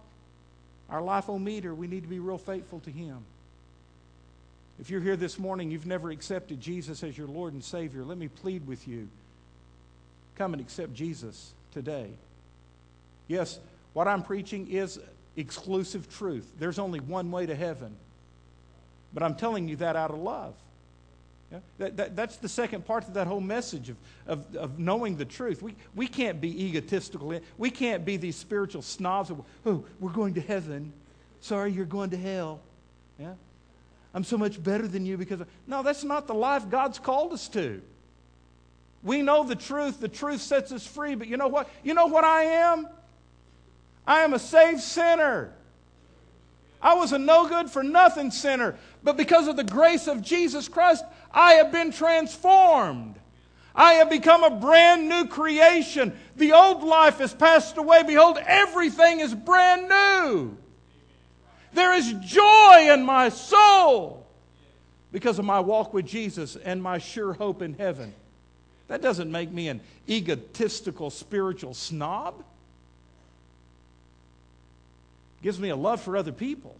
Our 0.88 1.00
lifeometer, 1.00 1.76
we 1.76 1.88
need 1.88 2.02
to 2.02 2.08
be 2.08 2.20
real 2.20 2.38
faithful 2.38 2.80
to 2.80 2.90
Him. 2.90 3.18
If 4.78 4.90
you're 4.90 5.00
here 5.00 5.16
this 5.16 5.38
morning, 5.38 5.70
you've 5.70 5.86
never 5.86 6.10
accepted 6.10 6.60
Jesus 6.60 7.02
as 7.02 7.16
your 7.16 7.26
Lord 7.26 7.54
and 7.54 7.64
Savior, 7.64 8.04
let 8.04 8.18
me 8.18 8.28
plead 8.28 8.66
with 8.66 8.86
you. 8.86 9.08
Come 10.36 10.52
and 10.52 10.60
accept 10.60 10.92
Jesus 10.94 11.52
today. 11.72 12.10
Yes, 13.26 13.58
what 13.94 14.06
I'm 14.06 14.22
preaching 14.22 14.68
is 14.70 15.00
exclusive 15.36 16.08
truth. 16.16 16.50
There's 16.58 16.78
only 16.78 17.00
one 17.00 17.30
way 17.30 17.46
to 17.46 17.54
heaven. 17.54 17.94
But 19.12 19.22
I'm 19.22 19.34
telling 19.34 19.68
you 19.68 19.76
that 19.76 19.96
out 19.96 20.10
of 20.10 20.18
love. 20.18 20.54
Yeah? 21.52 21.58
That, 21.78 21.96
that, 21.96 22.16
that's 22.16 22.36
the 22.36 22.48
second 22.48 22.84
part 22.84 23.06
of 23.06 23.14
that 23.14 23.26
whole 23.26 23.40
message 23.40 23.88
of, 23.88 23.96
of, 24.26 24.56
of 24.56 24.78
knowing 24.78 25.16
the 25.16 25.24
truth. 25.24 25.62
We, 25.62 25.74
we 25.94 26.08
can't 26.08 26.40
be 26.40 26.66
egotistical. 26.66 27.40
We 27.56 27.70
can't 27.70 28.04
be 28.04 28.16
these 28.16 28.36
spiritual 28.36 28.82
snobs. 28.82 29.30
Of, 29.30 29.42
oh, 29.64 29.84
we're 30.00 30.10
going 30.10 30.34
to 30.34 30.40
heaven. 30.40 30.92
Sorry, 31.40 31.70
you're 31.70 31.84
going 31.84 32.10
to 32.10 32.16
hell. 32.16 32.60
Yeah? 33.18 33.34
I'm 34.12 34.24
so 34.24 34.38
much 34.38 34.62
better 34.62 34.88
than 34.88 35.06
you 35.06 35.16
because. 35.16 35.40
Of, 35.40 35.48
no, 35.66 35.82
that's 35.82 36.02
not 36.02 36.26
the 36.26 36.34
life 36.34 36.68
God's 36.68 36.98
called 36.98 37.32
us 37.32 37.48
to. 37.48 37.80
We 39.02 39.22
know 39.22 39.44
the 39.44 39.54
truth. 39.54 40.00
The 40.00 40.08
truth 40.08 40.40
sets 40.40 40.72
us 40.72 40.86
free. 40.86 41.14
But 41.14 41.28
you 41.28 41.36
know 41.36 41.48
what? 41.48 41.70
You 41.84 41.94
know 41.94 42.06
what 42.06 42.24
I 42.24 42.42
am? 42.42 42.88
I 44.06 44.20
am 44.20 44.34
a 44.34 44.38
saved 44.38 44.80
sinner. 44.80 45.52
I 46.80 46.94
was 46.94 47.12
a 47.12 47.18
no 47.18 47.48
good 47.48 47.70
for 47.70 47.82
nothing 47.82 48.30
sinner. 48.30 48.76
But 49.02 49.16
because 49.16 49.48
of 49.48 49.56
the 49.56 49.64
grace 49.64 50.06
of 50.06 50.22
Jesus 50.22 50.68
Christ, 50.68 51.04
I 51.32 51.54
have 51.54 51.72
been 51.72 51.90
transformed. 51.90 53.16
I 53.74 53.94
have 53.94 54.08
become 54.08 54.42
a 54.42 54.50
brand 54.50 55.08
new 55.08 55.26
creation. 55.26 56.16
The 56.36 56.52
old 56.52 56.82
life 56.82 57.18
has 57.18 57.34
passed 57.34 57.76
away. 57.76 58.02
Behold, 58.04 58.38
everything 58.46 59.20
is 59.20 59.34
brand 59.34 59.88
new. 59.88 60.56
There 61.74 61.92
is 61.92 62.10
joy 62.22 62.92
in 62.92 63.04
my 63.04 63.28
soul 63.28 64.26
because 65.12 65.38
of 65.38 65.44
my 65.44 65.60
walk 65.60 65.92
with 65.92 66.06
Jesus 66.06 66.56
and 66.56 66.82
my 66.82 66.98
sure 66.98 67.34
hope 67.34 67.60
in 67.60 67.74
heaven. 67.74 68.14
That 68.88 69.02
doesn't 69.02 69.30
make 69.30 69.50
me 69.50 69.68
an 69.68 69.80
egotistical 70.08 71.10
spiritual 71.10 71.74
snob. 71.74 72.44
Gives 75.46 75.60
me 75.60 75.68
a 75.68 75.76
love 75.76 76.00
for 76.00 76.16
other 76.16 76.32
people. 76.32 76.74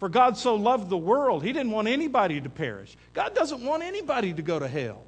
For 0.00 0.08
God 0.08 0.38
so 0.38 0.54
loved 0.54 0.88
the 0.88 0.96
world, 0.96 1.44
He 1.44 1.52
didn't 1.52 1.70
want 1.70 1.86
anybody 1.86 2.40
to 2.40 2.48
perish. 2.48 2.96
God 3.12 3.34
doesn't 3.34 3.62
want 3.62 3.82
anybody 3.82 4.32
to 4.32 4.40
go 4.40 4.58
to 4.58 4.66
hell. 4.66 5.02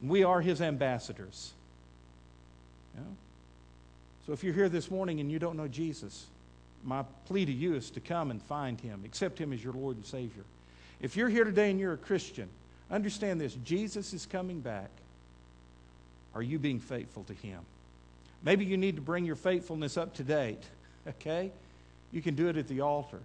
We 0.00 0.22
are 0.22 0.40
His 0.40 0.62
ambassadors. 0.62 1.52
So 4.26 4.32
if 4.32 4.44
you're 4.44 4.54
here 4.54 4.68
this 4.68 4.92
morning 4.92 5.18
and 5.18 5.28
you 5.28 5.40
don't 5.40 5.56
know 5.56 5.66
Jesus, 5.66 6.26
my 6.84 7.02
plea 7.26 7.44
to 7.44 7.52
you 7.52 7.74
is 7.74 7.90
to 7.90 8.00
come 8.00 8.30
and 8.30 8.40
find 8.40 8.80
Him, 8.80 9.02
accept 9.04 9.40
Him 9.40 9.52
as 9.52 9.64
your 9.64 9.72
Lord 9.72 9.96
and 9.96 10.06
Savior. 10.06 10.44
If 11.02 11.16
you're 11.16 11.28
here 11.28 11.42
today 11.42 11.68
and 11.72 11.80
you're 11.80 11.94
a 11.94 11.96
Christian, 11.96 12.48
understand 12.92 13.40
this 13.40 13.54
Jesus 13.64 14.14
is 14.14 14.24
coming 14.24 14.60
back. 14.60 14.90
Are 16.32 16.42
you 16.42 16.60
being 16.60 16.78
faithful 16.78 17.24
to 17.24 17.34
Him? 17.34 17.58
Maybe 18.42 18.64
you 18.64 18.76
need 18.76 18.96
to 18.96 19.02
bring 19.02 19.24
your 19.24 19.36
faithfulness 19.36 19.96
up 19.96 20.14
to 20.14 20.22
date, 20.22 20.62
okay? 21.06 21.50
you 22.12 22.22
can 22.22 22.34
do 22.34 22.48
it 22.48 22.56
at 22.56 22.68
the 22.68 22.80
altar. 22.80 23.20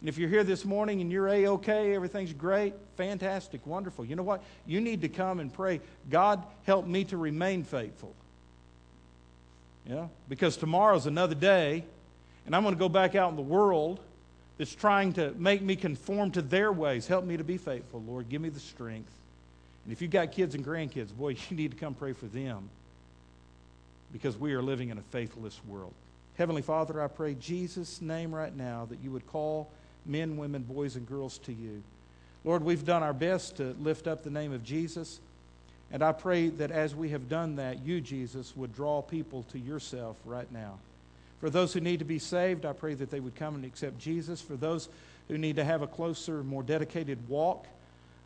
And 0.00 0.08
if 0.08 0.18
you're 0.18 0.28
here 0.28 0.44
this 0.44 0.64
morning 0.64 1.00
and 1.00 1.10
you're 1.10 1.28
A 1.28 1.46
OK, 1.46 1.94
everything's 1.94 2.32
great, 2.32 2.74
fantastic, 2.96 3.66
wonderful. 3.66 4.04
You 4.04 4.16
know 4.16 4.22
what? 4.22 4.42
You 4.66 4.80
need 4.80 5.00
to 5.02 5.08
come 5.08 5.40
and 5.40 5.52
pray, 5.52 5.80
God, 6.10 6.42
help 6.64 6.86
me 6.86 7.04
to 7.04 7.16
remain 7.16 7.64
faithful. 7.64 8.14
Yeah? 9.88 10.08
Because 10.28 10.56
tomorrow's 10.56 11.06
another 11.06 11.34
day, 11.34 11.84
and 12.46 12.54
I'm 12.54 12.62
going 12.62 12.74
to 12.74 12.78
go 12.78 12.88
back 12.88 13.14
out 13.14 13.30
in 13.30 13.36
the 13.36 13.42
world 13.42 14.00
that's 14.58 14.74
trying 14.74 15.14
to 15.14 15.32
make 15.38 15.62
me 15.62 15.76
conform 15.76 16.30
to 16.32 16.42
their 16.42 16.72
ways. 16.72 17.06
Help 17.06 17.24
me 17.24 17.36
to 17.36 17.44
be 17.44 17.56
faithful, 17.56 18.02
Lord. 18.06 18.28
Give 18.28 18.40
me 18.40 18.50
the 18.50 18.60
strength. 18.60 19.10
And 19.84 19.92
if 19.92 20.00
you've 20.00 20.10
got 20.10 20.32
kids 20.32 20.54
and 20.54 20.64
grandkids, 20.64 21.14
boy, 21.14 21.36
you 21.50 21.56
need 21.56 21.70
to 21.72 21.76
come 21.76 21.94
pray 21.94 22.12
for 22.12 22.26
them 22.26 22.68
because 24.14 24.38
we 24.38 24.54
are 24.54 24.62
living 24.62 24.90
in 24.90 24.98
a 24.98 25.02
faithless 25.02 25.60
world. 25.66 25.92
Heavenly 26.38 26.62
Father, 26.62 27.02
I 27.02 27.08
pray 27.08 27.34
Jesus' 27.34 28.00
name 28.00 28.32
right 28.32 28.56
now 28.56 28.86
that 28.88 29.00
you 29.02 29.10
would 29.10 29.26
call 29.26 29.68
men, 30.06 30.36
women, 30.36 30.62
boys, 30.62 30.94
and 30.94 31.04
girls 31.04 31.38
to 31.38 31.52
you. 31.52 31.82
Lord, 32.44 32.62
we've 32.62 32.84
done 32.84 33.02
our 33.02 33.12
best 33.12 33.56
to 33.56 33.74
lift 33.80 34.06
up 34.06 34.22
the 34.22 34.30
name 34.30 34.52
of 34.52 34.62
Jesus. 34.62 35.18
And 35.90 36.00
I 36.00 36.12
pray 36.12 36.48
that 36.48 36.70
as 36.70 36.94
we 36.94 37.08
have 37.08 37.28
done 37.28 37.56
that, 37.56 37.84
you, 37.84 38.00
Jesus, 38.00 38.56
would 38.56 38.72
draw 38.72 39.02
people 39.02 39.42
to 39.50 39.58
yourself 39.58 40.16
right 40.24 40.50
now. 40.52 40.78
For 41.40 41.50
those 41.50 41.72
who 41.72 41.80
need 41.80 41.98
to 41.98 42.04
be 42.04 42.20
saved, 42.20 42.64
I 42.64 42.72
pray 42.72 42.94
that 42.94 43.10
they 43.10 43.18
would 43.18 43.34
come 43.34 43.56
and 43.56 43.64
accept 43.64 43.98
Jesus. 43.98 44.40
For 44.40 44.54
those 44.54 44.88
who 45.26 45.38
need 45.38 45.56
to 45.56 45.64
have 45.64 45.82
a 45.82 45.88
closer, 45.88 46.44
more 46.44 46.62
dedicated 46.62 47.18
walk, 47.28 47.66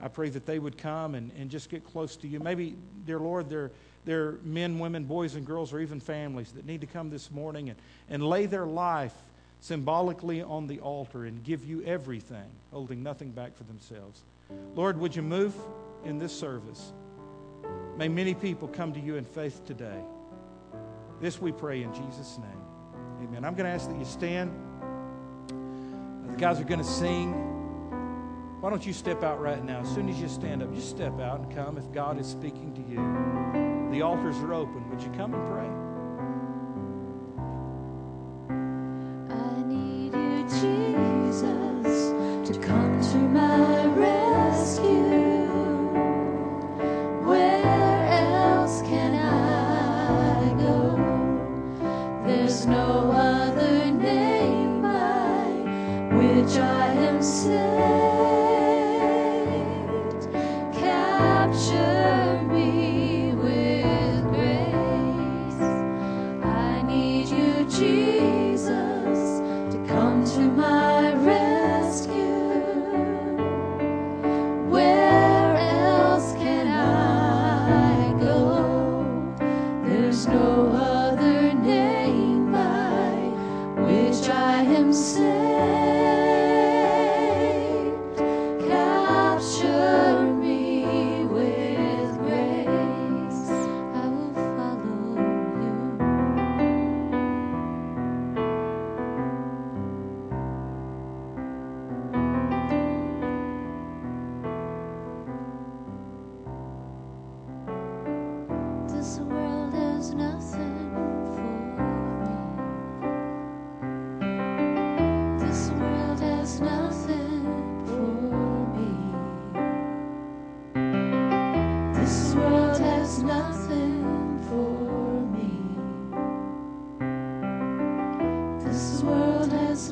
I 0.03 0.09
pray 0.09 0.29
that 0.29 0.45
they 0.45 0.59
would 0.59 0.77
come 0.77 1.15
and, 1.15 1.31
and 1.39 1.49
just 1.51 1.71
get 1.71 1.83
close 1.83 2.15
to 2.17 2.29
you. 2.29 2.41
Maybe, 2.41 2.77
dear 3.07 3.19
Lord, 3.19 3.49
there, 3.49 3.71
there 4.05 4.25
are 4.25 4.41
men, 4.43 4.79
women, 4.79 5.05
boys, 5.05 5.35
and 5.35 5.47
girls, 5.47 5.73
or 5.73 5.81
even 5.81 6.01
families 6.01 6.53
that 6.53 6.65
need 6.65 6.81
to 6.81 6.87
come 6.87 7.11
this 7.11 7.31
morning 7.31 7.71
and, 7.71 7.79
and 8.09 8.27
lay 8.27 8.47
their 8.47 8.67
life 8.67 9.15
symbolically 9.61 10.43
on 10.43 10.67
the 10.67 10.81
altar 10.81 11.25
and 11.25 11.43
give 11.43 11.65
you 11.65 11.83
everything, 11.83 12.51
holding 12.73 13.03
nothing 13.03 13.31
back 13.31 13.57
for 13.57 13.65
themselves. 13.65 14.23
Lord, 14.75 14.99
would 14.99 15.15
you 15.15 15.23
move 15.23 15.55
in 16.05 16.19
this 16.19 16.37
service? 16.37 16.93
May 17.97 18.09
many 18.09 18.35
people 18.35 18.69
come 18.69 18.93
to 18.93 19.01
you 19.01 19.17
in 19.17 19.25
faith 19.25 19.65
today. 19.67 20.01
This 21.21 21.41
we 21.41 21.51
pray 21.51 21.83
in 21.83 21.93
Jesus' 21.93 22.39
name. 22.39 23.27
Amen. 23.29 23.45
I'm 23.45 23.55
going 23.55 23.67
to 23.67 23.73
ask 23.73 23.89
that 23.91 23.99
you 23.99 24.05
stand. 24.05 24.53
The 26.31 26.37
guys 26.37 26.61
are 26.61 26.65
going 26.65 26.81
to 26.81 26.87
sing. 26.87 27.33
Why 28.61 28.71
don't 28.71 28.87
you 28.87 28.93
step 28.93 29.25
out 29.25 29.41
right 29.41 29.63
now? 29.65 29.81
As 29.81 29.93
soon 29.93 30.09
as 30.09 30.21
you 30.21 30.29
stand 30.29 30.63
up, 30.63 30.73
just 30.73 30.89
step 30.89 31.19
out 31.21 31.41
and 31.41 31.55
come 31.55 31.77
if 31.77 31.91
God 31.93 32.21
is 32.21 32.27
speaking 32.27 32.73
to 32.75 32.93
you. 32.93 33.58
The 33.91 34.03
altars 34.03 34.37
are 34.39 34.55
open. 34.55 34.89
Would 34.91 35.03
you 35.03 35.11
come 35.11 35.35
and 35.35 35.47
pray? 35.49 35.89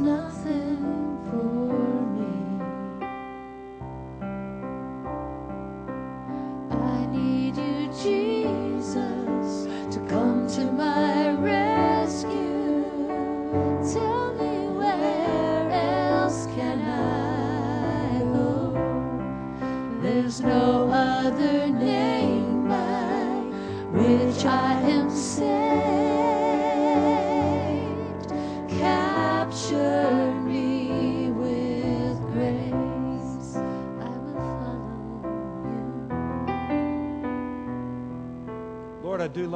Do 0.07 0.66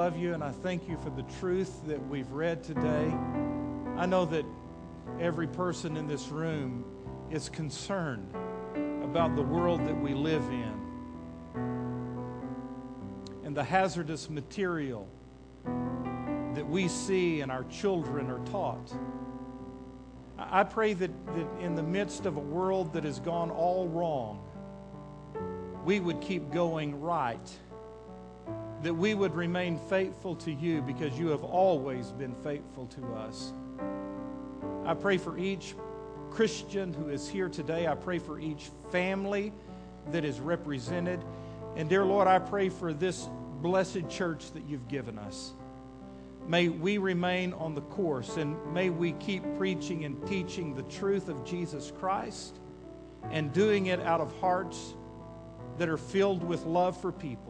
love 0.00 0.16
you, 0.16 0.32
and 0.32 0.42
I 0.42 0.50
thank 0.50 0.88
you 0.88 0.96
for 1.02 1.10
the 1.10 1.24
truth 1.38 1.86
that 1.86 2.02
we've 2.08 2.32
read 2.32 2.64
today. 2.64 3.14
I 3.98 4.06
know 4.06 4.24
that 4.24 4.46
every 5.20 5.46
person 5.46 5.98
in 5.98 6.06
this 6.06 6.28
room 6.28 6.86
is 7.30 7.50
concerned 7.50 8.32
about 9.04 9.36
the 9.36 9.42
world 9.42 9.86
that 9.86 10.00
we 10.00 10.14
live 10.14 10.42
in 10.44 10.72
and 13.44 13.54
the 13.54 13.62
hazardous 13.62 14.30
material 14.30 15.06
that 15.66 16.66
we 16.66 16.88
see 16.88 17.42
and 17.42 17.52
our 17.52 17.64
children 17.64 18.30
are 18.30 18.42
taught. 18.46 18.90
I 20.38 20.64
pray 20.64 20.94
that, 20.94 21.10
that 21.26 21.60
in 21.60 21.74
the 21.74 21.82
midst 21.82 22.24
of 22.24 22.38
a 22.38 22.40
world 22.40 22.94
that 22.94 23.04
has 23.04 23.20
gone 23.20 23.50
all 23.50 23.86
wrong, 23.86 24.42
we 25.84 26.00
would 26.00 26.22
keep 26.22 26.50
going 26.50 26.98
right 27.02 27.50
that 28.82 28.94
we 28.94 29.14
would 29.14 29.34
remain 29.34 29.78
faithful 29.78 30.34
to 30.36 30.50
you 30.50 30.80
because 30.82 31.18
you 31.18 31.28
have 31.28 31.44
always 31.44 32.12
been 32.12 32.34
faithful 32.34 32.86
to 32.86 33.14
us. 33.14 33.52
I 34.86 34.94
pray 34.94 35.18
for 35.18 35.36
each 35.36 35.74
Christian 36.30 36.92
who 36.92 37.08
is 37.08 37.28
here 37.28 37.48
today. 37.48 37.86
I 37.86 37.94
pray 37.94 38.18
for 38.18 38.40
each 38.40 38.70
family 38.90 39.52
that 40.12 40.24
is 40.24 40.40
represented. 40.40 41.22
And 41.76 41.88
dear 41.88 42.04
Lord, 42.04 42.26
I 42.26 42.38
pray 42.38 42.68
for 42.68 42.92
this 42.92 43.28
blessed 43.60 44.08
church 44.08 44.52
that 44.52 44.64
you've 44.66 44.88
given 44.88 45.18
us. 45.18 45.52
May 46.46 46.68
we 46.68 46.98
remain 46.98 47.52
on 47.52 47.74
the 47.74 47.82
course 47.82 48.36
and 48.36 48.56
may 48.72 48.90
we 48.90 49.12
keep 49.12 49.42
preaching 49.56 50.04
and 50.04 50.26
teaching 50.26 50.74
the 50.74 50.82
truth 50.84 51.28
of 51.28 51.44
Jesus 51.44 51.92
Christ 52.00 52.58
and 53.30 53.52
doing 53.52 53.86
it 53.86 54.00
out 54.00 54.20
of 54.20 54.34
hearts 54.40 54.94
that 55.76 55.88
are 55.88 55.98
filled 55.98 56.42
with 56.42 56.64
love 56.64 57.00
for 57.00 57.12
people. 57.12 57.49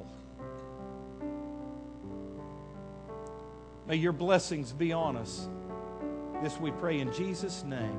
May 3.90 3.96
your 3.96 4.12
blessings 4.12 4.72
be 4.72 4.92
on 4.92 5.16
us. 5.16 5.48
This 6.44 6.60
we 6.60 6.70
pray 6.70 7.00
in 7.00 7.12
Jesus' 7.12 7.64
name. 7.64 7.98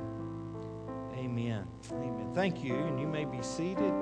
Amen. 1.14 1.66
Amen. 1.92 2.30
Thank 2.34 2.64
you, 2.64 2.74
and 2.76 2.98
you 2.98 3.06
may 3.06 3.26
be 3.26 3.42
seated. 3.42 3.92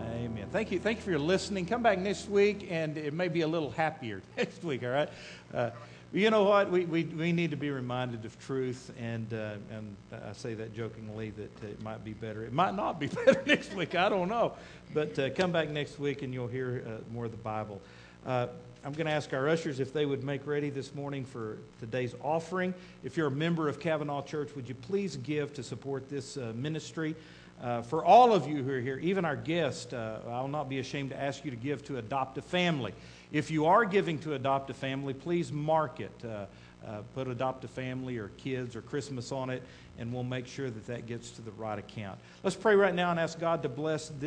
Amen. 0.00 0.48
Thank 0.50 0.72
you. 0.72 0.78
Thank 0.80 0.96
you 0.96 1.04
for 1.04 1.10
your 1.10 1.18
listening. 1.18 1.66
Come 1.66 1.82
back 1.82 1.98
next 1.98 2.30
week, 2.30 2.68
and 2.70 2.96
it 2.96 3.12
may 3.12 3.28
be 3.28 3.42
a 3.42 3.46
little 3.46 3.70
happier 3.70 4.22
next 4.38 4.64
week, 4.64 4.82
all 4.82 4.88
right? 4.88 5.10
Uh, 5.52 5.68
you 6.12 6.30
know 6.30 6.44
what? 6.44 6.70
We, 6.70 6.86
we, 6.86 7.04
we 7.04 7.32
need 7.32 7.50
to 7.50 7.56
be 7.56 7.70
reminded 7.70 8.24
of 8.24 8.38
truth, 8.38 8.90
and, 8.98 9.32
uh, 9.34 9.56
and 9.70 9.94
I 10.12 10.32
say 10.32 10.54
that 10.54 10.74
jokingly 10.74 11.30
that 11.30 11.62
it 11.62 11.82
might 11.82 12.02
be 12.02 12.14
better. 12.14 12.44
It 12.44 12.52
might 12.52 12.74
not 12.74 12.98
be 12.98 13.06
better 13.26 13.42
next 13.46 13.74
week. 13.74 13.94
I 13.94 14.08
don't 14.08 14.28
know. 14.28 14.54
But 14.94 15.18
uh, 15.18 15.30
come 15.30 15.52
back 15.52 15.68
next 15.68 15.98
week, 15.98 16.22
and 16.22 16.32
you'll 16.32 16.48
hear 16.48 16.82
uh, 16.86 17.12
more 17.12 17.26
of 17.26 17.30
the 17.30 17.36
Bible. 17.36 17.82
Uh, 18.26 18.46
I'm 18.84 18.92
going 18.92 19.06
to 19.06 19.12
ask 19.12 19.34
our 19.34 19.48
ushers 19.48 19.80
if 19.80 19.92
they 19.92 20.06
would 20.06 20.24
make 20.24 20.46
ready 20.46 20.70
this 20.70 20.94
morning 20.94 21.24
for 21.24 21.58
today's 21.80 22.14
offering. 22.22 22.72
If 23.04 23.16
you're 23.16 23.26
a 23.26 23.30
member 23.30 23.68
of 23.68 23.78
Kavanaugh 23.78 24.22
Church, 24.22 24.54
would 24.56 24.68
you 24.68 24.74
please 24.74 25.16
give 25.16 25.52
to 25.54 25.62
support 25.62 26.08
this 26.08 26.36
uh, 26.38 26.52
ministry? 26.54 27.16
Uh, 27.62 27.82
for 27.82 28.04
all 28.04 28.32
of 28.32 28.46
you 28.46 28.62
who 28.62 28.72
are 28.72 28.80
here, 28.80 28.98
even 29.00 29.24
our 29.24 29.36
guests, 29.36 29.92
uh, 29.92 30.20
I'll 30.28 30.48
not 30.48 30.68
be 30.68 30.78
ashamed 30.78 31.10
to 31.10 31.20
ask 31.20 31.44
you 31.44 31.50
to 31.50 31.56
give 31.56 31.84
to 31.86 31.98
Adopt 31.98 32.38
a 32.38 32.42
Family. 32.42 32.94
If 33.30 33.50
you 33.50 33.66
are 33.66 33.84
giving 33.84 34.18
to 34.20 34.34
Adopt 34.34 34.70
a 34.70 34.74
Family, 34.74 35.12
please 35.12 35.52
mark 35.52 36.00
it. 36.00 36.12
Uh, 36.24 36.46
uh, 36.86 37.02
put 37.14 37.28
Adopt 37.28 37.64
a 37.64 37.68
Family 37.68 38.18
or 38.18 38.28
Kids 38.38 38.76
or 38.76 38.82
Christmas 38.82 39.32
on 39.32 39.50
it, 39.50 39.62
and 39.98 40.12
we'll 40.12 40.22
make 40.22 40.46
sure 40.46 40.70
that 40.70 40.86
that 40.86 41.06
gets 41.06 41.30
to 41.32 41.42
the 41.42 41.50
right 41.52 41.78
account. 41.78 42.18
Let's 42.42 42.56
pray 42.56 42.76
right 42.76 42.94
now 42.94 43.10
and 43.10 43.18
ask 43.18 43.38
God 43.38 43.62
to 43.64 43.68
bless 43.68 44.08
this. 44.10 44.22